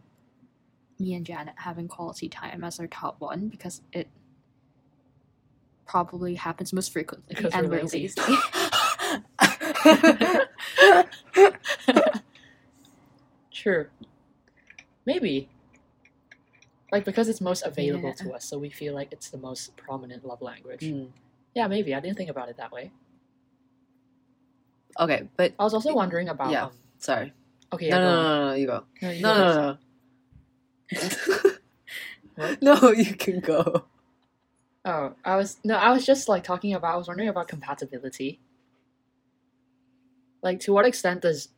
me 0.97 1.13
and 1.13 1.25
Janet 1.25 1.53
having 1.57 1.87
quality 1.87 2.27
time 2.27 2.63
as 2.63 2.79
our 2.79 2.87
top 2.87 3.19
one 3.19 3.47
because 3.47 3.81
it 3.93 4.09
probably 5.89 6.35
happens 6.35 6.71
most 6.71 6.93
frequently 6.93 7.35
Because 7.35 7.51
and 7.53 7.67
we're 7.67 7.77
we're 7.77 7.83
lazy. 7.83 8.09
lazy. 8.15 8.37
True. 13.51 13.87
Maybe. 15.05 15.49
Like 16.91 17.05
because 17.05 17.29
it's 17.29 17.41
most 17.41 17.63
available 17.65 18.09
Yeah. 18.09 18.15
to 18.25 18.33
us, 18.33 18.45
so 18.45 18.57
we 18.57 18.69
feel 18.69 18.93
like 18.93 19.09
it's 19.11 19.29
the 19.29 19.37
most 19.37 19.75
prominent 19.77 20.25
love 20.25 20.41
language. 20.41 20.81
Mm. 20.81 21.09
Yeah, 21.55 21.67
maybe. 21.67 21.93
I 21.95 21.99
didn't 21.99 22.17
think 22.17 22.29
about 22.29 22.49
it 22.49 22.57
that 22.57 22.71
way. 22.71 22.91
okay 24.99 25.27
but 25.37 25.53
I 25.59 25.63
was 25.63 25.73
also 25.73 25.93
wondering 25.93 26.29
about 26.29 26.51
Yeah. 26.51 26.65
um 26.65 26.71
sorry 26.97 27.31
okay, 27.71 27.89
no, 27.89 27.95
yeah, 27.97 28.03
no, 28.03 28.15
no 28.15 28.21
no 28.21 28.47
no 28.49 28.53
you 28.55 28.67
go 28.67 28.83
No, 29.01 29.09
you 29.11 29.21
no 29.21 29.33
go 29.33 29.39
no 29.39 29.77
no 32.61 32.61
no 32.61 32.63
no 32.83 32.91
you 32.91 33.13
can 33.15 33.39
go 33.39 33.85
Oh, 34.89 35.13
I 35.23 35.35
was 35.35 35.57
no, 35.63 35.75
I 35.75 35.91
was 35.91 36.03
just 36.03 36.27
like 36.27 36.43
talking 36.43 36.73
about 36.73 36.95
I 36.95 36.97
was 36.97 37.07
wondering 37.07 37.29
about 37.29 37.47
compatibility. 37.47 38.39
Like 40.41 40.59
to 40.61 40.73
what 40.73 40.85
extent 40.87 41.21
does 41.21 41.49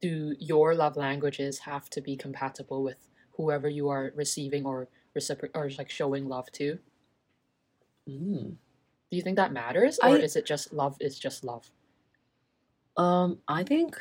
do 0.00 0.34
your 0.40 0.74
love 0.74 0.96
languages 0.96 1.60
have 1.60 1.88
to 1.90 2.00
be 2.00 2.16
compatible 2.16 2.82
with 2.82 3.08
whoever 3.36 3.68
you 3.68 3.88
are 3.90 4.12
receiving 4.16 4.66
or 4.66 4.88
recipro- 5.16 5.50
or 5.54 5.70
like 5.78 5.88
showing 5.90 6.28
love 6.28 6.50
to? 6.52 6.78
mm. 8.08 8.56
Do 9.10 9.16
you 9.16 9.22
think 9.22 9.36
that 9.36 9.52
matters 9.52 10.00
or 10.00 10.16
I- 10.16 10.18
is 10.18 10.34
it 10.36 10.44
just 10.46 10.72
love 10.72 10.96
is 11.00 11.16
just 11.18 11.44
love? 11.44 11.70
Um, 12.96 13.38
I 13.46 13.62
think 13.62 13.96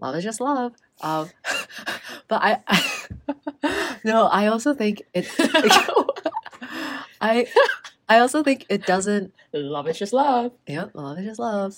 love 0.00 0.14
is 0.16 0.24
just 0.24 0.40
love. 0.40 0.74
Um, 1.00 1.28
but 2.28 2.40
I, 2.42 3.98
no, 4.04 4.26
I 4.26 4.46
also 4.46 4.74
think 4.74 5.02
it. 5.14 5.26
I, 7.22 7.46
I 8.08 8.18
also 8.18 8.42
think 8.42 8.66
it 8.68 8.86
doesn't. 8.86 9.32
love 9.52 9.88
is 9.88 9.98
just 9.98 10.12
love. 10.12 10.52
Yep, 10.66 10.90
love 10.94 11.18
is 11.18 11.26
just 11.26 11.40
love. 11.40 11.74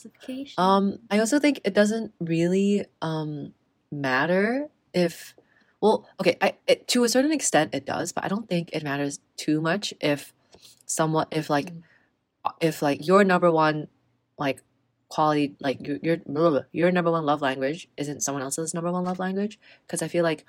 Um, 0.58 0.98
I 1.10 1.18
also 1.20 1.38
think 1.38 1.60
it 1.64 1.74
doesn't 1.74 2.12
really 2.20 2.86
um 3.02 3.52
matter 3.92 4.68
if. 4.92 5.34
Well, 5.80 6.08
okay, 6.18 6.36
I 6.40 6.54
it, 6.66 6.88
to 6.88 7.04
a 7.04 7.08
certain 7.08 7.32
extent 7.32 7.74
it 7.74 7.84
does, 7.84 8.12
but 8.12 8.24
I 8.24 8.28
don't 8.28 8.48
think 8.48 8.70
it 8.72 8.82
matters 8.82 9.20
too 9.36 9.60
much 9.60 9.92
if 10.00 10.32
someone 10.86 11.26
if 11.30 11.50
like 11.50 11.72
Mm. 11.72 11.82
if 12.60 12.82
like 12.82 13.06
your 13.06 13.24
number 13.24 13.50
one 13.50 13.88
like 14.38 14.62
quality 15.08 15.54
like 15.60 15.86
your 15.86 15.98
your 16.02 16.18
your 16.72 16.90
number 16.90 17.10
one 17.10 17.24
love 17.24 17.40
language 17.42 17.88
isn't 17.96 18.22
someone 18.22 18.42
else's 18.42 18.74
number 18.74 18.90
one 18.92 19.04
love 19.04 19.18
language 19.18 19.58
because 19.86 20.02
I 20.02 20.08
feel 20.08 20.24
like. 20.24 20.44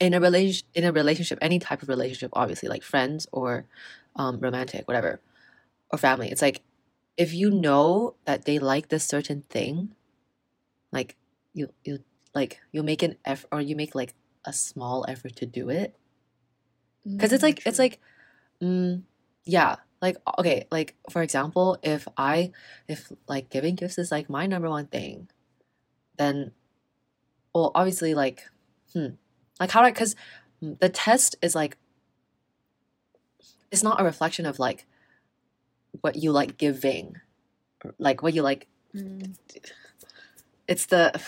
In 0.00 0.14
a 0.14 0.20
relation 0.20 0.66
in 0.74 0.84
a 0.84 0.92
relationship 0.92 1.38
any 1.42 1.58
type 1.58 1.82
of 1.82 1.88
relationship 1.88 2.30
obviously 2.34 2.68
like 2.68 2.82
friends 2.82 3.26
or 3.32 3.64
um 4.16 4.38
romantic 4.40 4.86
whatever 4.88 5.20
or 5.90 5.98
family 5.98 6.30
it's 6.30 6.42
like 6.42 6.62
if 7.16 7.32
you 7.34 7.50
know 7.50 8.14
that 8.26 8.44
they 8.46 8.58
like 8.58 8.88
this 8.88 9.04
certain 9.04 9.42
thing 9.42 9.94
like 10.92 11.16
you 11.52 11.68
you 11.84 12.00
like 12.34 12.60
you'll 12.72 12.84
make 12.84 13.02
an 13.02 13.16
effort 13.24 13.48
or 13.52 13.60
you 13.60 13.76
make 13.76 13.94
like 13.94 14.14
a 14.44 14.52
small 14.52 15.04
effort 15.08 15.36
to 15.36 15.46
do 15.46 15.70
it. 15.70 15.94
Because 17.16 17.32
it's 17.32 17.42
Mm, 17.42 17.42
like 17.42 17.62
it's 17.66 17.78
like 17.78 18.00
mm, 18.62 19.02
yeah 19.44 19.76
like 20.02 20.16
okay 20.38 20.66
like 20.70 20.94
for 21.10 21.22
example 21.22 21.78
if 21.82 22.08
i 22.16 22.52
if 22.88 23.12
like 23.28 23.50
giving 23.50 23.74
gifts 23.76 23.98
is 23.98 24.12
like 24.12 24.30
my 24.30 24.46
number 24.46 24.68
one 24.70 24.86
thing 24.86 25.28
then 26.18 26.52
well 27.54 27.70
obviously 27.74 28.14
like 28.14 28.44
hmm 28.92 29.08
like 29.60 29.70
how 29.70 29.80
do 29.80 29.86
i 29.86 29.90
because 29.90 30.16
the 30.60 30.88
test 30.88 31.36
is 31.42 31.54
like 31.54 31.76
it's 33.70 33.82
not 33.82 34.00
a 34.00 34.04
reflection 34.04 34.46
of 34.46 34.58
like 34.58 34.86
what 36.00 36.16
you 36.16 36.32
like 36.32 36.56
giving 36.56 37.16
like 37.98 38.22
what 38.22 38.34
you 38.34 38.42
like 38.42 38.66
Mm. 38.94 39.34
it's 40.68 40.86
the 40.86 41.10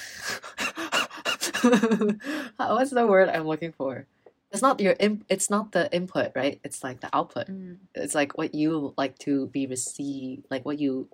what's 2.56 2.92
the 2.92 3.04
word 3.08 3.28
i'm 3.28 3.44
looking 3.44 3.72
for 3.72 4.06
it's 4.52 4.62
not 4.62 4.80
your 4.80 4.92
in, 4.92 5.24
it's 5.28 5.50
not 5.50 5.72
the 5.72 5.92
input, 5.92 6.32
right? 6.34 6.60
It's 6.64 6.82
like 6.82 7.00
the 7.00 7.14
output. 7.14 7.48
Mm. 7.48 7.76
It's 7.94 8.14
like 8.14 8.38
what 8.38 8.54
you 8.54 8.94
like 8.96 9.18
to 9.20 9.48
be 9.48 9.66
received, 9.66 10.44
like 10.50 10.64
what 10.64 10.78
you 10.78 11.08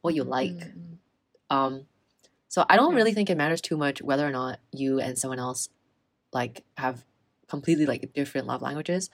what 0.00 0.14
you 0.14 0.24
like. 0.24 0.50
Mm, 0.50 0.72
mm. 0.72 1.54
Um, 1.54 1.86
so 2.48 2.64
I 2.68 2.76
don't 2.76 2.94
really 2.94 3.14
think 3.14 3.30
it 3.30 3.36
matters 3.36 3.60
too 3.60 3.76
much 3.76 4.02
whether 4.02 4.26
or 4.26 4.30
not 4.30 4.58
you 4.72 4.98
and 4.98 5.18
someone 5.18 5.38
else 5.38 5.68
like 6.34 6.64
have 6.76 7.04
completely 7.48 7.86
like 7.86 8.12
different 8.12 8.46
love 8.46 8.62
languages. 8.62 9.10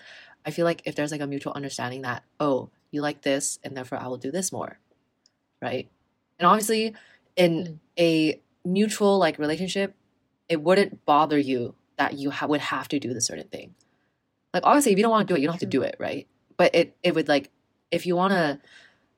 I 0.46 0.50
feel 0.50 0.64
like 0.64 0.83
if 0.87 0.94
there's 0.96 1.12
like 1.12 1.20
a 1.20 1.26
mutual 1.26 1.52
understanding 1.52 2.02
that 2.02 2.24
oh 2.40 2.70
you 2.90 3.02
like 3.02 3.22
this 3.22 3.59
and 3.62 3.76
therefore 3.76 3.98
I 3.98 4.09
will 4.09 4.16
do 4.18 4.30
this 4.33 4.50
more, 4.52 4.78
right? 5.62 5.88
And 6.38 6.46
obviously, 6.46 6.94
in 7.37 7.52
Mm. 7.64 7.78
a 7.98 8.40
mutual 8.64 9.18
like 9.18 9.38
relationship, 9.38 9.94
it 10.48 10.62
wouldn't 10.62 11.04
bother 11.04 11.38
you 11.38 11.74
that 11.96 12.14
you 12.14 12.30
ha- 12.30 12.46
would 12.46 12.61
have 12.61 12.88
to 12.88 12.98
do 12.98 13.12
the 13.14 13.20
certain 13.20 13.48
thing. 13.48 13.74
Like 14.54 14.64
obviously, 14.66 14.92
if 14.92 14.98
you 14.98 15.02
don't 15.04 15.12
want 15.12 15.28
to 15.28 15.33
do 15.35 15.37
it, 15.37 15.40
you 15.40 15.46
don't 15.46 15.54
have 15.54 15.61
to 15.61 15.66
do 15.66 15.83
it, 15.83 15.96
right? 15.98 16.26
But 16.56 16.74
it 16.74 16.96
it 17.02 17.14
would 17.14 17.28
like 17.28 17.50
if 17.90 18.06
you 18.06 18.16
want 18.16 18.33
to 18.33 18.61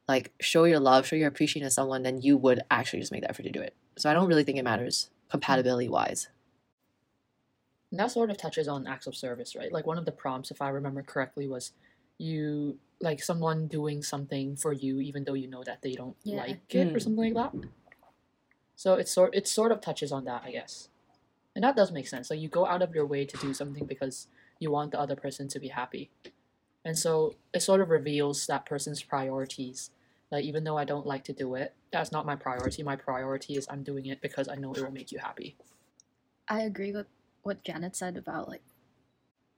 like 0.08 0.32
show 0.40 0.64
your 0.64 0.80
love, 0.80 1.06
show 1.06 1.16
your 1.16 1.28
appreciation 1.28 1.66
to 1.66 1.70
someone, 1.70 2.02
then 2.02 2.20
you 2.20 2.36
would 2.36 2.60
actually 2.70 3.00
just 3.00 3.12
make 3.12 3.22
the 3.22 3.30
effort 3.30 3.44
to 3.44 3.50
do 3.50 3.60
it. 3.60 3.74
So 3.96 4.10
I 4.10 4.14
don't 4.14 4.26
really 4.28 4.44
think 4.44 4.58
it 4.58 4.64
matters 4.64 5.10
compatibility 5.30 5.88
wise. 5.88 6.28
And 7.92 8.00
that 8.00 8.11
sort 8.11 8.31
of 8.31 8.38
touches 8.38 8.68
on 8.68 8.87
acts 8.87 9.07
of 9.07 9.14
service, 9.14 9.55
right? 9.55 9.70
Like 9.70 9.87
one 9.87 9.98
of 9.98 10.07
the 10.07 10.12
prompts, 10.12 10.50
if 10.50 10.62
I 10.62 10.70
remember 10.70 11.02
correctly, 11.02 11.46
was 11.46 11.72
you 12.16 12.78
like 13.00 13.22
someone 13.22 13.66
doing 13.66 14.02
something 14.02 14.57
for 14.57 14.72
you 14.72 15.00
even 15.00 15.24
though 15.24 15.35
you 15.35 15.46
know 15.48 15.62
that 15.64 15.83
they 15.83 15.92
don't 15.92 16.16
Yeah. 16.24 16.37
like 16.38 16.74
it 16.74 16.88
or 16.94 16.98
Mm. 16.98 17.02
something 17.02 17.35
like 17.35 17.52
that. 17.52 17.68
So 18.76 18.94
it's 18.94 19.12
sort 19.12 19.35
it 19.35 19.46
sort 19.46 19.72
of 19.72 19.81
touches 19.83 20.11
on 20.11 20.24
that, 20.24 20.42
I 20.42 20.52
guess. 20.52 20.88
And 21.55 21.64
that 21.64 21.76
does 21.76 21.92
make 21.92 22.09
sense. 22.09 22.31
Like 22.31 22.40
you 22.40 22.48
go 22.48 22.64
out 22.64 22.81
of 22.81 22.94
your 22.94 23.05
way 23.05 23.26
to 23.26 23.37
do 23.37 23.52
something 23.52 23.85
because 23.85 24.28
you 24.59 24.70
want 24.70 24.92
the 24.92 24.98
other 25.00 25.16
person 25.16 25.46
to 25.48 25.61
be 25.61 25.68
happy. 25.68 26.11
And 26.85 26.98
so 26.98 27.35
it 27.52 27.61
sort 27.61 27.83
of 27.83 27.90
reveals 27.90 28.46
that 28.46 28.64
person's 28.64 29.02
priorities. 29.02 29.90
Like 30.31 30.44
even 30.44 30.64
though 30.64 30.78
I 30.78 30.85
don't 30.85 31.07
like 31.07 31.24
to 31.24 31.35
do 31.35 31.57
it, 31.57 31.74
that's 31.92 32.11
not 32.11 32.24
my 32.24 32.37
priority. 32.37 32.83
My 32.83 32.96
priority 32.96 33.57
is 33.57 33.66
I'm 33.68 33.83
doing 33.83 34.07
it 34.07 34.22
because 34.22 34.48
I 34.48 34.55
know 34.55 34.72
it 34.72 34.83
will 34.83 34.90
make 34.90 35.12
you 35.12 35.18
happy. 35.18 35.57
I 36.48 36.62
agree 36.62 36.92
with 36.92 37.07
what 37.42 37.64
Janet 37.64 37.96
said 37.96 38.16
about 38.16 38.48
like 38.48 38.62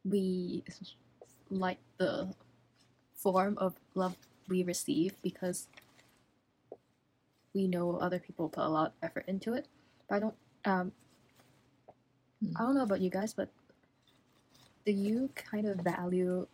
we 0.05 0.63
like 1.51 1.79
the 1.99 2.35
form 3.15 3.57
of 3.59 3.75
love 3.95 4.17
we 4.49 4.63
receive 4.63 5.15
because 5.23 5.69
we 7.55 7.67
know 7.67 7.97
other 7.97 8.19
people 8.19 8.49
put 8.49 8.65
a 8.65 8.69
lot 8.69 8.89
of 8.89 8.93
effort 9.03 9.25
into 9.27 9.55
it. 9.55 9.67
But 10.09 10.17
I 10.17 10.19
don't 10.21 10.35
um 10.65 10.93
I 12.57 12.63
don't 12.63 12.75
know 12.75 12.83
about 12.83 13.01
you 13.01 13.11
guys, 13.11 13.33
but 13.33 13.49
do 14.85 14.93
you 14.93 15.31
kind 15.35 15.67
of 15.67 15.79
value 15.79 16.47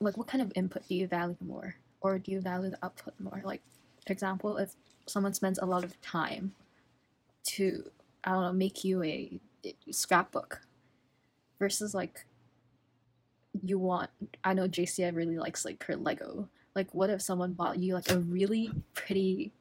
like 0.00 0.16
what 0.16 0.26
kind 0.28 0.42
of 0.42 0.52
input 0.54 0.86
do 0.88 0.94
you 0.94 1.06
value 1.06 1.36
more? 1.40 1.76
Or 2.00 2.18
do 2.18 2.30
you 2.30 2.40
value 2.40 2.70
the 2.70 2.84
output 2.84 3.14
more? 3.18 3.40
Like 3.44 3.62
for 4.06 4.12
example, 4.12 4.58
if 4.58 4.74
someone 5.06 5.34
spends 5.34 5.58
a 5.58 5.66
lot 5.66 5.84
of 5.84 6.00
time 6.02 6.52
to 7.48 7.90
I 8.22 8.32
don't 8.32 8.42
know, 8.42 8.52
make 8.52 8.84
you 8.84 9.02
a 9.02 9.40
scrapbook 9.90 10.60
versus 11.58 11.94
like 11.94 12.26
you 13.62 13.78
want 13.78 14.10
I 14.42 14.54
know 14.54 14.68
JC 14.68 15.14
really 15.14 15.38
likes 15.38 15.64
like 15.64 15.82
her 15.84 15.96
Lego. 15.96 16.48
Like 16.74 16.92
what 16.92 17.10
if 17.10 17.22
someone 17.22 17.52
bought 17.52 17.78
you 17.78 17.94
like 17.94 18.10
a 18.10 18.18
really 18.18 18.70
pretty 18.94 19.52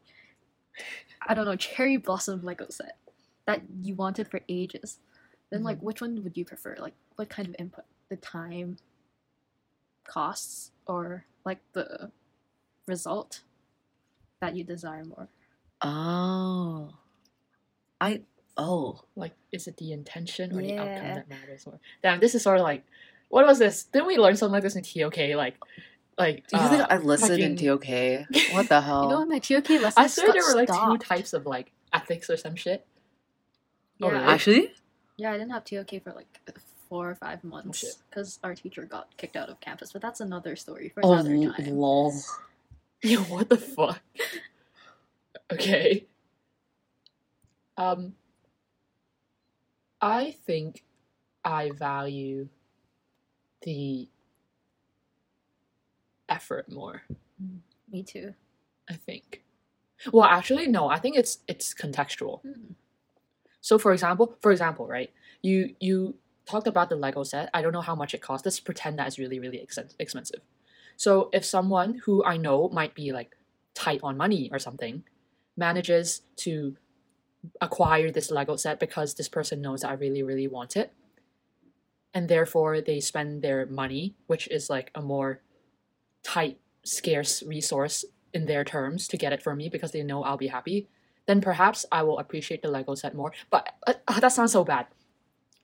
I 1.27 1.33
don't 1.33 1.45
know, 1.45 1.55
cherry 1.55 1.97
blossom 1.97 2.41
Lego 2.43 2.65
set 2.69 2.97
that 3.45 3.61
you 3.81 3.95
wanted 3.95 4.27
for 4.27 4.41
ages. 4.49 4.99
Then 5.51 5.63
like 5.63 5.77
mm-hmm. 5.77 5.85
which 5.85 6.01
one 6.01 6.23
would 6.23 6.37
you 6.37 6.45
prefer? 6.45 6.75
Like 6.79 6.95
what 7.15 7.29
kind 7.29 7.47
of 7.47 7.55
input? 7.59 7.85
The 8.09 8.17
time 8.17 8.77
costs 10.03 10.71
or 10.85 11.25
like 11.45 11.59
the 11.73 12.11
result 12.87 13.41
that 14.41 14.55
you 14.55 14.63
desire 14.63 15.05
more? 15.05 15.27
Oh, 15.81 16.93
I 17.99 18.21
oh 18.57 19.01
Like, 19.15 19.33
is 19.51 19.67
it 19.67 19.77
the 19.77 19.91
intention 19.91 20.53
or 20.53 20.61
the 20.61 20.77
outcome 20.77 21.15
that 21.15 21.29
matters 21.29 21.65
more? 21.65 21.79
Damn, 22.01 22.19
this 22.19 22.35
is 22.35 22.43
sort 22.43 22.57
of 22.57 22.63
like, 22.63 22.83
what 23.29 23.45
was 23.45 23.59
this? 23.59 23.83
Didn't 23.85 24.07
we 24.07 24.17
learn 24.17 24.35
something 24.35 24.53
like 24.53 24.63
this 24.63 24.75
in 24.75 24.83
TOK? 24.83 25.35
Like, 25.35 25.55
like. 26.17 26.47
do 26.47 26.57
you 26.57 26.63
uh, 26.63 26.69
think 26.69 26.85
I 26.89 26.97
listened 26.97 27.39
in 27.39 27.55
TOK? 27.55 27.85
What 28.53 28.69
the 28.69 28.81
hell? 28.81 29.03
You 29.03 29.09
know, 29.09 29.25
my 29.25 29.39
TOK 29.39 29.69
lessons 29.69 29.93
I 29.97 30.07
swear 30.07 30.27
got 30.27 30.33
there 30.33 30.43
were 30.47 30.55
like 30.55 30.69
two 30.69 30.97
types 30.97 31.33
of 31.33 31.45
like 31.45 31.71
ethics 31.91 32.29
or 32.29 32.37
some 32.37 32.55
shit. 32.55 32.85
Oh, 34.01 34.07
Yeah, 34.07 34.13
really? 34.13 34.25
Actually, 34.25 34.73
Yeah, 35.17 35.31
I 35.31 35.37
didn't 35.37 35.51
have 35.51 35.65
TOK 35.65 36.03
for 36.03 36.13
like 36.13 36.27
four 36.89 37.09
or 37.09 37.15
five 37.15 37.43
months 37.43 37.97
because 38.07 38.39
our 38.43 38.53
teacher 38.53 38.85
got 38.85 39.07
kicked 39.17 39.35
out 39.35 39.49
of 39.49 39.59
campus. 39.59 39.91
But 39.91 40.03
that's 40.03 40.19
another 40.19 40.55
story 40.55 40.89
for 40.89 41.01
oh 41.03 41.13
another 41.13 41.33
l- 41.33 41.53
time. 41.53 41.75
lol. 41.75 42.13
Yo, 43.01 43.19
what 43.21 43.49
the 43.49 43.57
fuck? 43.57 43.99
okay. 45.53 46.05
Um, 47.77 48.13
I 50.03 50.31
think 50.45 50.83
I 51.45 51.71
value 51.71 52.49
the 53.61 54.09
effort 56.27 56.69
more. 56.69 57.03
Me 57.89 58.03
too. 58.03 58.33
I 58.89 58.95
think. 58.95 59.43
Well, 60.11 60.25
actually, 60.25 60.67
no. 60.67 60.89
I 60.89 60.99
think 60.99 61.15
it's 61.15 61.39
it's 61.47 61.73
contextual. 61.73 62.41
Hmm. 62.41 62.73
So, 63.61 63.79
for 63.79 63.93
example, 63.93 64.37
for 64.41 64.51
example, 64.51 64.87
right? 64.87 65.09
You 65.41 65.73
you 65.79 66.15
talked 66.45 66.67
about 66.67 66.89
the 66.89 66.97
Lego 66.97 67.23
set. 67.23 67.49
I 67.53 67.61
don't 67.61 67.71
know 67.71 67.79
how 67.79 67.95
much 67.95 68.13
it 68.13 68.21
costs. 68.21 68.45
Let's 68.45 68.59
pretend 68.59 68.99
that 68.99 69.07
it's 69.07 69.17
really 69.17 69.39
really 69.39 69.65
exen- 69.65 69.95
expensive. 69.99 70.41
So, 70.97 71.29
if 71.31 71.45
someone 71.45 72.01
who 72.03 72.25
I 72.25 72.35
know 72.35 72.67
might 72.67 72.93
be 72.93 73.13
like 73.13 73.37
tight 73.73 74.01
on 74.03 74.17
money 74.17 74.49
or 74.51 74.59
something 74.59 75.03
manages 75.55 76.23
to 76.43 76.75
acquire 77.61 78.11
this 78.11 78.31
Lego 78.31 78.55
set 78.55 78.79
because 78.79 79.13
this 79.13 79.29
person 79.29 79.61
knows 79.61 79.81
that 79.81 79.91
I 79.91 79.93
really 79.93 80.23
really 80.23 80.47
want 80.47 80.75
it, 80.75 80.93
and 82.13 82.29
therefore 82.29 82.81
they 82.81 82.99
spend 82.99 83.41
their 83.41 83.65
money, 83.65 84.15
which 84.27 84.47
is 84.47 84.69
like 84.69 84.91
a 84.95 85.01
more 85.01 85.41
tight, 86.23 86.59
scarce 86.83 87.43
resource 87.43 88.05
in 88.33 88.45
their 88.45 88.63
terms 88.63 89.07
to 89.07 89.17
get 89.17 89.33
it 89.33 89.43
for 89.43 89.55
me 89.55 89.69
because 89.69 89.91
they 89.91 90.03
know 90.03 90.23
I'll 90.23 90.37
be 90.37 90.47
happy, 90.47 90.87
then 91.27 91.41
perhaps 91.41 91.85
I 91.91 92.03
will 92.03 92.19
appreciate 92.19 92.61
the 92.61 92.69
Lego 92.69 92.95
set 92.95 93.15
more. 93.15 93.31
But 93.49 93.69
uh, 93.85 93.93
uh, 94.07 94.19
that 94.19 94.31
sounds 94.31 94.51
so 94.51 94.63
bad. 94.63 94.87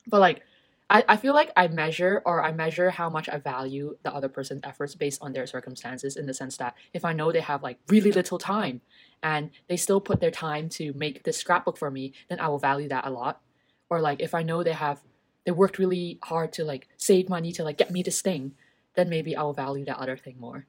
But 0.07 0.19
like, 0.19 0.43
I, 0.89 1.03
I 1.07 1.17
feel 1.17 1.33
like 1.33 1.51
I 1.55 1.67
measure 1.67 2.21
or 2.25 2.43
I 2.43 2.51
measure 2.51 2.89
how 2.89 3.09
much 3.09 3.29
I 3.29 3.37
value 3.37 3.97
the 4.03 4.13
other 4.13 4.27
person's 4.27 4.61
efforts 4.63 4.95
based 4.95 5.21
on 5.21 5.33
their 5.33 5.45
circumstances 5.45 6.17
in 6.17 6.25
the 6.25 6.33
sense 6.33 6.57
that 6.57 6.75
if 6.93 7.05
I 7.05 7.13
know 7.13 7.31
they 7.31 7.41
have 7.41 7.61
like 7.61 7.77
really 7.87 8.11
little 8.11 8.39
time 8.39 8.81
and 9.21 9.51
they 9.67 9.77
still 9.77 10.01
put 10.01 10.19
their 10.19 10.31
time 10.31 10.67
to 10.69 10.93
make 10.93 11.23
this 11.23 11.37
scrapbook 11.37 11.77
for 11.77 11.91
me, 11.91 12.13
then 12.27 12.39
I 12.39 12.47
will 12.47 12.57
value 12.57 12.89
that 12.89 13.05
a 13.05 13.11
lot. 13.11 13.41
Or 13.89 14.01
like 14.01 14.19
if 14.19 14.33
I 14.33 14.41
know 14.41 14.63
they 14.63 14.73
have 14.73 15.01
they 15.45 15.51
worked 15.51 15.77
really 15.77 16.19
hard 16.23 16.51
to 16.53 16.63
like 16.63 16.87
save 16.97 17.29
money 17.29 17.51
to 17.53 17.63
like 17.63 17.77
get 17.77 17.91
me 17.91 18.01
this 18.01 18.21
thing, 18.21 18.53
then 18.95 19.09
maybe 19.09 19.35
I 19.35 19.43
will 19.43 19.53
value 19.53 19.85
that 19.85 19.97
other 19.97 20.17
thing 20.17 20.37
more. 20.39 20.65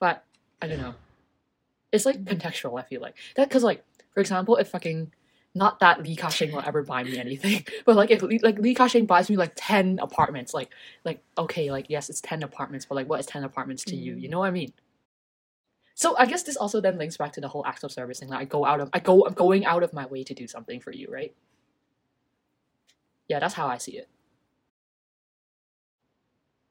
But 0.00 0.24
I 0.60 0.66
don't 0.66 0.80
know. 0.80 0.94
It's 1.92 2.04
like 2.04 2.24
contextual. 2.24 2.78
I 2.78 2.82
feel 2.82 3.00
like 3.00 3.14
that 3.36 3.48
because 3.48 3.62
like 3.62 3.84
for 4.12 4.20
example, 4.20 4.56
if 4.56 4.68
fucking 4.68 5.12
not 5.54 5.80
that 5.80 6.02
Li 6.02 6.14
Ka-shing 6.14 6.52
will 6.52 6.62
ever 6.64 6.82
buy 6.82 7.02
me 7.02 7.18
anything, 7.18 7.64
but 7.84 7.96
like 7.96 8.10
if 8.10 8.22
like 8.42 8.58
Li 8.58 8.74
Ka-shing 8.74 9.06
buys 9.06 9.30
me 9.30 9.36
like 9.36 9.52
ten 9.56 9.98
apartments, 10.00 10.54
like 10.54 10.70
like 11.04 11.22
okay, 11.36 11.70
like 11.70 11.86
yes, 11.88 12.10
it's 12.10 12.20
ten 12.20 12.42
apartments, 12.42 12.86
but 12.86 12.94
like 12.94 13.08
what 13.08 13.20
is 13.20 13.26
ten 13.26 13.44
apartments 13.44 13.84
to 13.84 13.96
you? 13.96 14.14
You 14.14 14.28
mm. 14.28 14.32
know 14.32 14.38
what 14.40 14.48
I 14.48 14.52
mean? 14.52 14.72
So 15.94 16.16
I 16.16 16.26
guess 16.26 16.44
this 16.44 16.56
also 16.56 16.80
then 16.80 16.96
links 16.96 17.16
back 17.16 17.32
to 17.32 17.40
the 17.40 17.48
whole 17.48 17.66
act 17.66 17.82
of 17.82 17.90
service 17.90 18.20
thing. 18.20 18.28
Like 18.28 18.40
I 18.40 18.44
go 18.44 18.64
out 18.64 18.80
of 18.80 18.90
I 18.92 19.00
go 19.00 19.26
I'm 19.26 19.34
going 19.34 19.64
out 19.64 19.82
of 19.82 19.92
my 19.92 20.06
way 20.06 20.22
to 20.24 20.34
do 20.34 20.46
something 20.46 20.80
for 20.80 20.92
you, 20.92 21.08
right? 21.10 21.34
Yeah, 23.28 23.40
that's 23.40 23.54
how 23.54 23.66
I 23.66 23.78
see 23.78 23.98
it. 23.98 24.08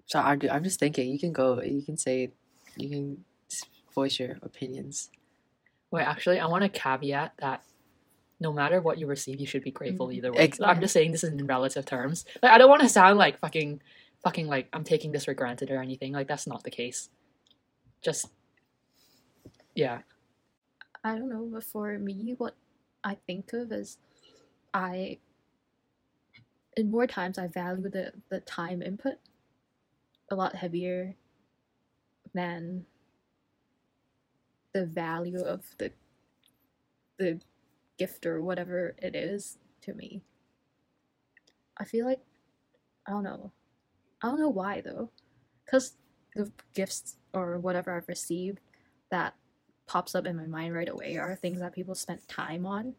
So 0.06 0.20
I'm, 0.20 0.40
I'm 0.50 0.64
just 0.64 0.80
thinking. 0.80 1.10
You 1.10 1.20
can 1.20 1.34
go. 1.34 1.62
You 1.62 1.82
can 1.82 1.98
say. 1.98 2.32
You 2.78 2.90
can 2.90 3.26
voice 3.94 4.20
your 4.20 4.38
opinions. 4.42 5.10
Wait, 5.92 6.04
actually, 6.04 6.40
I 6.40 6.46
want 6.46 6.64
to 6.64 6.70
caveat 6.70 7.34
that 7.40 7.64
no 8.40 8.54
matter 8.54 8.82
what 8.82 8.98
you 9.00 9.08
receive, 9.08 9.40
you 9.40 9.48
should 9.48 9.64
be 9.64 9.72
grateful 9.72 10.08
Mhm. 10.08 10.14
either 10.16 10.32
way. 10.34 10.40
Ex- 10.40 10.62
I'm 10.62 10.80
just 10.80 10.94
saying 10.94 11.12
this 11.12 11.24
in 11.24 11.46
relative 11.48 11.86
terms. 11.86 12.26
Like, 12.44 12.52
I 12.52 12.58
don't 12.58 12.70
want 12.70 12.82
to 12.84 12.90
sound 12.90 13.18
like 13.18 13.40
fucking, 13.40 13.82
fucking 14.24 14.48
like 14.48 14.68
I'm 14.74 14.84
taking 14.84 15.12
this 15.12 15.26
for 15.26 15.34
granted 15.34 15.72
or 15.72 15.82
anything. 15.82 16.12
Like 16.14 16.28
that's 16.28 16.46
not 16.48 16.64
the 16.64 16.72
case. 16.72 17.10
Just, 18.02 18.28
yeah. 19.76 20.02
I 21.04 21.16
don't 21.16 21.30
know, 21.30 21.48
but 21.52 21.64
for 21.64 21.98
me, 21.98 22.36
what 22.38 22.56
I 23.04 23.16
think 23.16 23.54
of 23.54 23.72
is 23.72 23.98
I, 24.74 25.18
in 26.76 26.92
more 26.92 27.08
times, 27.08 27.38
I 27.40 27.48
value 27.48 27.90
the, 27.90 28.14
the 28.30 28.40
time 28.42 28.82
input 28.84 29.16
a 30.30 30.36
lot 30.36 30.56
heavier 30.56 31.16
than 32.34 32.86
the 34.74 34.86
value 34.86 35.40
of 35.42 35.64
the 35.80 35.92
the 37.18 37.40
gift 37.98 38.26
or 38.26 38.42
whatever 38.42 38.96
it 39.00 39.16
is 39.16 39.58
to 39.82 39.94
me. 39.94 40.22
I 41.78 41.86
feel 41.86 42.06
like 42.06 42.22
I 43.08 43.12
don't 43.12 43.24
know. 43.24 43.52
I 44.22 44.28
don't 44.28 44.40
know 44.40 44.50
why 44.50 44.82
though, 44.82 45.12
because 45.66 45.94
the 46.36 46.52
gifts 46.74 47.18
or 47.34 47.60
whatever 47.60 47.96
I've 47.96 48.08
received 48.08 48.60
that 49.12 49.36
pops 49.88 50.16
up 50.16 50.26
in 50.26 50.36
my 50.36 50.46
mind 50.46 50.74
right 50.74 50.90
away 50.90 51.18
are 51.18 51.36
things 51.36 51.60
that 51.60 51.74
people 51.74 51.96
spent 51.96 52.28
time 52.28 52.66
on, 52.66 52.96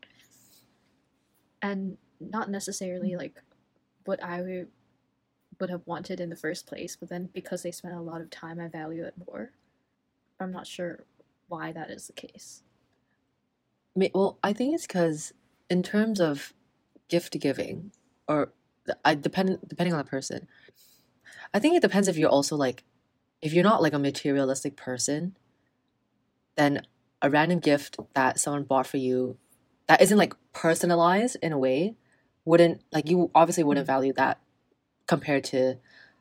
and 1.63 1.99
not 2.21 2.51
necessarily 2.51 3.11
mm. 3.11 3.19
like 3.19 3.43
what 4.05 4.23
I 4.23 4.41
would 4.41 4.69
would 5.61 5.71
have 5.71 5.87
wanted 5.87 6.21
in 6.21 6.31
the 6.31 6.37
first 6.37 6.67
place. 6.67 6.97
But 6.97 7.09
then 7.09 7.29
because 7.33 7.63
they 7.63 7.73
spent 7.73 7.95
a 7.95 8.01
lot 8.01 8.21
of 8.21 8.31
time, 8.31 8.61
I 8.61 8.69
value 8.69 9.05
it 9.05 9.15
more. 9.27 9.51
I'm 10.41 10.53
not 10.53 10.67
sure 10.67 11.05
why 11.49 11.73
that 11.73 11.91
is 11.91 12.07
the 12.07 12.13
case. 12.13 12.63
Well, 14.15 14.39
I 14.43 14.53
think 14.53 14.75
it's 14.75 14.87
because 14.87 15.33
in 15.69 15.83
terms 15.83 16.21
of 16.21 16.55
gift 17.09 17.39
giving, 17.41 17.93
or 18.27 18.53
I 19.05 19.15
depend 19.15 19.59
depending 19.67 19.95
on 19.95 19.99
the 19.99 20.05
person, 20.05 20.47
I 21.53 21.59
think 21.59 21.77
it 21.77 21.83
depends 21.83 22.09
if 22.09 22.17
you're 22.17 22.31
also 22.31 22.57
like, 22.57 22.85
if 23.43 23.53
you're 23.53 23.65
not 23.65 23.83
like 23.83 23.93
a 23.93 23.99
materialistic 23.99 24.77
person, 24.77 25.37
then 26.57 26.83
a 27.23 27.31
random 27.31 27.59
gift 27.59 27.99
that 28.15 28.39
someone 28.39 28.65
bought 28.65 28.87
for 28.87 28.99
you, 28.99 29.37
that 29.87 30.01
isn't 30.01 30.19
like 30.19 30.35
personalized 30.53 31.37
in 31.43 31.53
a 31.53 31.59
way, 31.59 31.95
wouldn't 32.45 32.83
like 32.93 33.09
you 33.09 33.31
obviously 33.35 33.65
wouldn't 33.65 33.87
value 33.87 34.13
that 34.15 34.41
compared 35.07 35.45
to, 35.45 35.79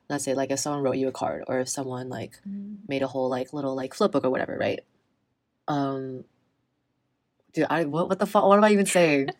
let's 0.09 0.23
say 0.23 0.33
like 0.33 0.51
if 0.51 0.59
someone 0.59 0.81
wrote 0.81 0.97
you 0.97 1.07
a 1.07 1.11
card 1.11 1.43
or 1.47 1.59
if 1.59 1.69
someone 1.69 2.09
like 2.09 2.39
made 2.87 3.01
a 3.03 3.07
whole 3.07 3.29
like 3.29 3.53
little 3.53 3.75
like 3.75 3.93
flip 3.93 4.11
book 4.11 4.23
or 4.25 4.29
whatever, 4.29 4.57
right? 4.57 4.79
Um, 5.67 6.23
dude, 7.57 7.65
I 7.71 7.85
what 7.85 8.07
what 8.09 8.19
the 8.19 8.25
fuck? 8.27 8.45
What 8.45 8.57
am 8.57 8.63
I 8.63 8.71
even 8.71 8.85
saying? 8.85 9.29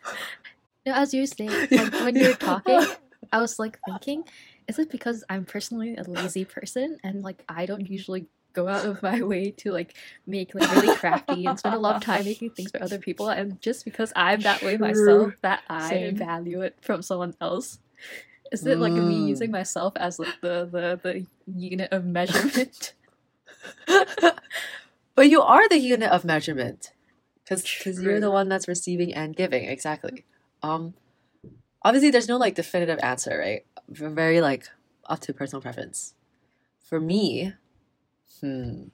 No, 0.86 0.94
as 0.94 1.12
you 1.12 1.20
were 1.20 1.26
saying, 1.26 1.50
like 1.70 1.92
when 2.00 2.16
you're 2.16 2.32
talking, 2.50 2.86
I 3.30 3.40
was 3.40 3.58
like 3.58 3.78
thinking, 3.84 4.24
is 4.68 4.78
it 4.78 4.90
because 4.90 5.22
I'm 5.28 5.44
personally 5.44 5.96
a 5.96 6.04
lazy 6.04 6.46
person 6.46 6.98
and 7.04 7.22
like 7.22 7.44
I 7.46 7.66
don't 7.66 7.90
usually 7.90 8.26
go 8.54 8.66
out 8.68 8.86
of 8.86 9.02
my 9.02 9.20
way 9.22 9.50
to 9.58 9.70
like 9.72 9.94
make 10.26 10.54
like 10.54 10.70
really 10.70 10.96
crafty 10.96 11.44
and 11.46 11.58
spend 11.58 11.74
a 11.74 11.78
lot 11.78 11.96
of 11.96 12.02
time 12.02 12.24
making 12.24 12.50
things 12.50 12.70
for 12.70 12.82
other 12.82 12.98
people 12.98 13.28
and 13.28 13.60
just 13.60 13.84
because 13.84 14.12
I'm 14.16 14.40
that 14.42 14.62
way 14.62 14.78
myself 14.78 15.34
that 15.42 15.60
I 15.68 15.90
Same. 15.90 16.16
value 16.16 16.62
it 16.62 16.76
from 16.80 17.02
someone 17.02 17.34
else. 17.40 17.80
Is 18.50 18.64
it 18.64 18.78
like 18.78 18.94
me 18.96 19.20
Mm. 19.20 19.28
using 19.28 19.50
myself 19.50 19.92
as 19.96 20.18
like 20.18 20.40
the 20.40 20.64
the, 20.72 20.98
the 21.02 21.26
unit 21.54 21.92
of 21.92 22.06
measurement? 22.06 22.94
but 25.14 25.28
you 25.28 25.42
are 25.42 25.68
the 25.68 25.78
unit 25.78 26.10
of 26.10 26.24
measurement, 26.24 26.92
because 27.48 27.62
because 27.62 28.02
you're 28.02 28.20
the 28.20 28.30
one 28.30 28.48
that's 28.48 28.68
receiving 28.68 29.14
and 29.14 29.34
giving 29.34 29.64
exactly. 29.64 30.24
Um, 30.62 30.94
obviously, 31.82 32.10
there's 32.10 32.28
no 32.28 32.36
like 32.36 32.54
definitive 32.54 32.98
answer, 33.02 33.38
right? 33.38 33.64
Very 33.88 34.40
like 34.40 34.68
up 35.06 35.20
to 35.20 35.32
personal 35.32 35.62
preference. 35.62 36.14
For 36.80 37.00
me, 37.00 37.54
hmm, 38.40 38.84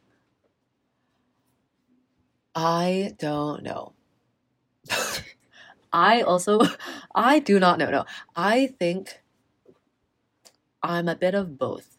I 2.55 3.15
don't 3.19 3.63
know. 3.65 3.93
I 5.93 6.23
also, 6.23 6.61
I 7.15 7.41
do 7.41 7.59
not 7.59 7.79
know. 7.79 7.91
No, 7.91 8.05
I 8.37 8.69
think 8.79 9.21
I'm 10.83 11.09
a 11.09 11.17
bit 11.17 11.35
of 11.35 11.59
both. 11.59 11.97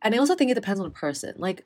And 0.00 0.14
I 0.14 0.18
also 0.18 0.34
think 0.34 0.50
it 0.50 0.54
depends 0.54 0.78
on 0.78 0.86
the 0.86 0.90
person. 0.90 1.34
Like, 1.36 1.64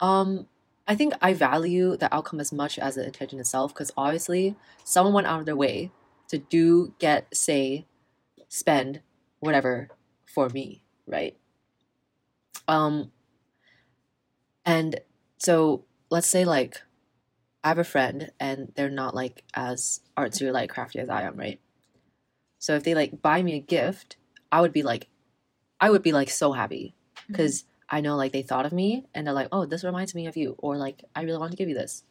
um, 0.00 0.46
I 0.88 0.94
think 0.94 1.14
I 1.20 1.34
value 1.34 1.96
the 1.96 2.14
outcome 2.14 2.40
as 2.40 2.52
much 2.52 2.78
as 2.78 2.94
the 2.94 3.04
intention 3.04 3.40
itself 3.40 3.74
because 3.74 3.92
obviously 3.96 4.54
someone 4.84 5.14
went 5.14 5.26
out 5.26 5.40
of 5.40 5.46
their 5.46 5.56
way 5.56 5.90
to 6.28 6.38
do, 6.38 6.94
get, 6.98 7.34
say, 7.36 7.86
spend, 8.48 9.00
whatever 9.40 9.88
for 10.32 10.48
me, 10.48 10.82
right? 11.06 11.36
Um, 12.68 13.10
and 14.64 15.00
so 15.38 15.84
let's 16.10 16.28
say 16.28 16.44
like 16.44 16.82
I 17.64 17.68
have 17.68 17.78
a 17.78 17.84
friend 17.84 18.30
and 18.38 18.72
they're 18.76 18.90
not 18.90 19.14
like 19.14 19.42
as 19.54 20.00
artsy 20.16 20.42
or 20.42 20.52
like 20.52 20.70
crafty 20.70 21.00
as 21.00 21.08
I 21.08 21.22
am, 21.22 21.36
right? 21.36 21.60
So 22.58 22.74
if 22.74 22.84
they 22.84 22.94
like 22.94 23.22
buy 23.22 23.42
me 23.42 23.54
a 23.54 23.60
gift, 23.60 24.16
I 24.52 24.60
would 24.60 24.72
be 24.72 24.82
like, 24.82 25.08
I 25.80 25.90
would 25.90 26.02
be 26.02 26.12
like 26.12 26.30
so 26.30 26.52
happy 26.52 26.94
because 27.28 27.64
I 27.88 28.00
know 28.00 28.16
like 28.16 28.32
they 28.32 28.42
thought 28.42 28.66
of 28.66 28.72
me 28.72 29.04
and 29.14 29.26
they're 29.26 29.34
like, 29.34 29.48
oh, 29.52 29.64
this 29.64 29.84
reminds 29.84 30.14
me 30.14 30.26
of 30.26 30.36
you, 30.36 30.56
or 30.58 30.76
like 30.76 31.04
I 31.14 31.22
really 31.22 31.38
want 31.38 31.52
to 31.52 31.56
give 31.56 31.68
you 31.68 31.74
this, 31.74 32.04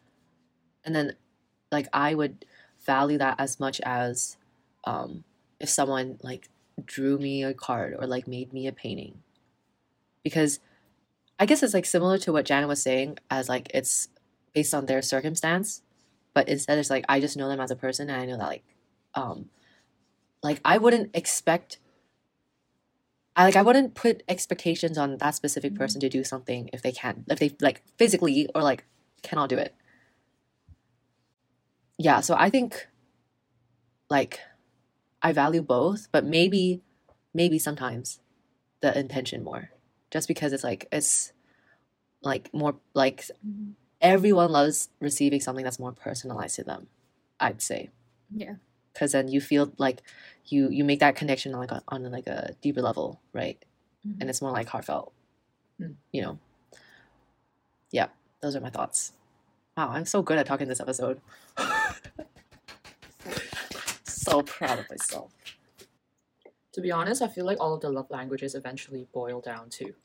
and 0.83 0.95
then 0.95 1.15
like 1.71 1.87
I 1.91 2.15
would 2.15 2.45
value 2.85 3.17
that 3.17 3.35
as 3.39 3.59
much 3.59 3.81
as 3.81 4.37
um, 4.85 5.23
if 5.59 5.69
someone 5.69 6.17
like 6.21 6.49
drew 6.85 7.17
me 7.17 7.43
a 7.43 7.53
card 7.53 7.95
or 7.97 8.07
like 8.07 8.27
made 8.27 8.53
me 8.53 8.67
a 8.67 8.71
painting, 8.71 9.19
because 10.23 10.59
I 11.39 11.45
guess 11.45 11.63
it's 11.63 11.73
like 11.73 11.85
similar 11.85 12.17
to 12.19 12.31
what 12.31 12.45
Janet 12.45 12.69
was 12.69 12.81
saying, 12.81 13.17
as 13.29 13.49
like 13.49 13.69
it's 13.73 14.09
based 14.53 14.73
on 14.73 14.85
their 14.85 15.01
circumstance, 15.01 15.81
but 16.33 16.47
instead 16.47 16.77
it's 16.77 16.89
like 16.89 17.05
I 17.09 17.19
just 17.19 17.35
know 17.35 17.49
them 17.49 17.59
as 17.59 17.71
a 17.71 17.75
person 17.75 18.09
and 18.09 18.21
I 18.21 18.25
know 18.25 18.37
that 18.37 18.47
like 18.47 18.63
um 19.13 19.49
like 20.41 20.61
I 20.63 20.77
wouldn't 20.77 21.11
expect 21.13 21.79
I 23.35 23.43
like 23.43 23.55
I 23.55 23.61
wouldn't 23.61 23.95
put 23.95 24.23
expectations 24.29 24.97
on 24.97 25.17
that 25.17 25.35
specific 25.35 25.73
Mhm. 25.73 25.77
person 25.77 26.01
to 26.01 26.09
do 26.09 26.23
something 26.23 26.69
if 26.73 26.81
they 26.81 26.91
can't 26.91 27.25
if 27.29 27.39
they 27.39 27.55
like 27.61 27.81
physically 27.97 28.47
or 28.55 28.61
like 28.61 28.85
cannot 29.23 29.49
do 29.49 29.57
it. 29.57 29.75
Yeah, 31.97 32.21
so 32.21 32.35
I 32.37 32.49
think 32.49 32.87
like 34.09 34.39
I 35.21 35.33
value 35.33 35.61
both, 35.61 36.09
but 36.11 36.25
maybe 36.25 36.81
maybe 37.33 37.59
sometimes 37.59 38.19
the 38.81 38.97
intention 38.97 39.43
more. 39.43 39.71
Just 40.11 40.27
because 40.27 40.53
it's 40.53 40.63
like 40.63 40.87
it's 40.91 41.33
like 42.21 42.53
more 42.53 42.75
like 42.93 43.25
Mhm. 43.45 43.73
everyone 44.01 44.51
loves 44.51 44.89
receiving 44.99 45.41
something 45.41 45.63
that's 45.63 45.79
more 45.79 45.91
personalized 45.93 46.55
to 46.57 46.63
them, 46.63 46.87
I'd 47.39 47.61
say 47.61 47.91
Yeah. 48.35 48.55
Because 48.95 49.11
then 49.11 49.27
you 49.27 49.39
feel 49.41 49.71
like 49.77 50.01
you 50.47 50.69
you 50.69 50.83
make 50.83 50.99
that 51.01 51.15
connection 51.15 51.53
on 51.53 51.59
like 51.59 51.71
a, 51.71 51.81
on 51.89 52.03
like 52.11 52.25
a 52.27 52.55
deeper 52.61 52.81
level 52.81 53.19
right 53.33 53.59
Mhm. 54.07 54.21
and 54.21 54.29
it's 54.29 54.41
more 54.41 54.51
like 54.51 54.67
heartfelt 54.69 55.11
Mm. 55.81 55.95
you 56.13 56.21
know 56.21 56.39
yeah 57.91 58.07
those 58.41 58.55
are 58.55 58.61
my 58.61 58.69
thoughts 58.69 59.11
wow 59.75 59.89
i'm 59.89 60.05
so 60.05 60.21
good 60.21 60.37
at 60.37 60.45
talking 60.45 60.67
this 60.69 60.79
episode 60.79 61.19
so 64.05 64.41
proud 64.41 64.79
of 64.79 64.89
myself 64.89 65.31
To 66.75 66.81
be 66.81 66.91
honest, 66.91 67.21
I 67.21 67.27
feel 67.29 67.45
like 67.45 67.57
all 67.61 67.73
of 67.73 67.79
the 67.81 67.89
love 67.89 68.09
languages 68.11 68.53
eventually 68.55 69.07
boil 69.13 69.39
down 69.41 69.69
to 69.79 69.95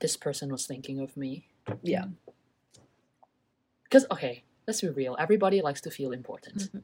this 0.00 0.16
person 0.16 0.50
was 0.50 0.66
thinking 0.66 0.98
of 1.00 1.16
me. 1.16 1.46
yeah 1.82 2.06
Because, 3.84 4.04
okay, 4.10 4.42
let's 4.66 4.80
be 4.80 4.88
real, 4.88 5.14
everybody 5.18 5.62
likes 5.62 5.80
to 5.82 5.90
feel 5.90 6.10
important. 6.12 6.58
Mhm. 6.70 6.82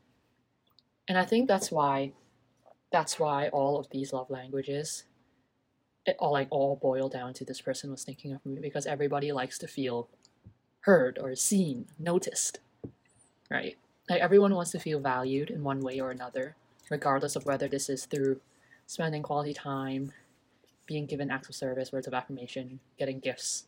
And 1.09 1.19
I 1.19 1.25
think 1.25 1.49
that's 1.49 1.71
why 1.71 2.13
that's 2.93 3.19
why 3.19 3.49
all 3.49 3.79
of 3.79 3.91
these 3.91 4.13
love 4.13 4.31
languages 4.31 5.05
it 6.07 6.17
all 6.19 6.33
like 6.33 6.49
all 6.51 6.77
boil 6.77 7.09
down 7.09 7.33
to 7.35 7.45
this 7.45 7.61
person 7.61 7.91
was 7.91 8.05
thinking 8.05 8.33
of 8.33 8.45
me 8.45 8.59
because 8.61 8.87
everybody 8.87 9.33
likes 9.33 9.59
to 9.59 9.67
feel 9.67 10.09
heard 10.81 11.19
or 11.21 11.35
seen, 11.35 11.87
noticed. 11.99 12.59
Right? 13.51 13.77
Like 14.09 14.21
everyone 14.21 14.55
wants 14.55 14.71
to 14.73 14.79
feel 14.79 15.01
valued 15.01 15.51
in 15.51 15.63
one 15.63 15.81
way 15.81 16.01
or 16.01 16.11
another, 16.11 16.57
regardless 16.91 17.37
of 17.37 17.47
whether 17.47 17.69
this 17.69 17.89
is 17.89 18.05
through 18.05 18.41
spending 18.87 19.23
quality 19.23 19.55
time, 19.55 20.13
being 20.87 21.07
given 21.07 21.31
acts 21.31 21.49
of 21.49 21.55
service, 21.55 21.93
words 21.93 22.07
of 22.07 22.13
affirmation, 22.13 22.81
getting 22.99 23.19
gifts, 23.19 23.65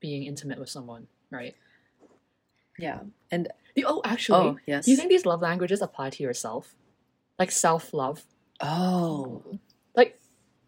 being 0.00 0.24
intimate 0.24 0.58
with 0.58 0.70
someone, 0.70 1.06
right? 1.30 1.54
Yeah 2.78 3.00
and 3.30 3.48
The- 3.76 3.84
Oh, 3.86 4.00
actually, 4.04 4.38
oh 4.48 4.58
yes 4.66 4.84
do 4.84 4.90
you 4.90 4.96
think 4.96 5.10
these 5.10 5.26
love 5.26 5.42
languages 5.42 5.80
apply 5.82 6.10
to 6.10 6.22
yourself? 6.22 6.74
Like 7.38 7.50
self 7.50 7.92
love? 7.94 8.22
oh 8.60 9.42
Like, 9.96 10.18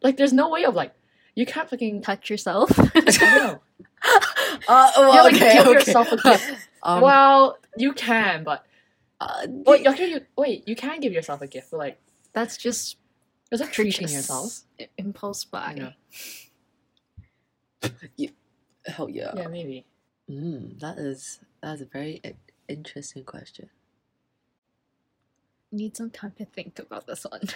like 0.03 0.16
there's 0.16 0.33
no 0.33 0.49
way 0.51 0.64
of 0.64 0.75
like, 0.75 0.92
you 1.35 1.47
can't 1.47 1.69
fucking. 1.71 2.03
touch 2.03 2.31
yourself. 2.31 2.71
I 2.79 3.01
don't 3.01 3.21
know. 3.21 3.61
uh, 4.69 4.90
well, 4.97 5.14
Yeah, 5.14 5.23
like, 5.23 5.35
okay, 5.35 5.53
give 5.55 5.66
okay. 5.66 5.73
yourself 5.75 6.11
a 6.12 6.16
gift. 6.16 6.69
um, 6.83 7.01
well, 7.03 7.59
you 7.77 7.92
can, 7.92 8.42
but 8.45 8.64
uh, 9.21 9.47
wait, 9.49 9.87
okay, 9.87 10.09
you, 10.11 10.21
wait, 10.37 10.66
you 10.69 10.75
can 10.77 11.01
give 11.01 11.12
yourself 11.12 11.40
a 11.42 11.47
gift, 11.47 11.71
but 11.71 11.79
like, 11.79 11.99
That's 12.33 12.57
just 12.57 12.97
it's 13.53 13.61
like 13.61 13.73
treating 13.73 14.09
yourself. 14.09 14.61
I- 14.81 14.88
impulse 14.99 15.45
buy. 15.45 15.75
know. 15.75 15.92
hell 18.87 19.09
yeah, 19.11 19.33
Yeah, 19.37 19.49
maybe. 19.49 19.87
Mm, 20.31 20.79
that 20.81 20.99
is 20.99 21.41
that 21.62 21.75
is 21.75 21.81
a 21.83 21.87
very 21.87 22.21
interesting 22.69 23.25
question 23.25 23.71
Need 25.73 25.97
some 25.97 26.11
time 26.11 26.33
to 26.39 26.45
think 26.45 26.79
about 26.79 27.07
this 27.07 27.25
one. 27.25 27.43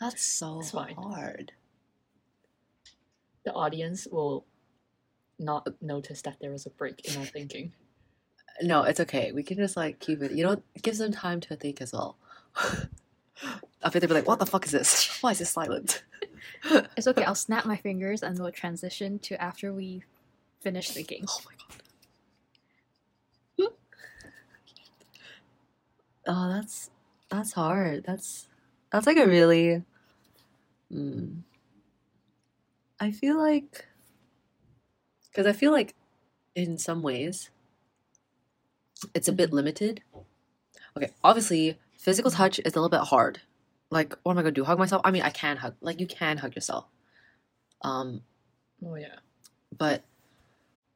that's 0.00 0.22
so 0.24 0.60
It's 0.60 0.70
fine. 0.70 0.94
hard 0.94 1.52
The 3.44 3.52
audience 3.52 4.06
will 4.10 4.44
not 5.38 5.66
notice 5.82 6.22
that 6.22 6.38
there 6.40 6.50
was 6.50 6.66
a 6.66 6.70
break 6.70 7.04
in 7.08 7.16
our 7.18 7.26
thinking. 7.26 7.72
No, 8.62 8.82
it's 8.82 9.00
okay. 9.00 9.32
We 9.32 9.42
can 9.42 9.56
just 9.56 9.76
like 9.78 9.98
keep 9.98 10.22
it. 10.22 10.32
You 10.32 10.44
know, 10.44 10.62
give 10.82 10.98
them 10.98 11.10
time 11.10 11.40
to 11.40 11.56
think 11.56 11.80
as 11.80 11.92
well. 11.92 12.16
I 12.56 13.88
bet 13.88 13.94
they'd 13.94 14.06
be 14.06 14.14
like, 14.14 14.28
"What 14.28 14.38
the 14.38 14.46
fuck 14.46 14.66
is 14.66 14.70
this? 14.72 15.08
Why 15.22 15.30
is 15.30 15.38
this 15.38 15.50
silent?" 15.50 16.04
It's 16.96 17.06
okay. 17.06 17.24
I'll 17.24 17.34
snap 17.34 17.66
my 17.66 17.76
fingers 17.76 18.22
and 18.22 18.38
we'll 18.38 18.52
transition 18.52 19.18
to 19.20 19.40
after 19.40 19.72
we 19.72 20.04
finish 20.60 20.90
thinking. 20.90 21.24
Oh 21.28 21.40
my 21.44 21.52
god. 23.58 23.68
oh, 26.28 26.52
that's 26.52 26.90
that's 27.28 27.52
hard. 27.52 28.04
That's 28.04 28.46
that's 28.90 29.06
like 29.06 29.16
a 29.16 29.26
really. 29.26 29.82
Mm, 30.92 31.42
I 33.00 33.10
feel 33.10 33.36
like, 33.36 33.86
because 35.30 35.44
I 35.44 35.52
feel 35.52 35.72
like, 35.72 35.96
in 36.54 36.78
some 36.78 37.02
ways, 37.02 37.50
it's 39.12 39.26
a 39.26 39.32
bit 39.32 39.52
limited. 39.52 40.02
Okay, 40.96 41.10
obviously, 41.24 41.76
physical 41.96 42.30
touch 42.30 42.60
is 42.60 42.76
a 42.76 42.80
little 42.80 42.88
bit 42.88 43.08
hard. 43.08 43.40
Like, 43.92 44.16
what 44.22 44.32
am 44.32 44.38
I 44.38 44.42
gonna 44.42 44.52
do? 44.52 44.64
Hug 44.64 44.78
myself? 44.78 45.02
I 45.04 45.10
mean, 45.10 45.20
I 45.22 45.28
can 45.30 45.58
hug. 45.58 45.74
Like, 45.82 46.00
you 46.00 46.06
can 46.06 46.38
hug 46.38 46.54
yourself. 46.54 46.86
Um, 47.82 48.22
Oh 48.84 48.94
yeah. 48.96 49.16
but 49.76 50.02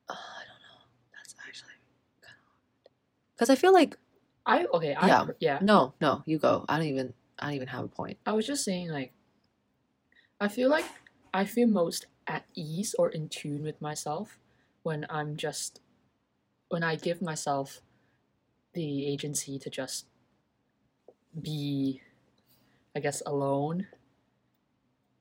uh, 0.08 0.14
I 0.14 0.42
don't 0.48 0.62
know. 0.64 0.80
That's 1.14 1.34
actually 1.46 1.76
kind 2.22 2.34
of 2.40 2.92
because 3.34 3.50
I 3.50 3.54
feel 3.54 3.72
like 3.72 3.96
I 4.46 4.64
okay. 4.72 4.94
I 4.94 5.06
Yeah. 5.08 5.26
yeah. 5.40 5.58
no, 5.60 5.92
no, 6.00 6.22
you 6.24 6.38
go. 6.38 6.64
I 6.68 6.78
don't 6.78 6.86
even. 6.86 7.12
I 7.38 7.46
don't 7.48 7.54
even 7.56 7.68
have 7.68 7.84
a 7.84 7.88
point. 7.88 8.16
I 8.24 8.32
was 8.32 8.46
just 8.46 8.64
saying 8.64 8.88
like 8.88 9.12
I 10.40 10.48
feel 10.48 10.70
like 10.70 10.86
I 11.34 11.44
feel 11.44 11.68
most 11.68 12.06
at 12.26 12.44
ease 12.54 12.94
or 12.98 13.10
in 13.10 13.28
tune 13.28 13.62
with 13.62 13.80
myself 13.82 14.38
when 14.82 15.04
I'm 15.10 15.36
just 15.36 15.80
when 16.70 16.82
I 16.82 16.96
give 16.96 17.20
myself 17.20 17.82
the 18.72 19.06
agency 19.06 19.58
to 19.58 19.68
just 19.68 20.06
be 21.38 22.00
I 22.96 23.00
guess 23.00 23.22
alone. 23.26 23.86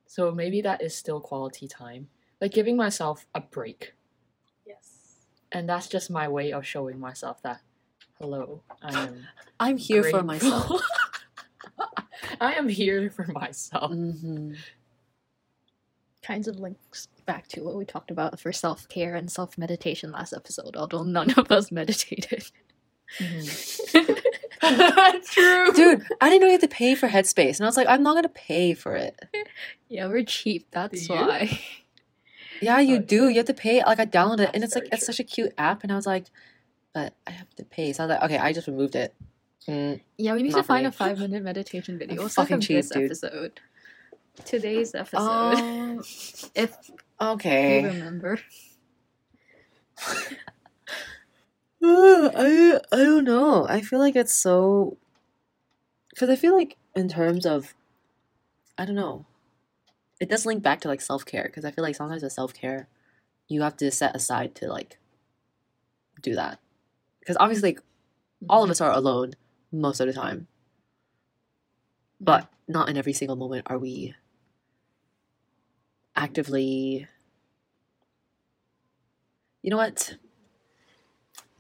So 0.08 0.32
maybe 0.32 0.62
that 0.62 0.82
is 0.82 0.96
still 0.96 1.20
quality 1.20 1.68
time. 1.68 2.08
Like 2.40 2.54
giving 2.54 2.78
myself 2.78 3.28
a 3.36 3.42
break. 3.42 3.94
Yes. 4.66 5.26
And 5.52 5.68
that's 5.68 5.88
just 5.88 6.10
my 6.10 6.30
way 6.30 6.54
of 6.54 6.66
showing 6.66 7.00
myself 7.00 7.44
that 7.44 7.60
hello, 8.18 8.64
I 8.82 9.08
am 9.08 9.28
I'm 9.60 9.78
here 9.78 10.04
for 10.04 10.24
myself. 10.24 10.82
I 12.42 12.54
am 12.54 12.70
here 12.70 13.10
for 13.10 13.26
myself. 13.26 13.92
hmm 13.92 14.54
Kinds 16.24 16.48
of 16.48 16.60
links 16.60 17.10
back 17.26 17.48
to 17.50 17.62
what 17.62 17.76
we 17.76 17.86
talked 17.86 18.10
about 18.10 18.40
for 18.40 18.54
self 18.54 18.88
care 18.88 19.16
and 19.16 19.30
self 19.30 19.58
meditation 19.58 20.14
last 20.14 20.32
episode, 20.32 20.78
although 20.78 21.04
none 21.04 21.32
of 21.32 21.52
us 21.52 21.72
meditated. 21.74 22.50
True. 25.32 25.74
Dude, 25.74 26.04
I 26.22 26.30
didn't 26.30 26.42
know 26.42 26.48
you 26.48 26.52
had 26.54 26.62
to 26.62 26.68
pay 26.68 26.96
for 26.96 27.08
Headspace, 27.08 27.58
and 27.58 27.62
I 27.62 27.66
was 27.66 27.78
like, 27.78 27.88
I'm 27.88 28.04
not 28.04 28.16
gonna 28.16 28.30
pay 28.30 28.74
for 28.74 28.96
it. 28.96 29.20
yeah, 29.90 30.08
we're 30.08 30.24
cheap, 30.24 30.68
that's 30.72 31.08
Do 31.08 31.14
you? 31.14 31.20
why. 31.20 31.60
Yeah, 32.62 32.80
you 32.80 32.96
Oh, 32.98 33.00
do. 33.00 33.30
You 33.30 33.36
have 33.38 33.46
to 33.48 33.54
pay. 33.54 33.84
Like 33.84 34.00
I 34.00 34.06
downloaded 34.06 34.42
it, 34.42 34.52
and 34.54 34.64
it's 34.64 34.76
like 34.76 34.86
very 34.86 34.94
it's 34.98 35.06
such 35.06 35.20
a 35.20 35.24
cute 35.24 35.54
app, 35.58 35.84
and 35.84 35.92
I 35.92 35.96
was 35.96 36.06
like, 36.08 36.26
but 36.94 37.14
I 37.28 37.32
have 37.32 37.54
to 37.56 37.64
pay. 37.66 37.92
So 37.94 38.04
I 38.04 38.08
was 38.08 38.16
like, 38.16 38.24
okay, 38.24 38.38
I 38.38 38.54
just 38.54 38.68
removed 38.68 38.96
it. 38.96 39.14
Mm, 39.68 40.00
Yeah, 40.18 40.34
we 40.36 40.44
need 40.44 40.54
to 40.54 40.64
find 40.64 40.86
for 40.86 40.90
a 40.90 40.92
five 40.92 41.20
minute 41.20 41.44
meditation 41.44 41.98
video. 41.98 42.22
I'm 42.22 42.28
Aside 42.28 42.44
fucking 42.44 42.56
from 42.58 42.62
cheap, 42.62 42.76
this 42.78 42.90
dude. 42.90 43.06
episode. 43.06 43.60
Today's 44.46 44.94
episode. 44.96 45.20
um, 45.20 46.00
if 46.56 46.78
you 46.90 46.96
okay. 47.22 47.84
remember. 47.86 48.40
Uh, 51.86 52.32
I 52.36 52.80
I 52.92 53.04
don't 53.04 53.26
know. 53.26 53.68
I 53.68 53.82
feel 53.82 54.00
like 54.00 54.16
it's 54.16 54.34
so 54.34 54.98
because 56.10 56.30
I 56.30 56.36
feel 56.36 56.56
like 56.56 56.78
in 56.96 57.08
terms 57.08 57.46
of 57.46 57.76
I 58.78 58.86
don't 58.86 58.96
know. 58.96 59.26
It 60.20 60.30
does 60.30 60.46
link 60.46 60.64
back 60.64 60.82
to 60.82 60.88
like 60.90 61.02
self 61.02 61.26
care 61.26 61.44
because 61.46 61.66
I 61.66 61.72
feel 61.72 61.84
like 61.84 61.96
sometimes 61.96 62.24
with 62.24 62.34
self 62.34 62.54
care, 62.54 62.88
you 63.48 63.62
have 63.64 63.78
to 63.78 63.92
set 63.92 64.16
aside 64.16 64.56
to 64.56 64.68
like 64.70 65.00
do 66.22 66.36
that 66.36 66.60
because 67.20 67.38
obviously 67.40 67.72
like, 67.74 67.82
all 68.50 68.64
of 68.64 68.70
us 68.70 68.82
are 68.82 68.92
alone 68.92 69.34
most 69.72 70.00
of 70.00 70.08
the 70.08 70.14
time, 70.14 70.48
but 72.20 72.48
not 72.68 72.90
in 72.90 72.98
every 72.98 73.14
single 73.14 73.36
moment 73.36 73.68
are 73.70 73.78
we 73.78 74.16
actively. 76.16 77.08
You 79.62 79.72
know 79.72 79.78
what? 79.78 80.16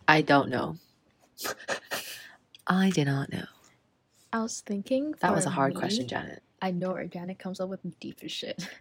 I 0.07 0.21
don't 0.21 0.49
know. 0.49 0.77
I 2.67 2.89
do 2.89 3.05
not 3.05 3.31
know. 3.31 3.45
I 4.31 4.41
was 4.41 4.61
thinking 4.61 5.15
That 5.21 5.33
was 5.33 5.45
a 5.45 5.49
hard 5.49 5.73
me, 5.73 5.79
question, 5.79 6.07
Janet. 6.07 6.43
I 6.61 6.71
know 6.71 6.91
organic 6.91 7.39
comes 7.39 7.59
up 7.59 7.69
with 7.69 7.81
deep 7.99 8.19
as 8.23 8.31
shit. 8.31 8.67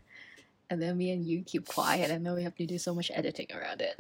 And 0.71 0.81
then 0.81 0.97
me 0.97 1.13
and 1.13 1.27
you 1.27 1.43
keep 1.45 1.69
quiet 1.69 2.11
and 2.11 2.25
then 2.25 2.35
we 2.35 2.43
have 2.43 2.57
to 2.57 2.67
do 2.67 2.79
so 2.79 2.95
much 2.95 3.11
editing 3.15 3.49
around 3.55 3.83
it. 3.83 3.95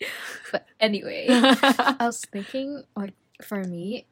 but 0.52 0.64
anyway, 0.78 1.26
I 1.28 1.96
was 2.00 2.24
thinking 2.24 2.84
like 2.94 3.14
for 3.42 3.64
me, 3.64 4.06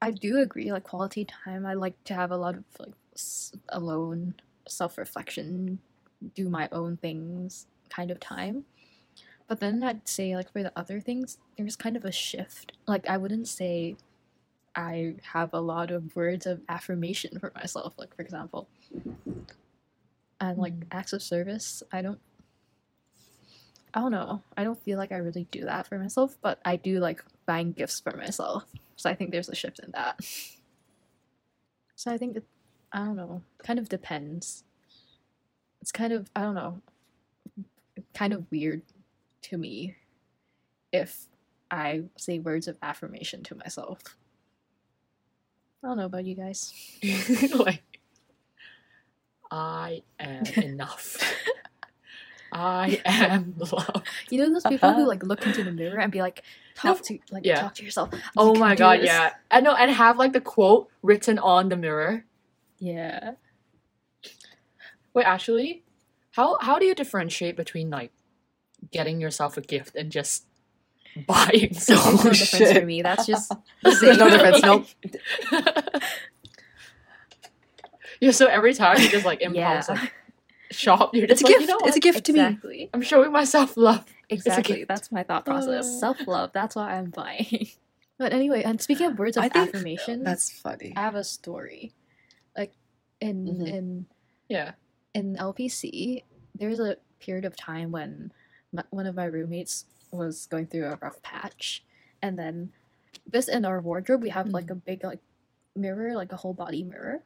I 0.00 0.12
do 0.12 0.38
agree 0.38 0.70
like 0.70 0.84
quality 0.84 1.24
time. 1.24 1.66
I 1.66 1.74
like 1.74 2.02
to 2.04 2.14
have 2.14 2.30
a 2.30 2.36
lot 2.36 2.54
of 2.54 2.64
like 2.78 2.94
alone 3.70 4.34
self-reflection, 4.68 5.80
do 6.34 6.48
my 6.48 6.68
own 6.70 6.96
things 6.96 7.66
kind 7.90 8.10
of 8.10 8.20
time. 8.20 8.64
But 9.48 9.60
then 9.60 9.82
I'd 9.82 10.08
say 10.08 10.34
like 10.34 10.52
for 10.52 10.62
the 10.62 10.72
other 10.76 11.00
things, 11.00 11.38
there's 11.56 11.76
kind 11.76 11.96
of 11.96 12.04
a 12.04 12.12
shift. 12.12 12.72
Like 12.86 13.08
I 13.08 13.16
wouldn't 13.16 13.48
say 13.48 13.96
I 14.74 15.14
have 15.32 15.54
a 15.54 15.60
lot 15.60 15.90
of 15.90 16.14
words 16.16 16.46
of 16.46 16.60
affirmation 16.68 17.38
for 17.38 17.52
myself, 17.54 17.94
like 17.96 18.14
for 18.14 18.22
example. 18.22 18.68
And 20.40 20.58
like 20.58 20.74
mm-hmm. 20.74 20.88
acts 20.90 21.12
of 21.12 21.22
service, 21.22 21.82
I 21.92 22.02
don't 22.02 22.20
I 23.94 24.00
don't 24.00 24.12
know. 24.12 24.42
I 24.58 24.64
don't 24.64 24.82
feel 24.82 24.98
like 24.98 25.10
I 25.10 25.16
really 25.16 25.46
do 25.50 25.64
that 25.64 25.86
for 25.86 25.98
myself, 25.98 26.36
but 26.42 26.60
I 26.66 26.76
do 26.76 26.98
like 26.98 27.24
buying 27.46 27.72
gifts 27.72 27.98
for 28.00 28.14
myself. 28.14 28.64
So 28.96 29.08
I 29.08 29.14
think 29.14 29.30
there's 29.30 29.48
a 29.48 29.54
shift 29.54 29.78
in 29.78 29.90
that. 29.92 30.20
So 31.94 32.12
I 32.12 32.18
think 32.18 32.36
it, 32.36 32.44
I 32.92 32.98
don't 32.98 33.16
know, 33.16 33.42
kind 33.64 33.78
of 33.78 33.88
depends. 33.88 34.64
It's 35.80 35.92
kind 35.92 36.12
of 36.12 36.30
I 36.36 36.42
don't 36.42 36.54
know, 36.54 36.82
kind 38.12 38.34
of 38.34 38.44
weird 38.50 38.82
to 39.42 39.58
me 39.58 39.96
if 40.92 41.26
I 41.70 42.02
say 42.16 42.38
words 42.38 42.68
of 42.68 42.76
affirmation 42.82 43.42
to 43.44 43.54
myself. 43.54 44.00
I 45.82 45.88
don't 45.88 45.98
know 45.98 46.06
about 46.06 46.24
you 46.24 46.34
guys. 46.34 46.72
like, 47.54 47.82
I 49.50 50.02
am 50.18 50.44
enough. 50.56 51.18
I 52.52 53.00
am 53.04 53.54
love. 53.58 54.02
You 54.30 54.40
know 54.40 54.52
those 54.52 54.64
people 54.64 54.90
who 54.92 55.00
uh-huh. 55.00 55.08
like 55.08 55.22
look 55.22 55.44
into 55.46 55.62
the 55.62 55.72
mirror 55.72 55.98
and 56.00 56.10
be 56.10 56.20
like, 56.22 56.42
talk 56.74 57.02
to 57.02 57.18
like 57.30 57.44
Yeah. 57.44 57.60
talk 57.60 57.74
to 57.74 57.84
yourself. 57.84 58.10
"You 58.12 58.18
Oh 58.36 58.54
my 58.54 58.74
god, 58.74 59.00
this." 59.00 59.06
yeah. 59.06 59.32
I 59.50 59.60
know, 59.60 59.74
and 59.74 59.90
have 59.90 60.16
like 60.16 60.32
the 60.32 60.40
quote 60.40 60.88
written 61.02 61.38
on 61.38 61.68
the 61.68 61.76
mirror. 61.76 62.24
Yeah. 62.78 63.32
Wait, 65.12 65.24
actually, 65.24 65.82
how 66.32 66.58
how 66.60 66.78
do 66.78 66.86
you 66.86 66.94
differentiate 66.94 67.56
between 67.56 67.90
like 67.90 68.12
getting 68.90 69.20
yourself 69.20 69.56
a 69.56 69.60
gift 69.60 69.96
and 69.96 70.10
just 70.12 70.44
buying 71.26 71.68
There's 71.72 71.88
no 71.88 71.96
something? 71.96 72.32
difference 72.32 72.72
for 72.78 72.84
me. 72.86 73.02
That's 73.02 73.26
just. 73.26 73.52
No 73.82 74.28
difference. 74.30 74.62
Nope. 74.62 74.86
yeah, 78.20 78.30
so 78.30 78.46
every 78.46 78.74
time 78.74 78.98
you 79.00 79.08
just 79.08 79.24
like 79.26 79.40
Yeah. 79.42 79.46
impulse 79.78 79.88
like, 79.88 80.12
shop, 80.70 81.14
you're 81.14 81.24
It's 81.24 81.40
just 81.40 81.42
a 81.42 81.46
like, 81.46 81.52
gift. 81.58 81.60
you 81.62 81.66
know 81.68 81.78
it's 81.86 81.96
a 81.96 82.00
gift 82.00 82.24
to 82.26 82.32
me. 82.32 82.88
I'm 82.94 83.02
showing 83.02 83.32
myself 83.32 83.76
love. 83.76 84.04
Exactly. 84.28 84.84
That's 84.84 85.12
my 85.12 85.22
thought 85.22 85.44
process. 85.44 85.86
Uh. 85.86 85.98
Self 86.00 86.26
love. 86.26 86.50
That's 86.52 86.74
why 86.76 86.94
I'm 86.96 87.10
buying. 87.10 87.68
but 88.18 88.32
anyway, 88.32 88.62
and 88.64 88.80
speaking 88.80 89.06
of 89.06 89.18
words 89.18 89.36
of 89.36 89.44
I 89.44 89.50
affirmation, 89.54 90.24
That's 90.24 90.50
funny. 90.50 90.92
I 90.96 91.00
have 91.02 91.14
a 91.14 91.24
story. 91.24 91.92
Like 92.56 92.72
in 93.20 93.44
Mhm. 93.46 93.66
in 93.68 94.06
Yeah. 94.48 94.72
in 95.14 95.36
LPC, 95.36 96.24
there 96.54 96.68
was 96.68 96.80
a 96.80 96.96
period 97.20 97.44
of 97.44 97.56
time 97.56 97.90
when 97.92 98.32
my, 98.72 98.82
one 98.90 99.06
of 99.06 99.14
my 99.14 99.24
roommates 99.24 99.84
was 100.10 100.46
going 100.46 100.66
through 100.66 100.86
a 100.86 100.98
rough 101.00 101.22
patch, 101.22 101.84
and 102.22 102.38
then 102.38 102.72
this 103.26 103.48
in 103.48 103.64
our 103.64 103.80
wardrobe 103.80 104.22
we 104.22 104.30
have 104.30 104.48
like 104.48 104.70
a 104.70 104.74
big 104.74 105.02
like 105.04 105.20
mirror, 105.74 106.14
like 106.14 106.32
a 106.32 106.36
whole 106.36 106.54
body 106.54 106.82
mirror, 106.82 107.22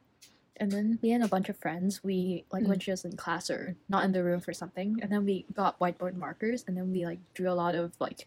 and 0.57 0.71
then 0.73 0.99
me 1.03 1.13
and 1.13 1.23
a 1.25 1.29
bunch 1.29 1.49
of 1.49 1.57
friends 1.57 2.03
we 2.03 2.45
like 2.53 2.65
when 2.67 2.79
she 2.79 2.91
was 2.91 3.05
in 3.05 3.17
class 3.17 3.51
or 3.51 3.77
not 3.89 4.05
in 4.05 4.13
the 4.13 4.23
room 4.25 4.41
for 4.41 4.53
something, 4.53 4.99
and 5.03 5.11
then 5.13 5.25
we 5.25 5.45
got 5.53 5.79
whiteboard 5.79 6.17
markers, 6.17 6.65
and 6.67 6.77
then 6.77 6.91
we 6.93 7.05
like 7.05 7.19
drew 7.35 7.51
a 7.51 7.55
lot 7.55 7.75
of 7.75 7.93
like. 8.01 8.27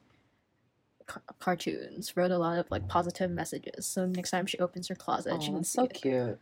ca- 1.06 1.22
Cartoons 1.40 2.16
wrote 2.16 2.32
a 2.32 2.38
lot 2.38 2.58
of 2.58 2.70
like 2.72 2.88
positive 2.88 3.30
messages. 3.32 3.86
So 3.86 4.06
next 4.06 4.32
time 4.32 4.46
she 4.46 4.58
opens 4.60 4.88
her 4.88 4.96
closet, 4.96 5.42
she 5.44 5.52
Oh, 5.52 5.56
can 5.56 5.64
see 5.64 5.76
so 5.78 5.84
it. 5.86 5.94
cute. 5.94 6.40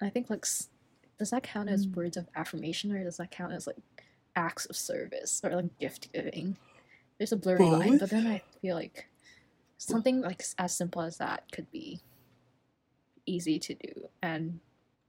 I 0.00 0.08
think 0.10 0.30
like 0.30 0.46
does 1.18 1.30
that 1.30 1.42
count 1.42 1.68
as 1.68 1.86
Mm. 1.86 1.96
words 1.96 2.16
of 2.16 2.28
affirmation 2.36 2.92
or 2.92 3.02
does 3.02 3.16
that 3.16 3.32
count 3.32 3.52
as 3.52 3.66
like 3.66 3.76
acts 4.38 4.66
of 4.66 4.76
service 4.76 5.40
or 5.44 5.50
like 5.50 5.78
gift 5.78 6.12
giving? 6.12 6.56
There's 7.18 7.32
a 7.32 7.36
blurry 7.36 7.68
line, 7.70 7.98
but 7.98 8.10
then 8.10 8.26
I 8.26 8.42
feel 8.62 8.76
like 8.76 9.08
something 9.78 10.20
like 10.20 10.42
as 10.58 10.76
simple 10.76 11.02
as 11.02 11.18
that 11.18 11.44
could 11.52 11.70
be 11.70 12.00
easy 13.26 13.58
to 13.58 13.74
do 13.74 14.08
and 14.22 14.60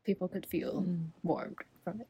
people 0.04 0.28
could 0.28 0.46
feel 0.46 0.82
Mm. 0.82 1.12
warmed 1.24 1.58
from 1.84 2.02
it. 2.02 2.08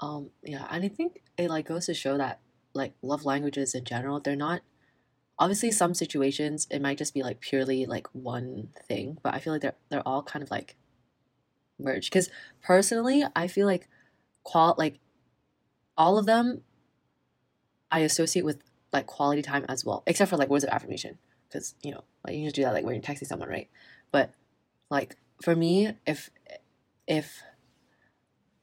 Um, 0.00 0.30
yeah, 0.42 0.66
and 0.70 0.84
I 0.84 0.88
think 0.88 1.22
it 1.38 1.48
like 1.48 1.66
goes 1.66 1.86
to 1.86 1.94
show 1.94 2.18
that 2.18 2.40
like 2.74 2.92
love 3.02 3.24
languages 3.24 3.74
in 3.74 3.84
general, 3.84 4.20
they're 4.20 4.36
not 4.36 4.62
obviously 5.38 5.70
some 5.70 5.94
situations 5.94 6.66
it 6.70 6.82
might 6.82 6.98
just 6.98 7.14
be 7.14 7.22
like 7.22 7.40
purely 7.40 7.86
like 7.86 8.06
one 8.12 8.68
thing, 8.88 9.18
but 9.22 9.34
I 9.34 9.38
feel 9.38 9.52
like 9.52 9.62
they're 9.62 9.76
they're 9.88 10.06
all 10.06 10.22
kind 10.22 10.42
of 10.42 10.50
like 10.50 10.76
merged. 11.78 12.10
Because 12.10 12.30
personally, 12.62 13.24
I 13.34 13.46
feel 13.48 13.66
like 13.66 13.88
qual 14.44 14.74
like 14.78 14.98
all 16.02 16.18
of 16.18 16.26
them 16.26 16.62
I 17.92 18.00
associate 18.00 18.44
with 18.44 18.60
like 18.92 19.06
quality 19.06 19.40
time 19.40 19.64
as 19.68 19.84
well, 19.84 20.02
except 20.04 20.30
for 20.30 20.36
like 20.36 20.48
words 20.48 20.64
of 20.64 20.70
affirmation. 20.70 21.18
Because 21.48 21.76
you 21.80 21.92
know, 21.92 22.02
like 22.26 22.34
you 22.34 22.44
just 22.44 22.56
do 22.56 22.62
that 22.62 22.74
like 22.74 22.84
when 22.84 22.94
you're 22.96 23.02
texting 23.02 23.28
someone, 23.28 23.48
right? 23.48 23.70
But 24.10 24.34
like 24.90 25.16
for 25.40 25.54
me, 25.54 25.92
if 26.04 26.28
if 27.06 27.42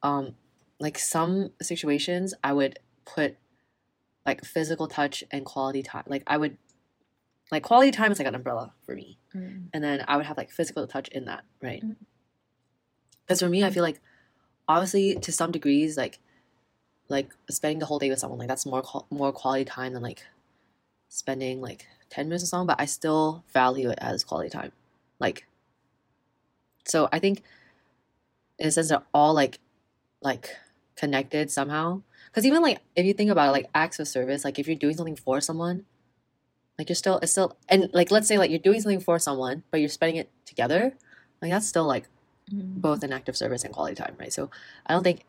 um 0.02 0.34
like 0.78 0.98
some 0.98 1.52
situations 1.62 2.34
I 2.44 2.52
would 2.52 2.78
put 3.06 3.38
like 4.26 4.44
physical 4.44 4.86
touch 4.86 5.24
and 5.30 5.46
quality 5.46 5.82
time. 5.82 6.04
Like 6.08 6.24
I 6.26 6.36
would 6.36 6.58
like 7.50 7.62
quality 7.62 7.90
time 7.90 8.12
is 8.12 8.18
like 8.18 8.28
an 8.28 8.34
umbrella 8.34 8.74
for 8.84 8.94
me. 8.94 9.18
And 9.72 9.82
then 9.82 10.04
I 10.06 10.18
would 10.18 10.26
have 10.26 10.36
like 10.36 10.50
physical 10.50 10.86
touch 10.86 11.08
in 11.08 11.24
that, 11.24 11.44
right? 11.62 11.82
Mm. 11.82 11.96
Because 13.24 13.40
for 13.40 13.48
me, 13.48 13.64
I 13.64 13.70
feel 13.70 13.82
like 13.82 14.00
obviously 14.68 15.14
to 15.14 15.32
some 15.32 15.52
degrees, 15.52 15.96
like 15.96 16.18
like 17.10 17.34
spending 17.50 17.80
the 17.80 17.86
whole 17.86 17.98
day 17.98 18.08
with 18.08 18.18
someone, 18.18 18.38
like 18.38 18.48
that's 18.48 18.64
more 18.64 18.82
more 19.10 19.32
quality 19.32 19.64
time 19.64 19.92
than 19.92 20.02
like 20.02 20.22
spending 21.08 21.60
like 21.60 21.86
ten 22.08 22.28
minutes 22.28 22.44
with 22.44 22.50
someone. 22.50 22.66
But 22.68 22.80
I 22.80 22.86
still 22.86 23.44
value 23.52 23.90
it 23.90 23.98
as 24.00 24.24
quality 24.24 24.48
time, 24.48 24.72
like. 25.18 25.46
So 26.86 27.08
I 27.12 27.18
think, 27.18 27.42
in 28.58 28.68
a 28.68 28.70
sense, 28.70 28.88
they're 28.88 29.02
all 29.12 29.34
like, 29.34 29.58
like 30.22 30.56
connected 30.96 31.50
somehow. 31.50 32.02
Because 32.26 32.46
even 32.46 32.62
like 32.62 32.78
if 32.96 33.04
you 33.04 33.12
think 33.12 33.30
about 33.30 33.48
it, 33.48 33.52
like 33.52 33.70
acts 33.74 33.98
of 33.98 34.08
service, 34.08 34.44
like 34.44 34.58
if 34.58 34.66
you're 34.66 34.76
doing 34.76 34.96
something 34.96 35.16
for 35.16 35.40
someone, 35.40 35.84
like 36.78 36.88
you're 36.88 36.96
still 36.96 37.18
it's 37.18 37.32
still 37.32 37.56
and 37.68 37.90
like 37.92 38.10
let's 38.10 38.28
say 38.28 38.38
like 38.38 38.50
you're 38.50 38.58
doing 38.58 38.80
something 38.80 39.00
for 39.00 39.18
someone, 39.18 39.62
but 39.70 39.80
you're 39.80 39.88
spending 39.88 40.16
it 40.16 40.30
together, 40.46 40.94
like 41.42 41.50
that's 41.50 41.66
still 41.66 41.84
like 41.86 42.04
mm-hmm. 42.52 42.80
both 42.80 43.02
an 43.02 43.12
act 43.12 43.28
of 43.28 43.36
service 43.36 43.64
and 43.64 43.74
quality 43.74 43.96
time, 43.96 44.14
right? 44.18 44.32
So 44.32 44.50
I 44.86 44.94
don't 44.94 45.02
think 45.02 45.24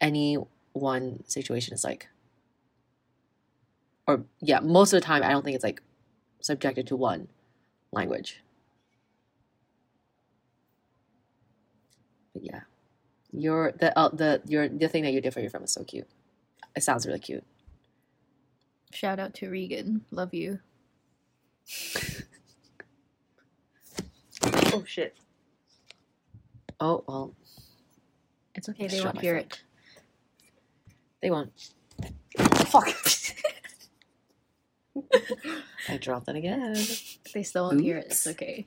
any 0.00 0.38
one 0.72 1.24
situation 1.28 1.74
is 1.74 1.84
like, 1.84 2.08
or 4.06 4.24
yeah, 4.40 4.60
most 4.60 4.92
of 4.92 5.00
the 5.00 5.06
time 5.06 5.22
I 5.22 5.30
don't 5.30 5.44
think 5.44 5.54
it's 5.54 5.64
like 5.64 5.82
subjected 6.40 6.86
to 6.88 6.96
one 6.96 7.28
language. 7.92 8.40
But 12.32 12.44
yeah, 12.44 12.60
your 13.32 13.72
the 13.72 13.96
uh, 13.98 14.08
the 14.10 14.42
your 14.46 14.68
the 14.68 14.88
thing 14.88 15.02
that 15.04 15.12
you 15.12 15.20
did 15.20 15.32
for 15.34 15.40
your 15.40 15.50
friend 15.50 15.62
was 15.62 15.72
so 15.72 15.84
cute. 15.84 16.08
It 16.76 16.82
sounds 16.82 17.06
really 17.06 17.18
cute. 17.20 17.44
Shout 18.92 19.18
out 19.18 19.34
to 19.34 19.48
Regan. 19.50 20.04
Love 20.10 20.34
you. 20.34 20.60
Oh 24.72 24.84
shit. 24.86 25.16
Oh 26.80 27.04
well, 27.06 27.34
It's 28.54 28.68
okay. 28.68 28.88
They 28.88 28.96
Shut 28.98 29.04
won't 29.04 29.20
hear 29.20 29.34
phone. 29.34 29.42
it. 29.42 29.60
They 31.22 31.30
won't. 31.30 31.52
Fuck. 32.66 32.88
I 35.88 35.96
dropped 35.96 36.28
it 36.28 36.36
again. 36.36 36.74
They 37.34 37.42
still 37.42 37.68
won't 37.68 37.80
hear 37.80 37.98
it. 37.98 38.06
It's 38.06 38.26
okay. 38.26 38.66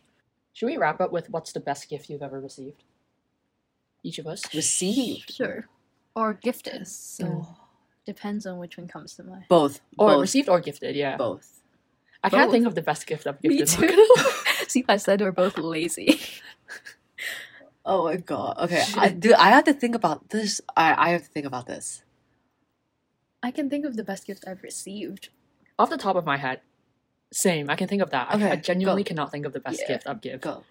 Should 0.54 0.68
we 0.68 0.78
wrap 0.78 1.01
up 1.01 1.12
with 1.12 1.30
what's 1.30 1.51
the 1.51 1.60
best 1.60 1.89
gift 1.89 2.10
you've 2.10 2.22
ever 2.22 2.39
received? 2.39 2.84
Each 4.04 4.20
of 4.20 4.28
us. 4.28 4.43
Received. 4.54 5.34
Sure. 5.34 5.68
Or 6.16 6.34
gifted. 6.34 6.88
So 6.88 7.47
Depends 8.06 8.45
on 8.45 8.58
which 8.60 8.78
one 8.78 8.88
comes 8.88 9.16
to 9.16 9.24
mind. 9.24 9.45
both. 9.47 9.80
Or 9.97 10.10
both. 10.10 10.22
received 10.22 10.49
or 10.49 10.60
gifted, 10.60 10.95
yeah. 10.95 11.16
both. 11.16 11.62
I 12.24 12.30
can't 12.30 12.43
Both. 12.47 12.51
think 12.54 12.68
of 12.68 12.76
the 12.76 12.82
best 12.82 13.06
gift 13.06 13.28
I've 13.28 13.41
gifted. 13.41 13.51
Me 13.51 13.58
gifted. 13.58 13.89
too. 13.89 14.16
See, 14.68 14.86
I 14.88 14.97
said 14.97 15.20
we're 15.22 15.32
both 15.32 15.58
lazy. 15.58 16.22
Oh 17.86 18.06
my 18.06 18.16
god. 18.16 18.58
Okay, 18.62 18.84
I 18.97 19.10
do. 19.10 19.34
I 19.38 19.49
have 19.49 19.66
to 19.66 19.74
think 19.74 19.93
about 19.95 20.30
this. 20.30 20.62
I 20.76 20.93
I 20.95 21.10
have 21.12 21.24
to 21.24 21.28
think 21.28 21.45
about 21.45 21.68
this. 21.68 22.03
I 23.44 23.52
can 23.52 23.70
think 23.70 23.86
of 23.86 23.96
the 23.98 24.04
best 24.04 24.26
gift 24.26 24.46
I've 24.48 24.64
received. 24.64 25.30
Off 25.78 25.89
the 25.89 25.98
top 25.98 26.16
of 26.16 26.26
my 26.26 26.38
head, 26.38 26.62
same. 27.32 27.70
I 27.70 27.76
can 27.76 27.88
think 27.88 28.02
of 28.02 28.10
that. 28.12 28.28
I- 28.30 28.52
I, 28.52 28.56
genuinely 28.56 29.04
go. 29.04 29.08
cannot 29.10 29.32
think 29.32 29.46
of 29.46 29.54
the 29.54 29.60
best 29.60 29.82
Yeah. 29.82 29.88
gift 29.89 30.08
I've 30.08 30.22
given. 30.22 30.39
Go. 30.39 30.64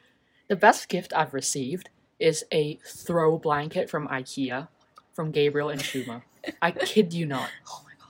The 0.49 0.57
best 0.57 0.89
gift 0.89 1.13
I've 1.15 1.35
received 1.35 1.91
is 2.19 2.45
a 2.53 2.77
throw 2.87 3.37
blanket 3.39 3.91
from 3.91 4.09
IKEA 4.09 4.69
from 5.13 5.31
Gabriel 5.31 5.69
and 5.69 5.81
Shuma. 5.81 6.23
I 6.61 6.71
kid 6.93 7.13
you 7.13 7.27
not. 7.27 7.51
Oh 7.69 7.83
my 7.85 7.93
god. 7.99 8.09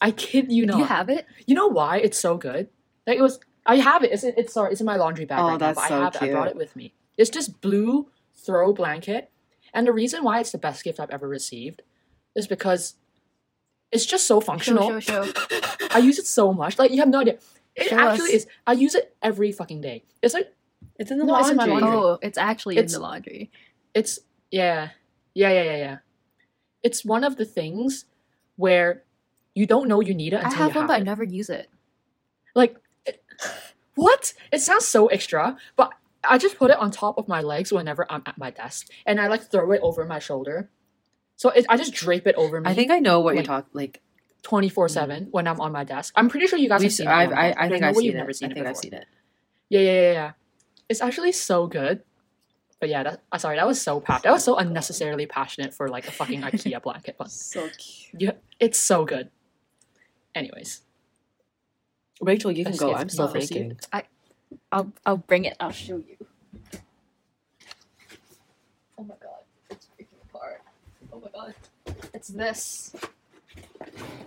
I 0.00 0.10
kid 0.12 0.50
you 0.50 0.66
not. 0.66 0.78
you 0.78 0.84
have 0.84 1.08
it? 1.10 1.26
You 1.46 1.54
know 1.54 1.66
why 1.68 1.98
it's 1.98 2.18
so 2.18 2.36
good? 2.36 2.68
Like 3.06 3.18
it 3.18 3.22
was. 3.22 3.40
I 3.66 3.76
have 3.76 4.02
it. 4.04 4.12
It's 4.12 4.24
in, 4.24 4.34
it's 4.36 4.54
sorry. 4.54 4.72
It's 4.72 4.80
in 4.80 4.86
my 4.86 4.96
laundry 4.96 5.26
bag 5.26 5.38
Oh, 5.40 5.42
right 5.48 5.52
now. 5.52 5.58
that's 5.58 5.78
But 5.78 5.88
so 5.88 6.00
I 6.00 6.04
have 6.04 6.14
it. 6.16 6.22
I 6.22 6.30
brought 6.30 6.48
it 6.48 6.56
with 6.56 6.74
me. 6.74 6.94
It's 7.18 7.28
just 7.30 7.60
blue 7.60 8.08
throw 8.34 8.72
blanket, 8.72 9.30
and 9.74 9.86
the 9.86 9.92
reason 9.92 10.24
why 10.24 10.40
it's 10.40 10.52
the 10.52 10.58
best 10.58 10.82
gift 10.84 10.98
I've 10.98 11.10
ever 11.10 11.28
received 11.28 11.82
is 12.34 12.46
because 12.46 12.94
it's 13.92 14.06
just 14.06 14.26
so 14.26 14.40
functional. 14.40 15.00
Show, 15.00 15.00
show, 15.00 15.24
show. 15.24 15.68
I 15.90 15.98
use 15.98 16.18
it 16.18 16.26
so 16.26 16.52
much. 16.52 16.78
Like 16.78 16.90
you 16.90 16.98
have 16.98 17.08
no 17.08 17.20
idea. 17.20 17.38
It 17.76 17.88
Show 17.88 17.98
actually 17.98 18.30
us. 18.30 18.34
is. 18.42 18.46
I 18.66 18.72
use 18.72 18.94
it 18.94 19.14
every 19.22 19.52
fucking 19.52 19.80
day. 19.80 20.02
It's 20.22 20.34
like 20.34 20.52
It's 20.98 21.10
in 21.10 21.18
the 21.18 21.24
No, 21.24 21.38
it's 21.38 21.48
in 21.50 21.56
my 21.56 21.64
laundry. 21.66 21.82
laundry. 21.88 22.00
Oh, 22.00 22.18
it's 22.22 22.38
actually 22.38 22.76
It's- 22.76 22.92
in 22.94 23.00
the 23.00 23.06
laundry. 23.06 23.50
it's 23.94 24.18
yeah, 24.50 24.90
yeah, 25.34 25.50
yeah, 25.52 25.62
yeah, 25.62 25.76
yeah. 25.76 25.98
It's 26.82 27.04
one 27.04 27.24
of 27.24 27.36
the 27.36 27.44
things 27.44 28.06
where 28.56 29.02
you 29.54 29.66
don't 29.66 29.88
know 29.88 30.00
you 30.00 30.14
need 30.14 30.32
it 30.32 30.36
I 30.36 30.44
until 30.44 30.58
have 30.58 30.74
you 30.74 30.80
one, 30.80 30.82
have 30.82 30.88
but 30.88 31.00
I 31.00 31.04
never 31.04 31.24
use 31.24 31.48
it. 31.50 31.68
Like, 32.54 32.76
it- 33.06 33.22
what? 33.94 34.32
It 34.52 34.60
sounds 34.60 34.86
so 34.86 35.06
extra, 35.06 35.56
but 35.76 35.92
I 36.24 36.36
just 36.38 36.58
put 36.58 36.70
it 36.70 36.76
on 36.78 36.90
top 36.90 37.16
of 37.18 37.28
my 37.28 37.40
legs 37.40 37.72
whenever 37.72 38.06
I'm 38.10 38.22
at 38.26 38.36
my 38.38 38.50
desk, 38.50 38.88
and 39.06 39.20
I 39.20 39.28
like 39.28 39.42
throw 39.50 39.72
it 39.72 39.80
over 39.82 40.04
my 40.04 40.18
shoulder. 40.18 40.68
So 41.40 41.48
it, 41.48 41.64
I 41.70 41.78
just 41.78 41.94
drape 41.94 42.26
it 42.26 42.34
over 42.34 42.60
me. 42.60 42.68
I 42.70 42.74
think 42.74 42.90
I 42.90 42.98
know 42.98 43.20
what 43.20 43.34
Like, 43.34 43.46
you're 43.46 43.56
talking. 43.56 43.70
Like 43.72 44.02
twenty 44.42 44.68
four 44.68 44.90
seven 44.90 45.28
when 45.30 45.48
I'm 45.48 45.58
on 45.58 45.72
my 45.72 45.84
desk. 45.84 46.12
I'm 46.14 46.28
pretty 46.28 46.46
sure 46.46 46.58
you 46.58 46.68
guys 46.68 46.80
we've, 46.80 46.90
have 46.90 46.92
seen 46.92 47.08
I've, 47.08 47.30
it. 47.30 47.34
I, 47.34 47.46
I 47.48 47.52
but 47.54 47.68
think 47.70 47.82
I've 47.82 47.96
seen 47.96 48.14
never 48.14 48.28
it. 48.28 48.36
seen 48.36 48.52
I 48.52 48.60
it 48.60 48.66
I've 48.66 48.76
seen 48.76 48.92
it. 48.92 49.06
Yeah, 49.70 49.80
yeah, 49.80 49.90
yeah, 50.02 50.12
yeah. 50.12 50.32
It's 50.90 51.00
actually 51.00 51.32
so 51.32 51.66
good. 51.66 52.02
But 52.78 52.90
yeah, 52.90 53.02
that, 53.04 53.22
uh, 53.32 53.38
sorry, 53.38 53.56
that 53.56 53.66
was 53.66 53.80
so 53.80 54.00
pa- 54.00 54.20
that 54.22 54.30
was 54.30 54.44
so 54.44 54.56
unnecessarily 54.56 55.24
passionate 55.24 55.72
for 55.72 55.88
like 55.88 56.06
a 56.06 56.10
fucking 56.10 56.42
IKEA 56.42 56.82
blanket, 56.86 57.16
but 57.18 57.30
So 57.30 57.70
cute. 57.78 58.20
yeah, 58.20 58.32
it's 58.58 58.78
so 58.78 59.06
good. 59.06 59.30
Anyways, 60.34 60.82
Rachel, 62.20 62.50
you 62.52 62.66
can 62.66 62.76
go. 62.76 62.92
I'm 62.94 63.08
still 63.08 63.28
thinking. 63.28 63.78
I'll 64.70 64.92
I'll 65.06 65.16
bring 65.16 65.46
it. 65.46 65.56
I'll 65.58 65.72
show 65.72 65.96
you. 65.96 66.16
Oh 68.98 69.04
my 69.04 69.14
god, 69.22 69.40
it's 69.70 69.86
breaking 69.96 70.18
apart. 70.28 70.60
Oh 71.12 71.20
my 71.20 71.28
god, 71.34 71.54
it's 72.14 72.28
this. 72.28 72.94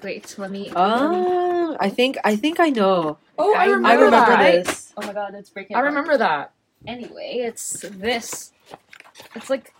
Wait, 0.01 0.35
let 0.37 0.51
me. 0.51 0.69
let 0.69 0.71
me- 0.71 0.75
Um, 0.75 1.77
I 1.79 1.89
think 1.89 2.17
I 2.23 2.35
think 2.35 2.59
I 2.59 2.69
know. 2.69 3.17
oh, 3.37 3.53
I 3.55 3.63
I 3.63 3.65
remember, 3.65 3.87
I 3.87 3.93
remember 3.95 4.11
that. 4.27 4.65
this. 4.65 4.93
Oh 4.97 5.05
my 5.07 5.13
god, 5.13 5.33
it's 5.35 5.49
breaking. 5.49 5.75
I 5.75 5.79
apart. 5.79 5.91
remember 5.93 6.17
that. 6.17 6.51
Anyway, 6.85 7.37
it's 7.45 7.81
this. 7.89 8.51
It's 9.35 9.49
like. 9.49 9.73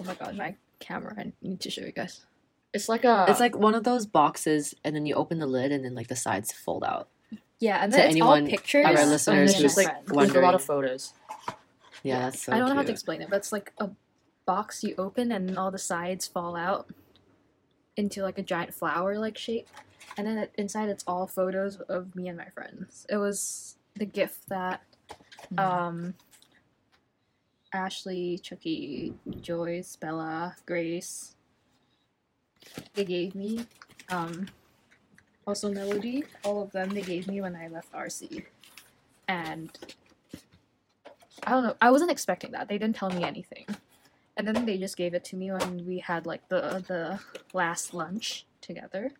Oh 0.00 0.04
my 0.04 0.14
god, 0.14 0.36
my 0.36 0.54
camera. 0.78 1.14
I 1.18 1.32
need 1.42 1.60
to 1.60 1.70
show 1.70 1.82
you 1.82 1.92
guys. 1.92 2.24
It's 2.72 2.88
like 2.88 3.04
a. 3.04 3.26
It's 3.28 3.40
like 3.40 3.56
one 3.56 3.74
of 3.74 3.84
those 3.84 4.06
boxes, 4.06 4.74
and 4.84 4.94
then 4.96 5.04
you 5.06 5.14
open 5.14 5.38
the 5.38 5.46
lid, 5.46 5.72
and 5.72 5.84
then 5.84 5.94
like 5.94 6.08
the 6.08 6.16
sides 6.16 6.52
fold 6.52 6.84
out. 6.84 7.08
Yeah, 7.58 7.82
and 7.82 7.92
To 7.92 7.96
then 7.98 8.06
it's 8.06 8.12
anyone 8.14 8.44
all 8.44 8.48
pictures. 8.48 8.86
of 8.86 8.96
our 8.96 9.02
of 9.02 9.08
listeners 9.10 9.36
me 9.36 9.44
it's 9.44 9.54
and 9.54 9.62
just 9.62 9.76
like 9.76 10.06
friends. 10.08 10.34
a 10.34 10.40
lot 10.40 10.54
of 10.54 10.62
photos. 10.62 11.12
Yeah, 12.02 12.20
that's 12.30 12.44
so 12.44 12.52
I 12.54 12.58
don't 12.58 12.70
know 12.70 12.76
how 12.76 12.82
to 12.82 12.90
explain 12.90 13.20
it, 13.20 13.28
but 13.28 13.36
it's 13.36 13.52
like 13.52 13.72
a 13.78 13.90
box 14.46 14.82
you 14.82 14.94
open 14.96 15.30
and 15.30 15.58
all 15.58 15.70
the 15.70 15.78
sides 15.78 16.26
fall 16.26 16.56
out 16.56 16.88
into 17.96 18.22
like 18.22 18.38
a 18.38 18.42
giant 18.42 18.74
flower 18.74 19.18
like 19.18 19.36
shape. 19.36 19.68
And 20.16 20.26
then 20.26 20.38
it, 20.38 20.52
inside 20.56 20.88
it's 20.88 21.04
all 21.06 21.26
photos 21.26 21.76
of 21.80 22.14
me 22.14 22.28
and 22.28 22.38
my 22.38 22.48
friends. 22.48 23.06
It 23.08 23.16
was 23.16 23.76
the 23.94 24.06
gift 24.06 24.48
that 24.48 24.82
um 25.58 26.14
Ashley, 27.72 28.38
Chucky, 28.38 29.14
Joyce, 29.40 29.96
Bella, 29.96 30.56
Grace 30.66 31.36
they 32.94 33.04
gave 33.04 33.34
me. 33.34 33.66
Um 34.08 34.48
also 35.46 35.72
Melody, 35.72 36.24
all 36.44 36.62
of 36.62 36.72
them 36.72 36.90
they 36.90 37.02
gave 37.02 37.26
me 37.26 37.40
when 37.40 37.56
I 37.56 37.68
left 37.68 37.92
RC. 37.92 38.44
And 39.28 39.70
I 41.44 41.52
don't 41.52 41.64
know. 41.64 41.76
I 41.80 41.90
wasn't 41.90 42.10
expecting 42.10 42.52
that. 42.52 42.68
They 42.68 42.78
didn't 42.78 42.96
tell 42.96 43.10
me 43.10 43.24
anything. 43.24 43.66
And 44.36 44.46
then 44.46 44.64
they 44.64 44.78
just 44.78 44.96
gave 44.96 45.12
it 45.14 45.24
to 45.26 45.36
me 45.36 45.50
when 45.52 45.86
we 45.86 45.98
had 45.98 46.24
like 46.26 46.48
the 46.48 46.82
the 46.86 47.20
last 47.52 47.92
lunch 47.92 48.46
together. 48.60 49.12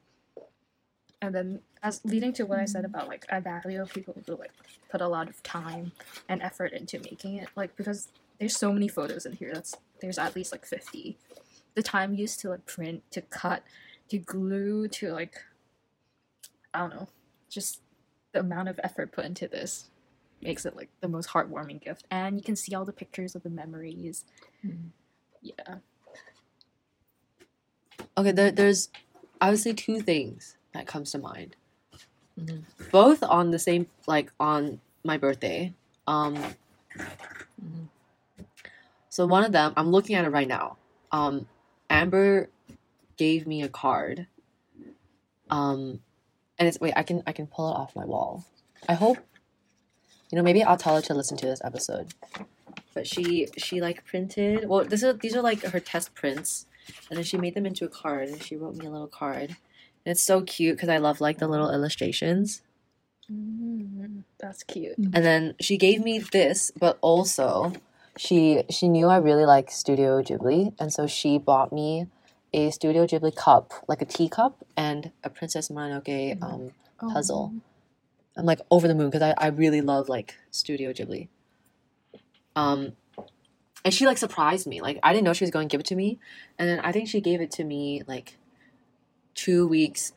And 1.23 1.35
then 1.35 1.61
as 1.83 2.01
leading 2.05 2.33
to 2.35 2.45
what 2.47 2.59
I 2.59 2.65
said 2.65 2.85
about 2.85 3.09
like 3.09 3.27
I 3.31 3.41
value 3.41 3.85
people 3.87 4.17
who 4.27 4.37
like 4.37 4.53
put 4.91 5.01
a 5.01 5.09
lot 5.09 5.29
of 5.29 5.43
time 5.43 5.93
and 6.29 6.41
effort 6.41 6.73
into 6.73 6.99
making 7.01 7.37
it. 7.37 7.49
Like 7.55 7.77
because 7.77 8.09
there's 8.39 8.57
so 8.57 8.73
many 8.73 8.89
photos 8.89 9.27
in 9.27 9.33
here. 9.33 9.51
That's 9.53 9.75
there's 10.01 10.19
at 10.19 10.35
least 10.35 10.53
like 10.53 10.65
50. 10.65 11.19
The 11.75 11.83
time 11.83 12.15
used 12.15 12.41
to 12.41 12.49
like 12.51 12.65
print, 12.67 13.03
to 13.11 13.21
cut, 13.21 13.63
to 14.09 14.19
glue, 14.19 14.89
to 14.89 15.13
like 15.13 15.35
I 16.73 16.79
don't 16.81 16.95
know, 16.95 17.09
just 17.51 17.81
the 18.33 18.41
amount 18.41 18.69
of 18.69 18.81
effort 18.83 19.13
put 19.13 19.25
into 19.27 19.49
this 19.49 19.91
makes 20.41 20.65
it 20.65 20.75
like 20.77 20.89
the 21.01 21.09
most 21.09 21.31
heartwarming 21.31 21.83
gift. 21.83 22.07
And 22.11 22.37
you 22.39 22.43
can 22.43 22.57
see 22.57 22.75
all 22.75 22.87
the 22.87 22.93
pictures 22.93 23.35
of 23.35 23.43
the 23.43 23.51
memories. 23.51 24.25
Mhm. 24.65 24.91
Yeah. 25.43 25.77
Okay, 28.17 28.33
there, 28.33 28.51
there's 28.51 28.91
say 29.55 29.73
two 29.73 30.01
things 30.01 30.57
that 30.75 30.87
comes 30.87 31.13
to 31.13 31.19
mind. 31.19 31.57
Mhm. 32.39 32.65
Both 32.91 33.23
on 33.23 33.51
the 33.51 33.59
same 33.59 33.87
like 34.07 34.33
on 34.39 34.81
my 35.05 35.17
birthday. 35.17 35.73
Um 36.07 36.37
Mhm. 37.63 37.89
so 39.09 39.27
one 39.27 39.45
of 39.45 39.53
them, 39.53 39.73
I'm 39.77 39.91
looking 39.91 40.17
at 40.17 40.25
it 40.25 40.31
right 40.31 40.49
now. 40.49 40.77
Um 41.13 41.49
Amber 41.89 42.51
gave 43.17 43.47
me 43.47 43.63
a 43.63 43.69
card. 43.69 44.27
Um 45.51 46.01
and 46.59 46.69
it's 46.69 46.81
wait, 46.81 46.95
I 46.97 47.03
can 47.03 47.23
I 47.27 47.33
can 47.33 47.47
pull 47.47 47.71
it 47.71 47.77
off 47.77 47.97
my 47.97 48.05
wall. 48.05 48.45
I 48.89 48.95
hope 48.95 49.19
you 50.31 50.37
know, 50.37 50.43
maybe 50.45 50.63
I'll 50.63 50.77
tell 50.77 50.95
her 50.95 51.03
to 51.03 51.15
listen 51.15 51.37
to 51.39 51.47
this 51.47 51.61
episode. 51.65 52.15
But 52.95 53.07
she 53.07 53.49
she 53.57 53.81
like 53.81 54.05
printed 54.05 54.69
well 54.69 54.85
this 54.85 55.03
is 55.03 55.19
these 55.19 55.37
are 55.37 55.43
like 55.43 55.63
her 55.63 55.81
test 55.81 56.15
prints 56.15 56.67
and 57.09 57.17
then 57.17 57.25
she 57.25 57.37
made 57.37 57.55
them 57.55 57.67
into 57.67 57.85
a 57.85 57.89
card 57.89 58.29
and 58.29 58.43
she 58.43 58.57
wrote 58.57 58.77
me 58.77 58.87
a 58.87 58.91
little 58.91 59.07
card. 59.07 59.57
And 60.05 60.13
it's 60.13 60.23
so 60.23 60.43
cute 60.43 60.77
because 60.77 60.89
I 60.89 60.99
love 60.99 61.21
like 61.21 61.39
the 61.39 61.49
little 61.49 61.71
illustrations. 61.71 62.63
Mm, 63.31 64.25
that's 64.39 64.63
cute. 64.63 64.97
And 64.99 65.25
then 65.25 65.55
she 65.61 65.77
gave 65.77 66.03
me 66.03 66.19
this, 66.19 66.73
but 66.79 66.99
also 67.01 67.73
she 68.17 68.65
she 68.71 68.89
knew 68.89 69.07
I 69.07 69.19
really 69.19 69.45
like 69.45 69.71
Studio 69.71 70.23
Ghibli, 70.23 70.75
and 70.81 70.93
so 70.93 71.07
she 71.07 71.39
bought 71.39 71.73
me 71.73 72.07
a 72.53 72.71
Studio 72.71 73.07
Ghibli 73.07 73.35
cup, 73.35 73.73
like 73.87 74.03
a 74.03 74.05
teacup, 74.05 74.65
and 74.77 75.13
a 75.23 75.31
Princess 75.31 75.69
Mononoke 75.69 76.43
um, 76.43 76.73
puzzle. 76.99 77.53
I'm 78.37 78.47
like 78.47 78.61
over 78.71 78.89
the 78.89 78.95
moon 78.95 79.11
because 79.11 79.23
I, 79.23 79.35
I 79.39 79.49
really 79.49 79.81
love 79.81 80.09
like 80.09 80.37
Studio 80.51 80.93
Ghibli. 80.93 81.29
Um, 82.57 82.93
and 83.85 83.95
she 83.95 84.07
like 84.07 84.19
surprised 84.19 84.67
me. 84.67 84.81
Like 84.81 84.99
I 85.03 85.13
didn't 85.13 85.25
know 85.25 85.33
she 85.33 85.45
was 85.45 85.51
going 85.51 85.69
to 85.69 85.73
give 85.73 85.81
it 85.81 85.87
to 85.87 85.97
me, 85.97 86.19
and 86.59 86.69
then 86.69 86.81
I 86.81 86.93
think 86.93 87.09
she 87.09 87.21
gave 87.21 87.41
it 87.41 87.51
to 87.53 87.65
me 87.65 88.03
like 88.07 88.37
two 89.35 89.67
weeks 89.67 90.13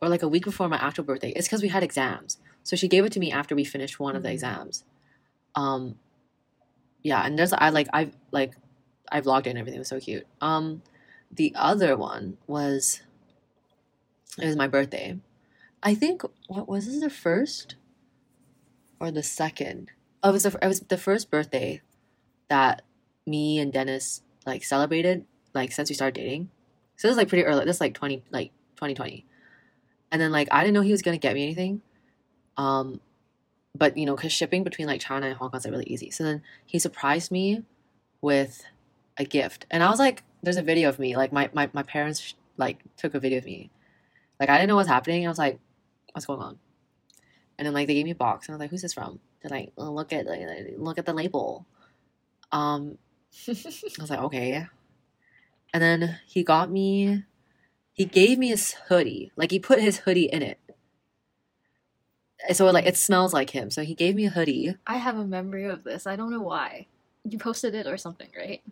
or 0.00 0.08
like 0.08 0.22
a 0.22 0.28
week 0.28 0.44
before 0.44 0.68
my 0.68 0.76
actual 0.76 1.04
birthday. 1.04 1.32
It's 1.36 1.46
because 1.46 1.62
we 1.62 1.68
had 1.68 1.82
exams, 1.82 2.38
so 2.62 2.76
she 2.76 2.88
gave 2.88 3.04
it 3.04 3.12
to 3.12 3.20
me 3.20 3.30
after 3.30 3.54
we 3.54 3.64
finished 3.64 4.00
one 4.00 4.16
of 4.16 4.22
the 4.22 4.28
Mhm. 4.28 4.32
exams. 4.34 4.84
Um, 5.54 5.98
yeah, 7.02 7.24
and 7.24 7.38
there's 7.38 7.52
I 7.52 7.68
like 7.70 7.88
I've 7.92 8.16
like 8.32 8.54
I 9.12 9.20
vlogged 9.20 9.46
it 9.46 9.50
and 9.50 9.58
everything. 9.58 9.76
It 9.76 9.80
was 9.80 9.88
so 9.88 10.00
cute. 10.00 10.26
Um, 10.40 10.82
the 11.30 11.52
other 11.54 11.96
one 11.96 12.38
was 12.46 13.02
it 14.38 14.46
was 14.46 14.56
my 14.56 14.66
birthday. 14.66 15.18
I 15.82 15.94
think 15.94 16.22
what 16.48 16.68
was 16.68 16.86
this 16.86 17.00
the 17.00 17.10
first 17.10 17.76
or 18.98 19.10
the 19.10 19.22
second? 19.22 19.90
Oh, 20.24 20.30
it 20.30 20.32
was 20.32 20.44
the, 20.44 20.58
it 20.62 20.66
was 20.66 20.80
the 20.80 20.96
first 20.96 21.30
birthday 21.30 21.82
that 22.48 22.80
me 23.26 23.58
and 23.58 23.70
Dennis 23.70 24.22
like 24.46 24.64
celebrated 24.64 25.26
like 25.54 25.70
since 25.70 25.90
we 25.90 25.94
started 25.94 26.18
dating. 26.18 26.48
So 26.96 27.06
this 27.06 27.12
is 27.12 27.18
like 27.18 27.28
pretty 27.28 27.44
early. 27.44 27.66
This 27.66 27.76
is 27.76 27.80
like 27.80 27.92
twenty 27.92 28.24
like 28.30 28.50
twenty 28.74 28.94
twenty, 28.94 29.26
and 30.10 30.20
then 30.22 30.32
like 30.32 30.48
I 30.50 30.62
didn't 30.62 30.72
know 30.74 30.80
he 30.80 30.92
was 30.92 31.02
gonna 31.02 31.18
get 31.18 31.34
me 31.34 31.42
anything. 31.42 31.82
Um, 32.56 33.02
but 33.76 33.98
you 33.98 34.06
know, 34.06 34.16
cause 34.16 34.32
shipping 34.32 34.64
between 34.64 34.88
like 34.88 35.02
China 35.02 35.26
and 35.26 35.36
Hong 35.36 35.50
Kong 35.50 35.58
is 35.58 35.66
like 35.66 35.72
really 35.72 35.84
easy. 35.88 36.10
So 36.10 36.24
then 36.24 36.42
he 36.64 36.78
surprised 36.78 37.30
me 37.30 37.62
with 38.22 38.64
a 39.18 39.26
gift, 39.26 39.66
and 39.70 39.82
I 39.82 39.90
was 39.90 39.98
like, 39.98 40.22
"There's 40.42 40.56
a 40.56 40.62
video 40.62 40.88
of 40.88 40.98
me. 40.98 41.16
Like 41.16 41.32
my 41.32 41.50
my 41.52 41.68
my 41.74 41.82
parents 41.82 42.34
like 42.56 42.78
took 42.96 43.14
a 43.14 43.20
video 43.20 43.38
of 43.38 43.44
me. 43.44 43.70
Like 44.40 44.48
I 44.48 44.56
didn't 44.56 44.68
know 44.68 44.76
what's 44.76 44.88
happening. 44.88 45.26
I 45.26 45.28
was 45.28 45.38
like, 45.38 45.58
what's 46.12 46.26
going 46.26 46.40
on? 46.40 46.58
And 47.58 47.66
then 47.66 47.74
like 47.74 47.88
they 47.88 47.94
gave 47.94 48.06
me 48.06 48.12
a 48.12 48.14
box, 48.14 48.48
and 48.48 48.54
I 48.54 48.56
was 48.56 48.60
like, 48.60 48.70
who's 48.70 48.82
this 48.82 48.94
from? 48.94 49.20
They're 49.44 49.58
like, 49.58 49.72
look 49.76 50.12
at 50.14 50.24
like, 50.26 50.40
look 50.78 50.96
at 50.98 51.04
the 51.04 51.12
label. 51.12 51.66
Um, 52.50 52.96
I 53.48 53.50
was 54.00 54.08
like, 54.08 54.20
okay. 54.20 54.66
And 55.74 55.82
then 55.82 56.18
he 56.26 56.42
got 56.42 56.70
me, 56.70 57.24
he 57.92 58.06
gave 58.06 58.38
me 58.38 58.48
his 58.48 58.72
hoodie. 58.88 59.32
Like 59.36 59.50
he 59.50 59.58
put 59.58 59.80
his 59.80 59.98
hoodie 59.98 60.30
in 60.32 60.40
it. 60.40 60.58
And 62.48 62.56
So 62.56 62.64
like 62.70 62.86
it 62.86 62.96
smells 62.96 63.34
like 63.34 63.50
him. 63.50 63.70
So 63.70 63.82
he 63.82 63.94
gave 63.94 64.14
me 64.14 64.24
a 64.26 64.30
hoodie. 64.30 64.76
I 64.86 64.96
have 64.96 65.18
a 65.18 65.26
memory 65.26 65.66
of 65.66 65.84
this. 65.84 66.06
I 66.06 66.16
don't 66.16 66.30
know 66.30 66.40
why. 66.40 66.86
You 67.28 67.38
posted 67.38 67.74
it 67.74 67.86
or 67.86 67.98
something, 67.98 68.28
right? 68.36 68.62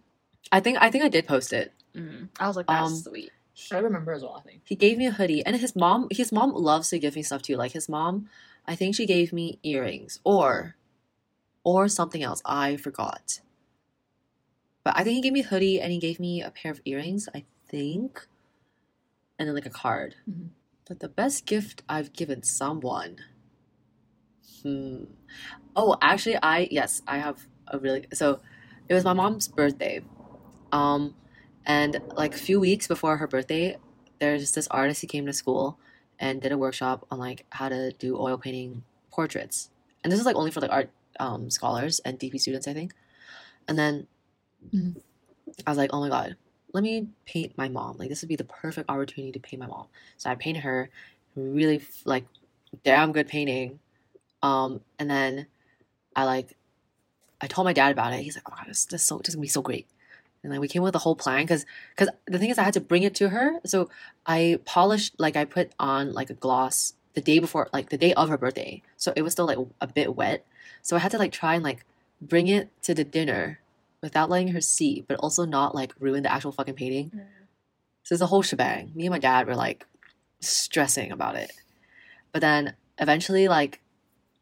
I 0.50 0.60
think 0.60 0.78
I 0.80 0.90
think 0.90 1.04
I 1.04 1.08
did 1.08 1.26
post 1.26 1.52
it. 1.52 1.72
Mm. 1.94 2.28
I 2.40 2.46
was 2.46 2.56
like, 2.56 2.66
that's 2.66 2.92
Um, 2.92 2.94
sweet. 2.96 3.30
I 3.70 3.78
remember 3.78 4.12
as 4.12 4.22
well. 4.22 4.36
I 4.38 4.48
think. 4.48 4.62
He 4.64 4.74
gave 4.74 4.96
me 4.96 5.06
a 5.06 5.10
hoodie, 5.10 5.44
and 5.44 5.56
his 5.56 5.76
mom 5.76 6.08
his 6.10 6.32
mom 6.32 6.52
loves 6.52 6.88
to 6.90 6.98
give 6.98 7.14
me 7.16 7.22
stuff 7.22 7.42
too. 7.42 7.56
Like 7.56 7.72
his 7.72 7.88
mom, 7.88 8.28
I 8.66 8.74
think 8.76 8.94
she 8.94 9.06
gave 9.06 9.32
me 9.32 9.58
earrings 9.62 10.20
or 10.24 10.76
or 11.64 11.88
something 11.88 12.22
else. 12.22 12.42
I 12.44 12.76
forgot. 12.76 13.40
But 14.84 14.96
I 14.96 15.02
think 15.02 15.16
he 15.16 15.20
gave 15.22 15.32
me 15.32 15.40
a 15.40 15.44
hoodie 15.44 15.80
and 15.80 15.90
he 15.92 15.98
gave 15.98 16.20
me 16.20 16.40
a 16.40 16.50
pair 16.52 16.70
of 16.70 16.80
earrings, 16.84 17.28
I 17.34 17.44
think. 17.66 18.28
And 19.38 19.46
then 19.46 19.54
like 19.54 19.66
a 19.66 19.70
card. 19.70 20.14
Mhm. 20.28 20.50
But 20.86 21.00
the 21.00 21.08
best 21.08 21.44
gift 21.44 21.82
I've 21.88 22.12
given 22.14 22.42
someone. 22.42 23.18
Hmm. 24.62 25.04
Oh, 25.76 25.96
actually 26.02 26.38
I 26.42 26.68
yes, 26.70 27.02
I 27.06 27.18
have 27.18 27.46
a 27.68 27.78
really 27.78 28.06
so 28.12 28.40
it 28.88 28.94
was 28.94 29.04
my 29.04 29.12
mom's 29.12 29.48
birthday. 29.48 30.02
Um 30.72 31.14
and 31.66 32.00
like 32.16 32.34
a 32.34 32.38
few 32.38 32.60
weeks 32.60 32.88
before 32.88 33.18
her 33.18 33.26
birthday, 33.28 33.78
there's 34.20 34.52
this 34.52 34.68
artist 34.68 35.00
who 35.02 35.06
came 35.08 35.26
to 35.26 35.32
school 35.32 35.78
and 36.22 36.42
did 36.42 36.52
a 36.52 36.58
workshop 36.58 37.06
on 37.12 37.20
like 37.20 37.46
how 37.50 37.70
to 37.70 37.92
do 37.94 38.18
oil 38.18 38.38
painting 38.38 38.84
portraits. 39.12 39.70
And 40.04 40.12
this 40.12 40.20
is 40.20 40.26
like 40.26 40.36
only 40.36 40.52
for 40.52 40.62
like 40.62 40.72
art 40.72 40.90
um, 41.20 41.50
scholars 41.50 42.00
and 42.00 42.18
DP 42.20 42.38
students, 42.38 42.68
I 42.68 42.74
think. 42.74 42.94
And 43.68 43.78
then 43.78 44.08
Mhm. 44.74 44.96
I 45.66 45.70
was 45.70 45.78
like, 45.78 45.90
oh 45.92 46.00
my 46.00 46.08
god, 46.08 46.36
let 46.72 46.82
me 46.84 47.08
paint 47.26 47.58
my 47.58 47.68
mom. 47.68 47.98
Like 47.98 48.10
this 48.10 48.22
would 48.22 48.28
be 48.28 48.36
the 48.36 48.44
perfect 48.44 48.90
opportunity 48.90 49.32
to 49.32 49.40
paint 49.40 49.60
my 49.60 49.66
mom. 49.68 49.88
So 50.18 50.30
I 50.30 50.36
painted 50.36 50.62
her, 50.64 50.90
really 51.36 51.82
like 52.06 52.26
damn 52.84 53.12
good 53.12 53.28
painting. 53.28 53.80
Um, 54.42 54.82
and 54.98 55.10
then 55.10 55.46
I 56.16 56.24
like 56.24 56.56
I 57.40 57.48
told 57.48 57.66
my 57.66 57.72
dad 57.74 57.92
about 57.92 58.12
it. 58.14 58.20
He's 58.22 58.36
like, 58.36 58.48
oh 58.48 58.52
my 58.52 58.58
god, 58.58 58.68
this, 58.70 58.86
this 58.86 59.04
so 59.04 59.18
this 59.18 59.30
is 59.30 59.34
gonna 59.36 59.42
be 59.42 59.48
so 59.48 59.62
great. 59.62 59.86
And 60.42 60.52
like 60.52 60.60
we 60.60 60.68
came 60.68 60.82
with 60.82 60.94
a 60.94 60.98
whole 60.98 61.14
plan 61.14 61.44
because 61.44 61.64
because 61.90 62.12
the 62.26 62.38
thing 62.38 62.50
is 62.50 62.58
I 62.58 62.64
had 62.64 62.74
to 62.74 62.80
bring 62.80 63.02
it 63.02 63.14
to 63.16 63.28
her. 63.28 63.60
So 63.64 63.90
I 64.26 64.58
polished 64.64 65.14
like 65.18 65.36
I 65.36 65.44
put 65.44 65.72
on 65.78 66.12
like 66.12 66.30
a 66.30 66.34
gloss 66.34 66.94
the 67.14 67.20
day 67.20 67.38
before 67.38 67.68
like 67.72 67.90
the 67.90 67.98
day 67.98 68.12
of 68.14 68.28
her 68.28 68.38
birthday. 68.38 68.82
So 68.96 69.12
it 69.14 69.22
was 69.22 69.32
still 69.32 69.46
like 69.46 69.58
a 69.80 69.86
bit 69.86 70.16
wet. 70.16 70.44
So 70.82 70.96
I 70.96 70.98
had 70.98 71.12
to 71.12 71.18
like 71.18 71.32
try 71.32 71.54
and 71.54 71.62
like 71.62 71.84
bring 72.20 72.48
it 72.48 72.70
to 72.82 72.94
the 72.94 73.04
dinner 73.04 73.60
without 74.00 74.30
letting 74.30 74.48
her 74.48 74.60
see, 74.60 75.04
but 75.06 75.18
also 75.20 75.44
not 75.44 75.74
like 75.74 75.94
ruin 76.00 76.24
the 76.24 76.32
actual 76.32 76.52
fucking 76.52 76.74
painting. 76.74 77.10
Mm. 77.14 77.24
So 78.02 78.14
it's 78.14 78.22
a 78.22 78.26
whole 78.26 78.42
shebang. 78.42 78.92
Me 78.94 79.06
and 79.06 79.12
my 79.12 79.18
dad 79.18 79.46
were 79.46 79.54
like 79.54 79.86
stressing 80.40 81.12
about 81.12 81.36
it. 81.36 81.52
But 82.32 82.40
then 82.40 82.74
eventually 82.98 83.48
like 83.48 83.80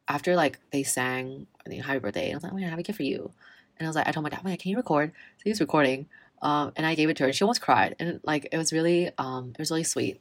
after 0.08 0.34
like 0.34 0.58
they 0.72 0.82
sang 0.82 1.46
the 1.66 1.76
happy 1.76 1.98
birthday, 1.98 2.30
I 2.30 2.34
was 2.34 2.42
like, 2.42 2.52
oh 2.52 2.56
I 2.56 2.62
have 2.62 2.78
a 2.78 2.82
gift 2.82 2.96
for 2.96 3.02
you. 3.02 3.32
And 3.80 3.86
I 3.86 3.88
was 3.88 3.96
like, 3.96 4.06
I 4.06 4.12
told 4.12 4.24
my 4.24 4.28
dad, 4.30 4.44
my 4.44 4.54
can 4.56 4.70
you 4.70 4.76
record? 4.76 5.10
So 5.38 5.42
he 5.44 5.50
was 5.50 5.60
recording. 5.60 6.06
Um, 6.42 6.72
and 6.76 6.86
I 6.86 6.94
gave 6.94 7.08
it 7.08 7.16
to 7.16 7.22
her 7.24 7.28
and 7.28 7.34
she 7.34 7.42
almost 7.44 7.62
cried. 7.62 7.96
And 7.98 8.20
like 8.22 8.46
it 8.52 8.58
was 8.58 8.72
really 8.72 9.10
um 9.18 9.50
it 9.52 9.58
was 9.58 9.70
really 9.70 9.84
sweet. 9.84 10.20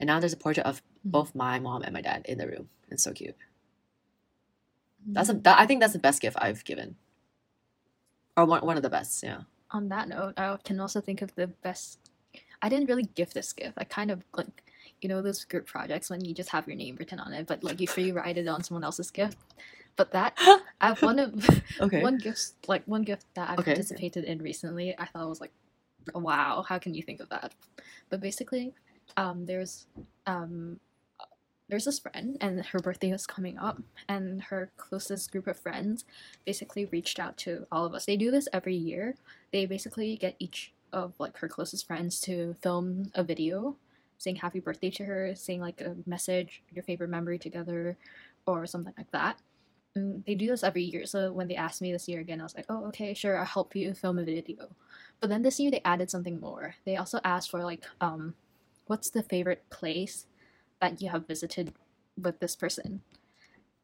And 0.00 0.06
now 0.06 0.20
there's 0.20 0.32
a 0.32 0.36
portrait 0.36 0.64
of 0.64 0.80
Mhm. 1.06 1.10
both 1.10 1.34
my 1.34 1.58
mom 1.58 1.82
and 1.82 1.92
my 1.92 2.00
dad 2.00 2.24
in 2.26 2.38
the 2.38 2.46
room. 2.46 2.68
It's 2.90 3.02
so 3.02 3.12
cute. 3.12 3.36
That's 5.06 5.28
a 5.28 5.34
that, 5.34 5.58
I 5.58 5.66
think 5.66 5.80
that's 5.80 5.92
the 5.92 5.98
best 5.98 6.20
gift 6.22 6.36
I've 6.40 6.64
given. 6.64 6.96
Or 8.36 8.44
one 8.46 8.64
one 8.64 8.76
of 8.76 8.82
the 8.84 8.90
best, 8.90 9.22
yeah. 9.22 9.42
on 9.70 9.88
that 9.88 10.08
note, 10.08 10.34
I 10.38 10.56
can 10.64 10.80
also 10.80 11.00
think 11.00 11.20
of 11.22 11.34
the 11.34 11.48
best. 11.48 11.98
I 12.62 12.68
didn't 12.68 12.88
really 12.88 13.08
give 13.14 13.34
this 13.34 13.52
gift. 13.52 13.74
I 13.76 13.84
kind 13.84 14.10
of 14.10 14.24
like, 14.32 14.64
you 15.00 15.08
know, 15.08 15.20
those 15.22 15.44
group 15.44 15.66
projects 15.66 16.08
when 16.10 16.24
you 16.24 16.32
just 16.34 16.48
have 16.50 16.66
your 16.66 16.76
name 16.76 16.96
written 16.96 17.20
on 17.20 17.32
it, 17.32 17.46
but 17.46 17.62
like 17.62 17.80
you 17.80 17.86
free 17.86 18.10
write 18.12 18.38
it 18.38 18.48
on 18.48 18.62
someone 18.64 18.84
else's 18.84 19.10
gift. 19.10 19.36
But 19.98 20.12
that 20.12 20.38
I 20.80 20.92
one 20.94 21.20
of 21.20 21.62
Okay. 21.80 22.02
one 22.02 22.18
gift 22.18 22.52
like 22.68 22.84
one 22.86 23.02
gift 23.02 23.26
that 23.34 23.50
I've 23.50 23.58
Okay. 23.58 23.74
participated 23.74 24.24
in 24.24 24.40
recently. 24.42 24.96
I 24.98 25.06
thought 25.06 25.28
was 25.28 25.42
like, 25.42 25.52
wow, 26.14 26.64
how 26.68 26.78
can 26.78 26.94
you 26.94 27.02
think 27.02 27.20
of 27.20 27.30
that? 27.30 27.52
But 28.10 28.22
basically, 28.22 28.74
um, 29.18 29.46
there's 29.46 29.86
um, 30.26 30.80
there's 31.68 31.84
this 31.86 31.98
friend, 31.98 32.38
and 32.40 32.64
her 32.66 32.80
birthday 32.80 33.12
was 33.12 33.26
coming 33.26 33.58
up, 33.58 33.82
and 34.08 34.42
her 34.44 34.70
closest 34.78 35.32
group 35.32 35.46
of 35.48 35.58
friends 35.58 36.04
basically 36.46 36.86
reached 36.86 37.20
out 37.20 37.36
to 37.38 37.66
all 37.72 37.84
of 37.86 37.94
us. 37.94 38.06
They 38.06 38.16
do 38.16 38.30
this 38.30 38.48
every 38.52 38.76
year. 38.76 39.16
They 39.52 39.66
basically 39.66 40.16
get 40.16 40.36
each 40.38 40.72
of 40.92 41.14
like 41.18 41.38
her 41.38 41.48
closest 41.48 41.86
friends 41.86 42.20
to 42.22 42.56
film 42.62 43.12
a 43.14 43.24
video 43.24 43.76
saying 44.20 44.36
happy 44.36 44.60
birthday 44.60 44.90
to 44.90 45.04
her, 45.04 45.34
saying 45.36 45.60
like 45.60 45.80
a 45.80 45.96
message, 46.06 46.62
your 46.72 46.82
favorite 46.84 47.10
memory 47.10 47.38
together, 47.38 47.96
or 48.46 48.66
something 48.66 48.94
like 48.98 49.10
that. 49.12 49.38
Mm, 49.96 50.24
they 50.26 50.34
do 50.34 50.46
this 50.46 50.64
every 50.64 50.82
year. 50.82 51.06
So 51.06 51.32
when 51.32 51.48
they 51.48 51.56
asked 51.56 51.80
me 51.80 51.92
this 51.92 52.08
year 52.08 52.20
again, 52.20 52.40
I 52.40 52.44
was 52.44 52.54
like, 52.54 52.66
oh, 52.68 52.86
okay, 52.86 53.14
sure, 53.14 53.38
I'll 53.38 53.44
help 53.44 53.74
you 53.74 53.94
film 53.94 54.18
a 54.18 54.24
video. 54.24 54.68
But 55.20 55.30
then 55.30 55.42
this 55.42 55.58
year 55.58 55.70
they 55.70 55.82
added 55.84 56.10
something 56.10 56.40
more. 56.40 56.74
They 56.84 56.96
also 56.96 57.20
asked 57.24 57.50
for 57.50 57.62
like, 57.62 57.84
um, 58.00 58.34
what's 58.86 59.10
the 59.10 59.22
favorite 59.22 59.68
place 59.70 60.26
that 60.80 61.00
you 61.02 61.10
have 61.10 61.26
visited 61.26 61.72
with 62.20 62.40
this 62.40 62.56
person? 62.56 63.02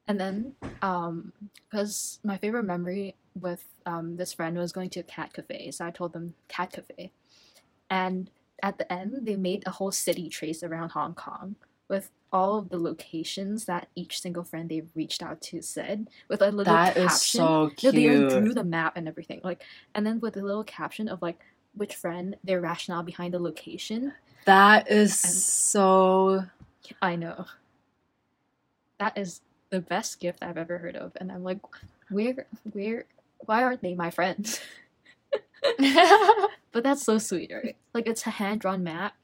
And 0.06 0.20
then, 0.20 0.54
um, 0.82 1.32
because 1.70 2.20
my 2.22 2.36
favorite 2.36 2.64
memory 2.64 3.16
with 3.40 3.66
um, 3.86 4.16
this 4.16 4.34
friend 4.34 4.56
was 4.56 4.72
going 4.72 4.90
to 4.90 5.00
a 5.00 5.04
cat 5.04 5.32
cafe, 5.32 5.70
so 5.70 5.86
I 5.86 5.90
told 5.90 6.12
them 6.12 6.34
cat 6.48 6.72
cafe. 6.72 7.10
And 7.90 8.30
at 8.62 8.78
the 8.78 8.90
end, 8.92 9.20
they 9.22 9.36
made 9.36 9.62
a 9.66 9.70
whole 9.70 9.92
city 9.92 10.28
trace 10.28 10.62
around 10.62 10.90
Hong 10.90 11.14
Kong 11.14 11.56
with 11.88 12.10
all 12.32 12.58
of 12.58 12.68
the 12.70 12.78
locations 12.78 13.66
that 13.66 13.88
each 13.94 14.20
single 14.20 14.42
friend 14.42 14.68
they 14.68 14.82
reached 14.94 15.22
out 15.22 15.40
to 15.40 15.62
said 15.62 16.08
with 16.28 16.42
a 16.42 16.50
little 16.50 16.72
That 16.74 16.94
caption. 16.94 17.06
is 17.06 17.20
so 17.22 17.70
No, 17.82 17.90
they 17.92 18.06
drew 18.40 18.52
the 18.54 18.64
map 18.64 18.96
and 18.96 19.06
everything. 19.06 19.40
Like, 19.44 19.62
and 19.94 20.04
then 20.06 20.18
with 20.20 20.36
a 20.36 20.42
little 20.42 20.64
caption 20.64 21.08
of 21.08 21.22
like 21.22 21.38
which 21.74 21.94
friend, 21.94 22.36
their 22.42 22.60
rationale 22.60 23.02
behind 23.02 23.34
the 23.34 23.38
location. 23.38 24.12
That 24.46 24.90
is 24.90 25.22
And- 25.24 25.32
so. 25.32 26.44
I 27.00 27.16
know. 27.16 27.46
That 28.98 29.16
is 29.16 29.40
the 29.70 29.80
best 29.80 30.20
gift 30.20 30.42
I've 30.42 30.58
ever 30.58 30.78
heard 30.78 30.96
of, 30.96 31.12
and 31.20 31.32
I'm 31.32 31.42
like, 31.42 31.58
where, 32.10 32.46
where, 32.72 33.04
why 33.40 33.62
aren't 33.64 33.82
they 33.82 33.94
my 33.94 34.10
friends? 34.10 34.60
but 36.72 36.82
that's 36.84 37.02
so 37.02 37.18
sweet, 37.18 37.50
right? 37.52 37.76
Like 37.92 38.06
it's 38.06 38.26
a 38.26 38.30
hand 38.30 38.60
drawn 38.60 38.82
map, 38.84 39.14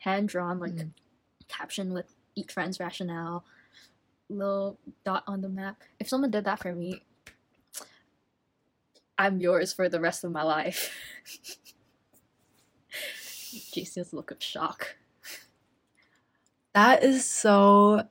hand 0.00 0.28
drawn 0.28 0.58
like 0.58 0.72
Mm. 0.72 0.90
Caption 1.50 1.92
with 1.92 2.14
each 2.34 2.52
friend's 2.52 2.80
rationale, 2.80 3.44
little 4.28 4.78
dot 5.04 5.24
on 5.26 5.40
the 5.40 5.48
map. 5.48 5.76
If 5.98 6.08
someone 6.08 6.30
did 6.30 6.44
that 6.44 6.60
for 6.60 6.74
me, 6.74 7.02
I'm 9.18 9.40
yours 9.40 9.72
for 9.72 9.88
the 9.88 10.00
rest 10.00 10.24
of 10.24 10.32
my 10.32 10.42
life. 10.42 10.94
Jason's 13.72 14.12
look 14.12 14.30
of 14.30 14.42
shock. 14.42 14.96
That 16.72 17.02
is 17.02 17.24
so 17.24 18.04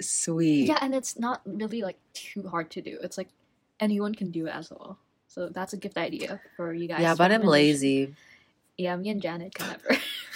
sweet. 0.00 0.68
Yeah, 0.68 0.78
and 0.80 0.94
it's 0.94 1.18
not 1.18 1.40
really 1.44 1.82
like 1.82 1.98
too 2.12 2.46
hard 2.48 2.70
to 2.72 2.82
do. 2.82 2.98
It's 3.02 3.16
like 3.16 3.28
anyone 3.80 4.14
can 4.14 4.30
do 4.30 4.46
it 4.46 4.54
as 4.54 4.70
well. 4.70 4.98
So 5.28 5.48
that's 5.48 5.72
a 5.72 5.76
gift 5.76 5.96
idea 5.96 6.40
for 6.56 6.72
you 6.72 6.86
guys. 6.86 7.00
Yeah, 7.00 7.14
but 7.14 7.32
I'm 7.32 7.42
lazy. 7.42 8.14
Yeah, 8.76 8.96
me 8.96 9.10
and 9.10 9.20
Janet 9.22 9.54
can 9.54 9.68
never. 9.68 10.00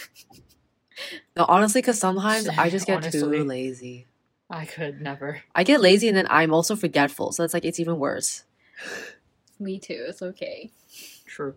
No, 1.36 1.44
honestly, 1.48 1.80
because 1.80 1.98
sometimes 1.98 2.48
I 2.58 2.70
just 2.70 2.86
get 2.86 3.02
too 3.10 3.26
lazy. 3.26 4.06
I 4.50 4.64
could 4.64 5.00
never. 5.00 5.42
I 5.54 5.62
get 5.64 5.80
lazy 5.80 6.08
and 6.08 6.16
then 6.16 6.26
I'm 6.30 6.54
also 6.54 6.74
forgetful. 6.74 7.32
So 7.32 7.44
it's 7.44 7.52
like, 7.52 7.64
it's 7.64 7.78
even 7.78 7.98
worse. 7.98 8.44
me 9.58 9.78
too. 9.78 10.06
It's 10.08 10.22
okay. 10.22 10.70
True. 11.26 11.54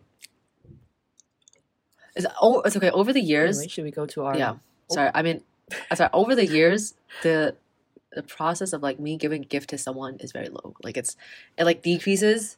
It's, 2.16 2.26
oh, 2.42 2.62
it's 2.62 2.76
okay. 2.76 2.92
Over 2.92 3.14
the 3.14 3.22
years, 3.22 3.58
Anyway, 3.58 3.70
should 3.70 3.84
we 3.86 3.92
go 3.92 4.06
to 4.08 4.24
our? 4.24 4.38
yeah. 4.38 4.56
Oh. 4.90 4.96
Sorry, 4.96 5.12
I 5.14 5.22
mean, 5.22 5.42
sorry. 5.96 6.10
Over 6.14 6.36
the 6.36 6.46
years, 6.46 6.96
the 7.24 7.56
the 8.12 8.24
process 8.24 8.74
of 8.74 8.84
like 8.84 9.00
me 9.00 9.16
giving 9.16 9.42
gift 9.42 9.70
to 9.70 9.78
someone 9.78 10.18
is 10.20 10.34
very 10.34 10.50
low. 10.50 10.76
Like 10.84 10.98
it's 10.98 11.16
it 11.58 11.64
like 11.64 11.82
decreases. 11.82 12.58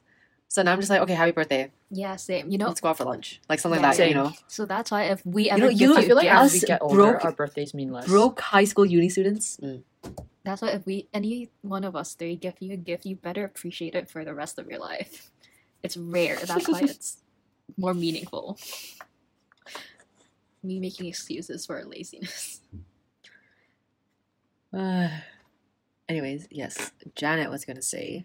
So 0.54 0.62
now 0.62 0.70
I'm 0.72 0.78
just 0.78 0.88
like, 0.88 1.00
okay, 1.00 1.14
happy 1.14 1.32
birthday. 1.32 1.72
Yeah, 1.90 2.14
same. 2.14 2.48
You 2.48 2.58
know, 2.58 2.68
Let's 2.68 2.80
go 2.80 2.90
out 2.90 2.96
for 2.98 3.02
lunch, 3.02 3.40
like 3.48 3.58
something 3.58 3.80
Yeah, 3.80 3.88
like 3.88 3.96
that. 3.96 4.08
You 4.08 4.14
know, 4.14 4.32
so 4.46 4.64
that's 4.64 4.88
why 4.92 5.06
if 5.06 5.26
we 5.26 5.50
ever 5.50 5.68
you 5.68 5.88
know, 5.88 5.94
you- 5.96 5.98
I 5.98 6.06
feel 6.06 6.14
like 6.14 6.30
as 6.30 6.52
we 6.52 6.60
get 6.60 6.80
older, 6.80 6.94
broke- 6.94 7.24
our 7.24 7.32
birthdays 7.32 7.74
mean 7.74 7.90
less. 7.90 8.06
broke 8.06 8.38
high 8.40 8.62
school 8.62 8.86
uni 8.86 9.08
students. 9.08 9.56
Mm. 9.60 9.82
that's 10.44 10.62
why 10.62 10.68
if 10.68 10.86
we 10.86 11.08
any 11.12 11.50
one 11.62 11.82
of 11.82 11.96
us 11.96 12.14
three 12.14 12.36
give 12.36 12.54
you 12.60 12.72
a 12.72 12.76
gift, 12.76 13.04
you 13.04 13.16
better 13.16 13.44
appreciate 13.44 13.96
it 13.96 14.08
for 14.08 14.24
the 14.24 14.32
rest 14.32 14.60
of 14.60 14.68
your 14.70 14.78
life. 14.78 15.32
It's 15.82 15.96
rare. 15.96 16.36
That's 16.36 16.68
why 16.68 16.82
it's 16.82 17.16
more 17.76 17.92
meaningful. 17.92 18.56
Me 20.62 20.78
making 20.78 21.06
excuses 21.06 21.66
for 21.66 21.82
laziness. 21.84 22.60
Uh, 24.72 25.08
anyways, 26.08 26.46
yes, 26.52 26.92
Janet 27.16 27.50
was 27.50 27.64
gonna 27.64 27.82
say. 27.82 28.24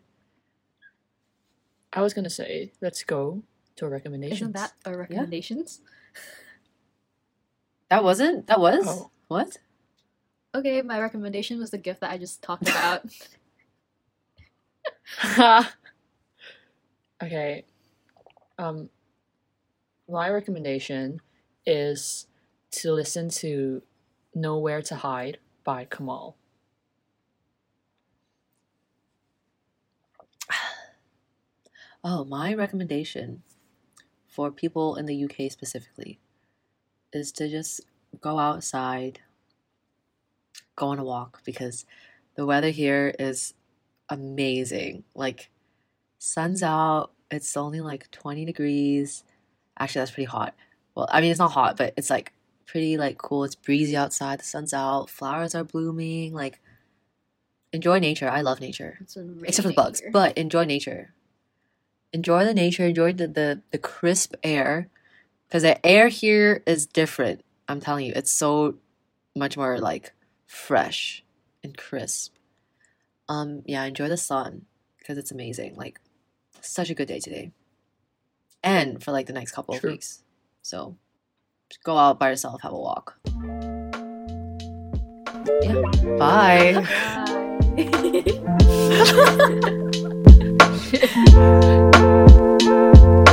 I 1.94 2.02
was 2.02 2.14
gonna 2.14 2.30
say, 2.30 2.72
let's 2.82 3.04
go 3.04 3.44
to 3.78 3.86
our 3.86 3.92
recommendations. 3.92 4.42
Isn't 4.42 4.54
that 4.56 4.74
our 4.86 4.98
recommendations? 4.98 5.82
That 7.90 8.04
wasn't. 8.04 8.46
That 8.46 8.60
was 8.60 8.86
Oh. 8.88 9.10
what? 9.30 9.58
Okay, 10.54 10.84
my 10.84 11.00
recommendation 11.02 11.58
was 11.58 11.72
the 11.72 11.80
gift 11.80 12.02
that 12.02 12.12
I 12.12 12.20
just 12.20 12.44
talked 12.44 12.70
about. 12.70 13.02
okay. 17.24 17.66
Um, 18.60 18.90
my 20.08 20.30
recommendation 20.30 21.20
is 21.66 22.28
to 22.72 22.92
listen 22.92 23.30
to 23.42 23.82
"Nowhere 24.36 24.84
to 24.84 24.96
Hide" 24.96 25.40
by 25.64 25.86
Kamal. 25.86 26.36
Oh, 32.04 32.24
my 32.24 32.54
recommendation 32.54 33.44
for 34.28 34.52
people 34.52 34.96
in 34.96 35.06
the 35.06 35.16
UK 35.16 35.52
specifically 35.52 36.20
is 37.12 37.32
to 37.34 37.50
just 37.50 37.82
go 38.22 38.40
outside, 38.40 39.20
go 40.76 40.88
on 40.88 41.00
a 41.00 41.04
walk 41.04 41.42
because 41.44 41.86
the 42.36 42.46
weather 42.46 42.70
here 42.70 43.14
is 43.20 43.54
amazing. 44.08 45.04
Like, 45.14 45.50
sun's 46.20 46.64
out, 46.64 47.12
it's 47.30 47.58
only 47.58 47.82
like 47.82 48.10
20 48.12 48.46
degrees. 48.46 49.24
Actually, 49.78 50.02
that's 50.02 50.12
pretty 50.12 50.26
hot. 50.26 50.56
Well, 50.96 51.08
I 51.12 51.20
mean, 51.20 51.32
it's 51.32 51.40
not 51.40 51.52
hot, 51.52 51.76
but 51.76 51.94
it's 51.98 52.10
like 52.10 52.32
pretty 52.66 52.98
like 52.98 53.18
cool. 53.18 53.44
It's 53.44 53.56
breezy 53.56 53.98
outside, 53.98 54.40
the 54.40 54.46
sun's 54.46 54.74
out, 54.74 55.10
flowers 55.10 55.54
are 55.54 55.66
blooming. 55.66 56.34
Like, 56.34 56.62
enjoy 57.74 58.00
nature. 58.00 58.30
I 58.30 58.42
love 58.42 58.62
nature 58.62 58.98
It's 59.02 59.18
except 59.44 59.64
for 59.64 59.70
the 59.70 59.74
bugs 59.76 60.02
but 60.12 60.38
enjoy 60.38 60.64
nature 60.64 61.14
enjoy 62.14 62.46
the 62.46 62.54
nature 62.54 62.86
enjoy 62.86 63.14
the 63.14 63.28
the, 63.28 63.62
the 63.72 63.78
crisp 63.78 64.36
air 64.44 64.90
because 65.48 65.64
the 65.64 65.84
air 65.86 66.08
here 66.08 66.64
is 66.66 66.86
different. 66.86 67.44
I'm 67.68 67.80
telling 67.80 68.06
you 68.06 68.14
it's 68.16 68.32
so 68.32 68.76
much 69.36 69.58
more 69.58 69.80
like 69.80 70.14
fresh 70.48 71.24
and 71.64 71.78
crisp. 71.78 72.36
Um 73.28 73.64
yeah 73.66 73.84
enjoy 73.84 74.10
the 74.10 74.18
sun 74.18 74.66
because 74.98 75.18
it's 75.18 75.32
amazing. 75.32 75.76
Like 75.76 76.00
such 76.62 76.90
a 76.90 76.96
good 76.96 77.08
day 77.08 77.20
today. 77.20 77.52
And 78.64 79.02
for 79.02 79.12
like 79.12 79.28
the 79.28 79.34
next 79.34 79.52
couple 79.52 79.76
True. 79.76 79.90
of 79.90 79.94
weeks. 79.94 80.24
So 80.62 80.98
just 81.70 81.84
go 81.84 81.98
out 81.98 82.20
by 82.20 82.30
yourself 82.30 82.62
have 82.62 82.74
a 82.74 82.80
walk. 82.80 83.20
Yeah. 85.62 85.82
Bye. 86.18 86.86
Bye. 87.76 89.80
Yeah. 90.92 91.06